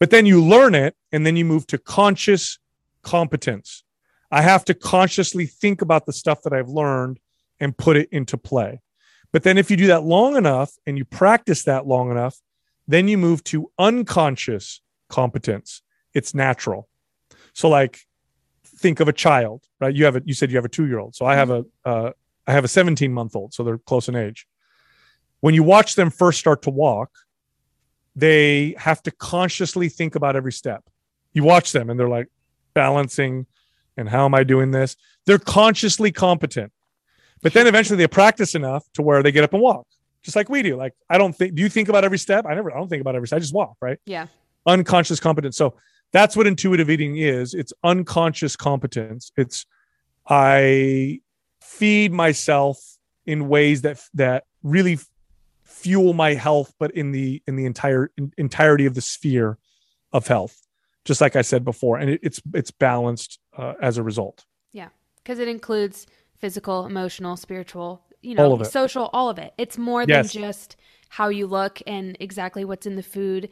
[0.00, 2.58] But then you learn it and then you move to conscious
[3.02, 3.84] competence.
[4.30, 7.20] I have to consciously think about the stuff that I've learned
[7.60, 8.80] and put it into play.
[9.32, 12.40] But then if you do that long enough and you practice that long enough,
[12.88, 15.82] then you move to unconscious competence.
[16.14, 16.88] It's natural.
[17.52, 18.00] So like
[18.64, 19.94] think of a child, right?
[19.94, 21.14] You have a you said you have a 2-year-old.
[21.14, 22.12] So I have a uh,
[22.46, 24.46] I have a 17 month old, so they're close in age.
[25.40, 27.10] when you watch them first start to walk,
[28.20, 30.84] they have to consciously think about every step.
[31.32, 32.28] You watch them and they're like
[32.74, 33.46] balancing
[33.96, 34.96] and how am I doing this?
[35.26, 36.72] They're consciously competent.
[37.42, 39.86] But then eventually they practice enough to where they get up and walk,
[40.22, 40.76] just like we do.
[40.76, 42.44] Like, I don't think, do you think about every step?
[42.46, 43.38] I never, I don't think about every step.
[43.38, 43.98] I just walk, right?
[44.04, 44.26] Yeah.
[44.66, 45.56] Unconscious competence.
[45.56, 45.74] So
[46.12, 49.32] that's what intuitive eating is it's unconscious competence.
[49.36, 49.64] It's,
[50.28, 51.20] I
[51.62, 52.78] feed myself
[53.24, 54.98] in ways that, that really
[55.82, 59.58] fuel my health, but in the, in the entire in, entirety of the sphere
[60.12, 60.66] of health,
[61.04, 61.98] just like I said before.
[61.98, 64.44] And it, it's, it's balanced uh, as a result.
[64.72, 64.88] Yeah.
[65.24, 69.52] Cause it includes physical, emotional, spiritual, you know, All social, all of it.
[69.58, 70.32] It's more Yes.
[70.32, 70.76] than just
[71.08, 73.48] how you look and exactly what's in the food.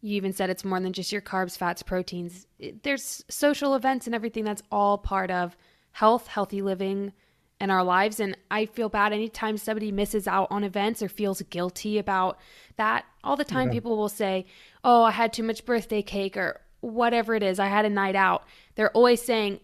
[0.00, 2.46] You even said it's more than just your carbs, fats, proteins.
[2.82, 5.56] There's social events and everything that's all part of
[5.92, 7.12] health, healthy living
[7.60, 8.20] in our lives.
[8.20, 12.38] And I feel bad anytime somebody misses out on events or feels guilty about
[12.76, 13.04] that.
[13.22, 13.74] All the time, Yeah.
[13.74, 14.46] people will say,
[14.82, 17.58] Oh, I had too much birthday cake or whatever it is.
[17.58, 18.44] I had a night out.
[18.74, 19.60] They're always saying,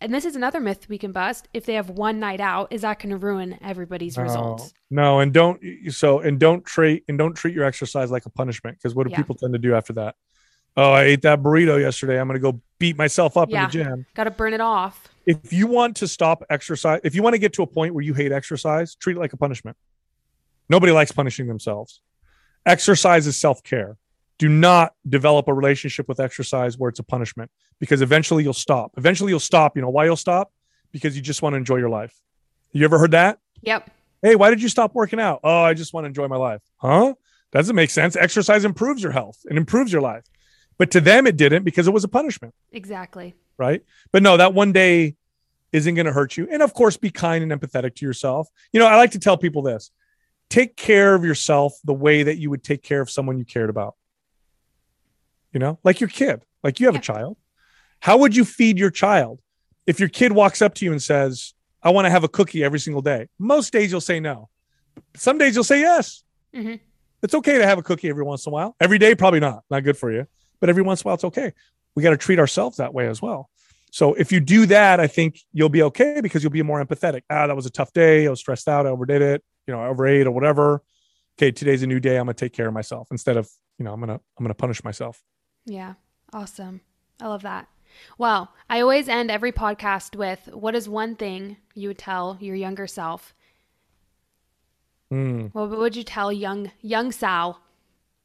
[0.00, 1.48] and this is another myth we can bust.
[1.54, 4.72] If they have one night out, is that going to ruin everybody's results?
[4.90, 8.78] No, and don't so and don't treat and don't treat your exercise like a punishment
[8.78, 9.16] because what do Yeah.
[9.18, 10.16] people tend to do after that?
[10.76, 12.20] Oh, I ate that burrito yesterday.
[12.20, 13.64] I'm going to go beat myself up Yeah.
[13.64, 14.06] in the gym.
[14.14, 15.08] Got to burn it off.
[15.26, 18.02] If you want to stop exercise, if you want to get to a point where
[18.02, 19.76] you hate exercise, treat it like a punishment.
[20.68, 22.00] Nobody likes punishing themselves.
[22.66, 23.96] Exercise is self-care.
[24.38, 28.92] Do not develop a relationship with exercise where it's a punishment because eventually you'll stop.
[28.96, 29.76] Eventually you'll stop.
[29.76, 30.52] You know why you'll stop?
[30.90, 32.14] Because you just want to enjoy your life.
[32.72, 33.38] You ever heard that?
[33.62, 33.90] Yep.
[34.22, 35.40] Hey, why did you stop working out?
[35.44, 36.62] Oh, I just want to enjoy my life.
[36.78, 37.14] Huh?
[37.52, 38.16] Doesn't make sense.
[38.16, 40.24] Exercise improves your health and improves your life.
[40.78, 43.34] But to them, it didn't because it was a punishment, Exactly.
[43.58, 43.82] right?
[44.12, 45.16] But no, that one day
[45.72, 46.48] isn't going to hurt you.
[46.50, 48.48] And of course, be kind and empathetic to yourself.
[48.72, 49.90] You know, I like to tell people this
[50.50, 53.70] take care of yourself the way that you would take care of someone you cared
[53.70, 53.94] about.
[55.52, 57.00] You know, like your kid, like you have Yeah.
[57.00, 57.36] a child.
[58.00, 59.40] How would you feed your child
[59.86, 62.62] if your kid walks up to you and says, I want to have a cookie
[62.64, 63.28] every single day?
[63.38, 64.48] Most days you'll say no.
[65.16, 66.24] Some days you'll say yes.
[66.54, 66.80] Mhm.
[67.22, 68.76] It's okay to have a cookie every once in a while.
[68.80, 69.64] Every day, probably not.
[69.70, 70.26] Not good for you.
[70.60, 71.52] But every once in a while, it's okay.
[71.94, 73.50] We got to treat ourselves that way as well.
[73.92, 77.22] So if you do that, I think you'll be okay because you'll be more empathetic.
[77.30, 78.26] Ah, that was a tough day.
[78.26, 78.86] I was stressed out.
[78.86, 79.44] I overdid it.
[79.66, 80.82] You know, I overate or whatever.
[81.38, 82.16] Okay, today's a new day.
[82.16, 83.48] I'm gonna take care of myself instead of
[83.78, 85.22] you know I'm gonna I'm gonna punish myself.
[85.64, 85.94] Yeah.
[86.32, 86.80] Awesome.
[87.20, 87.68] I love that.
[88.18, 92.56] Well, I always end every podcast with what is one thing you would tell your
[92.56, 93.32] younger self?
[95.10, 95.46] Hmm.
[95.52, 97.60] What would you tell young young Sal?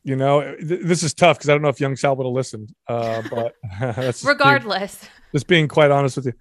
[0.03, 2.33] You know, th- this is tough because I don't know if young Sal would have
[2.33, 2.73] listened.
[2.87, 5.05] Uh, but that's just being- Regardless.
[5.33, 6.33] just being quite honest with you.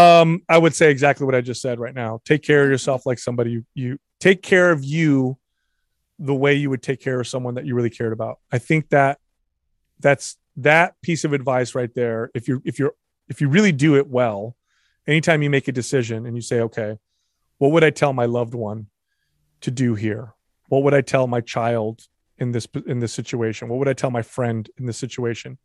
[0.00, 2.20] Um, I would say exactly what I just said right now.
[2.24, 5.38] Take care of yourself like somebody you, you take care of you
[6.18, 8.38] the way you would take care of someone that you really cared about.
[8.52, 9.18] I think that
[10.00, 12.30] that's that piece of advice right there.
[12.34, 12.92] If you're if you're
[13.28, 14.54] if you really do it well,
[15.06, 16.98] anytime you make a decision and you say, okay,
[17.58, 18.88] what would I tell my loved one
[19.62, 20.34] to do here?
[20.68, 22.02] What would I tell my child
[22.38, 23.68] in this in this situation?
[23.68, 25.58] What would I tell my friend in this situation?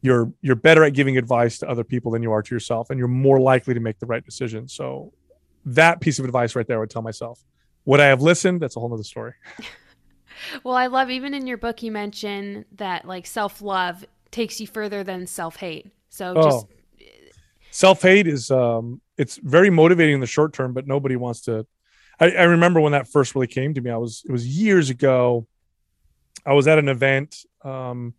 [0.00, 2.98] you're you're better at giving advice to other people than you are to yourself and
[2.98, 4.68] you're more likely to make the right decision.
[4.68, 5.12] So
[5.64, 7.44] that piece of advice right there I would tell myself.
[7.84, 8.60] Would i have listened?
[8.60, 9.34] That's a whole nother story.
[10.62, 14.68] Well, I love even in your book you mention that like self love takes you
[14.68, 15.90] further than self hate.
[16.10, 16.68] So just oh
[17.70, 21.66] self-hate is um it's very motivating in the short term but nobody wants to.
[22.20, 23.90] I, I remember when that first really came to me.
[23.90, 25.48] I was it was years ago
[26.46, 28.14] i was at an event um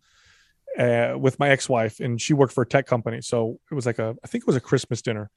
[0.78, 3.20] uh, with my ex-wife and she worked for a tech company.
[3.20, 5.30] So it was like a i think it was a christmas dinner.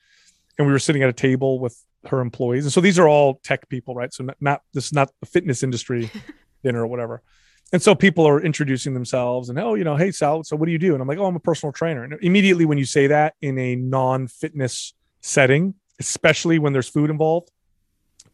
[0.57, 2.65] And we were sitting at a table with her employees.
[2.65, 4.13] And so these are all tech people right?
[4.13, 6.11] So not, not this is not the fitness industry
[6.63, 7.23] dinner or whatever.
[7.71, 10.71] And so people are introducing themselves and oh you know hey sal so what do
[10.71, 10.93] you do?
[10.93, 12.03] And i'm like oh i'm a personal trainer.
[12.03, 17.49] And immediately when you say that in a non-fitness setting especially when there's food involved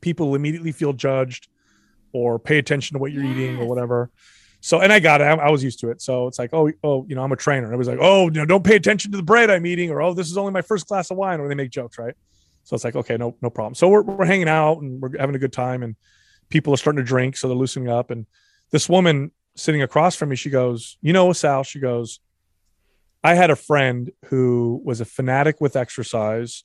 [0.01, 1.49] people immediately feel judged
[2.13, 4.09] or pay attention to what you're eating or whatever
[4.61, 5.25] so and i got it.
[5.25, 6.01] I, I was used to it.
[6.01, 7.71] So it's like oh oh you know i'm a trainer.
[7.73, 10.29] It was like oh don't pay attention to the bread i'm eating or oh this
[10.29, 12.15] is only my first glass of wine or they make jokes right?
[12.63, 13.75] So it's like okay no no problem.
[13.75, 15.95] So we're, we're hanging out and we're having a good time and
[16.49, 18.11] people are starting to drink so they're loosening up.
[18.11, 18.25] And
[18.71, 22.21] this woman sitting across from me she goes you know sal she goes
[23.25, 26.63] i had a friend who was a fanatic with exercise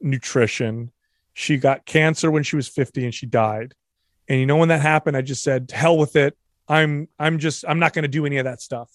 [0.00, 0.92] nutrition.
[1.34, 3.74] She got cancer when she was 50 and she died.
[4.28, 5.16] And you know when that happened?
[5.16, 6.36] I just said hell with it
[6.68, 8.90] i'm i'm just i'm not going to do any of that stuff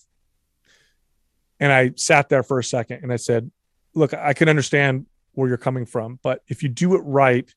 [1.59, 3.49] and i sat there for a second and i said
[3.93, 7.53] look i can understand where you're coming from but if you do it right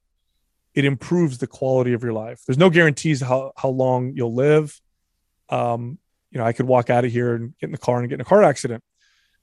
[0.74, 2.42] it improves the quality of your life.
[2.46, 4.80] There's no guarantees how how long you'll live.
[5.48, 5.98] Um,
[6.30, 8.16] you know, I could walk out of here and get in the car and get
[8.16, 8.82] in a car accident.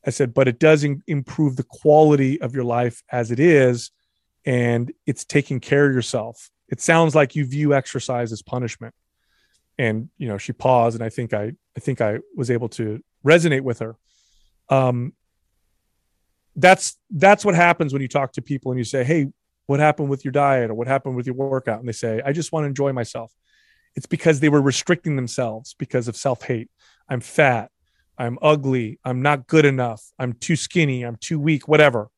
[0.06, 3.92] I said, but it does in- improve the quality of your life as it is,
[4.46, 6.50] and it's taking care of yourself.
[6.68, 8.94] It sounds like you view exercise as punishment.
[9.78, 13.02] And you know, she paused, and I think I I think I was able to
[13.26, 13.96] resonate with her.
[14.70, 15.14] Um,
[16.56, 19.28] that's that's what happens when you talk to people and you say, "Hey,
[19.68, 22.32] what happened with your diet or what happened with your workout?" And they say, "I
[22.32, 23.32] just want to enjoy myself."
[23.96, 26.70] It's because they were restricting themselves because of self-hate.
[27.10, 27.72] I'm fat.
[28.18, 29.00] I'm ugly.
[29.04, 30.02] I'm not good enough.
[30.18, 31.04] I'm too skinny.
[31.04, 31.68] I'm too weak.
[31.68, 32.10] Whatever.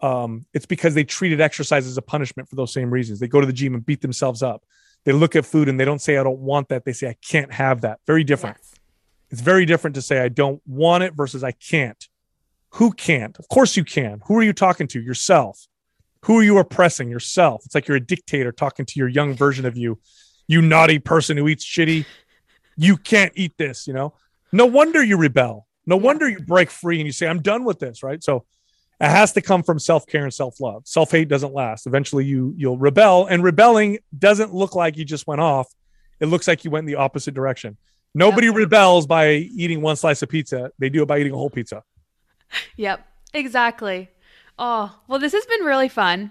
[0.00, 3.18] Um, it's because they treated exercise as a punishment for those same reasons.
[3.18, 4.62] They go to the gym and beat themselves up.
[5.06, 7.16] They look at food and they don't say, "I don't want that." They say, "I
[7.26, 8.58] can't have that." Very different.
[8.60, 8.74] Yes.
[9.30, 12.08] It's very different to say I don't want it versus I can't.
[12.70, 13.38] Who can't?
[13.38, 14.20] Of course you can.
[14.26, 15.00] Who are you talking to?
[15.00, 15.68] Yourself.
[16.24, 17.08] Who are you oppressing?
[17.08, 17.62] Yourself.
[17.64, 20.00] It's like you're a dictator talking to your young version of you.
[20.48, 22.04] You naughty person who eats shitty.
[22.76, 24.14] You can't eat this, you know?
[24.52, 25.66] No wonder you rebel.
[25.86, 28.22] No wonder you break free and you say, I'm done with this, right?
[28.22, 28.44] So
[29.00, 30.86] it has to come from self-care and self-love.
[30.86, 31.86] Self-hate doesn't last.
[31.86, 33.26] Eventually you you'll rebel.
[33.26, 35.72] And rebelling doesn't look like you just went off.
[36.20, 37.76] It looks like you went in the opposite direction.
[38.14, 40.70] Nobody rebels by eating one slice of pizza.
[40.78, 41.82] They do it by eating a whole pizza.
[42.76, 44.08] Yep, exactly.
[44.58, 46.30] Oh, well, this has been really fun.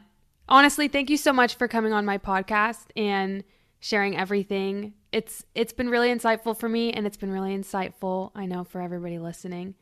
[0.50, 3.44] Honestly, thank you so much for coming on my podcast and
[3.80, 4.94] sharing everything.
[5.12, 8.82] It's it's been really insightful for me and it's been really insightful, I know, for
[8.82, 9.76] everybody listening.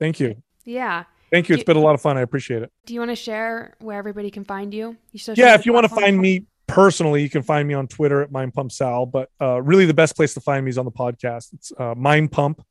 [0.00, 0.42] Thank you.
[0.64, 1.04] Yeah.
[1.30, 1.54] Thank you.
[1.54, 2.16] It's You- been a lot of fun.
[2.16, 2.72] I appreciate it.
[2.86, 4.96] Do you want to share where everybody can find you?
[5.16, 8.22] Social Yeah, if you want to find me personally, you can find me on Twitter
[8.22, 9.06] at Mind Pump Sal.
[9.06, 11.52] But uh, really, the best place to find me is on the podcast.
[11.54, 12.64] It's uh, Mind Pump.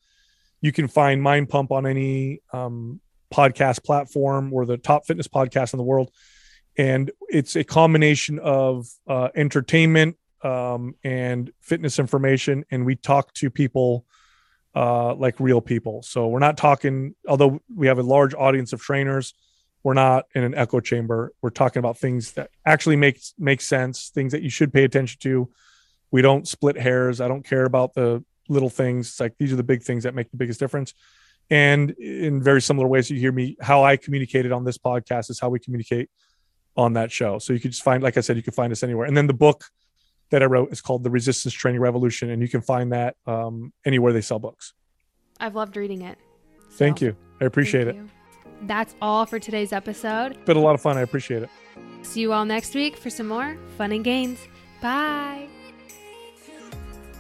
[0.62, 3.00] You can find Mind Pump on any um,
[3.34, 6.12] podcast platform or the top fitness podcast in the world,
[6.78, 12.66] and it's a combination of uh, entertainment um, and fitness information.
[12.72, 14.06] And we talk to people
[14.78, 16.04] uh, like real people.
[16.04, 19.34] So we're not talking, although we have a large audience of trainers
[19.88, 21.32] we're not in an echo chamber.
[21.42, 25.18] We're talking about things that actually make make sense things that you should pay attention
[25.22, 25.50] to.
[26.12, 27.22] We don't split hairs.
[27.22, 29.08] I don't care about the little things.
[29.08, 30.94] It's like these are the big things that make the biggest difference.
[31.50, 35.40] And in very similar ways you hear me how i communicated on this podcast is
[35.40, 36.10] how we communicate
[36.76, 37.40] on that show.
[37.40, 39.08] So you can just find like i said you can find us anywhere.
[39.08, 39.64] And then the book
[40.30, 43.72] that i wrote is called the resistance training revolution and you can find that um,
[43.86, 44.74] anywhere they sell books
[45.40, 46.18] I've loved reading it.
[46.72, 48.10] thank you i appreciate thank it you.
[48.64, 50.44] That's all for today's episode.
[50.46, 51.50] been a lot of fun i appreciate it
[52.04, 54.40] See you all next week for some more fun and games.
[54.82, 55.48] Bye.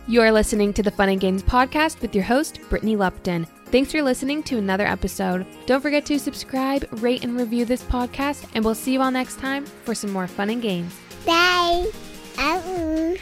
[0.08, 3.46] You're listening to the Fun and Gains podcast with your host, Brittany Lupton.
[3.66, 5.46] Thanks for listening to another episode.
[5.66, 9.40] Don't forget to subscribe, rate, and review this podcast, and we'll see you all next
[9.40, 10.96] time for some more fun and games.
[11.26, 11.92] Bye.
[12.40, 13.18] Au.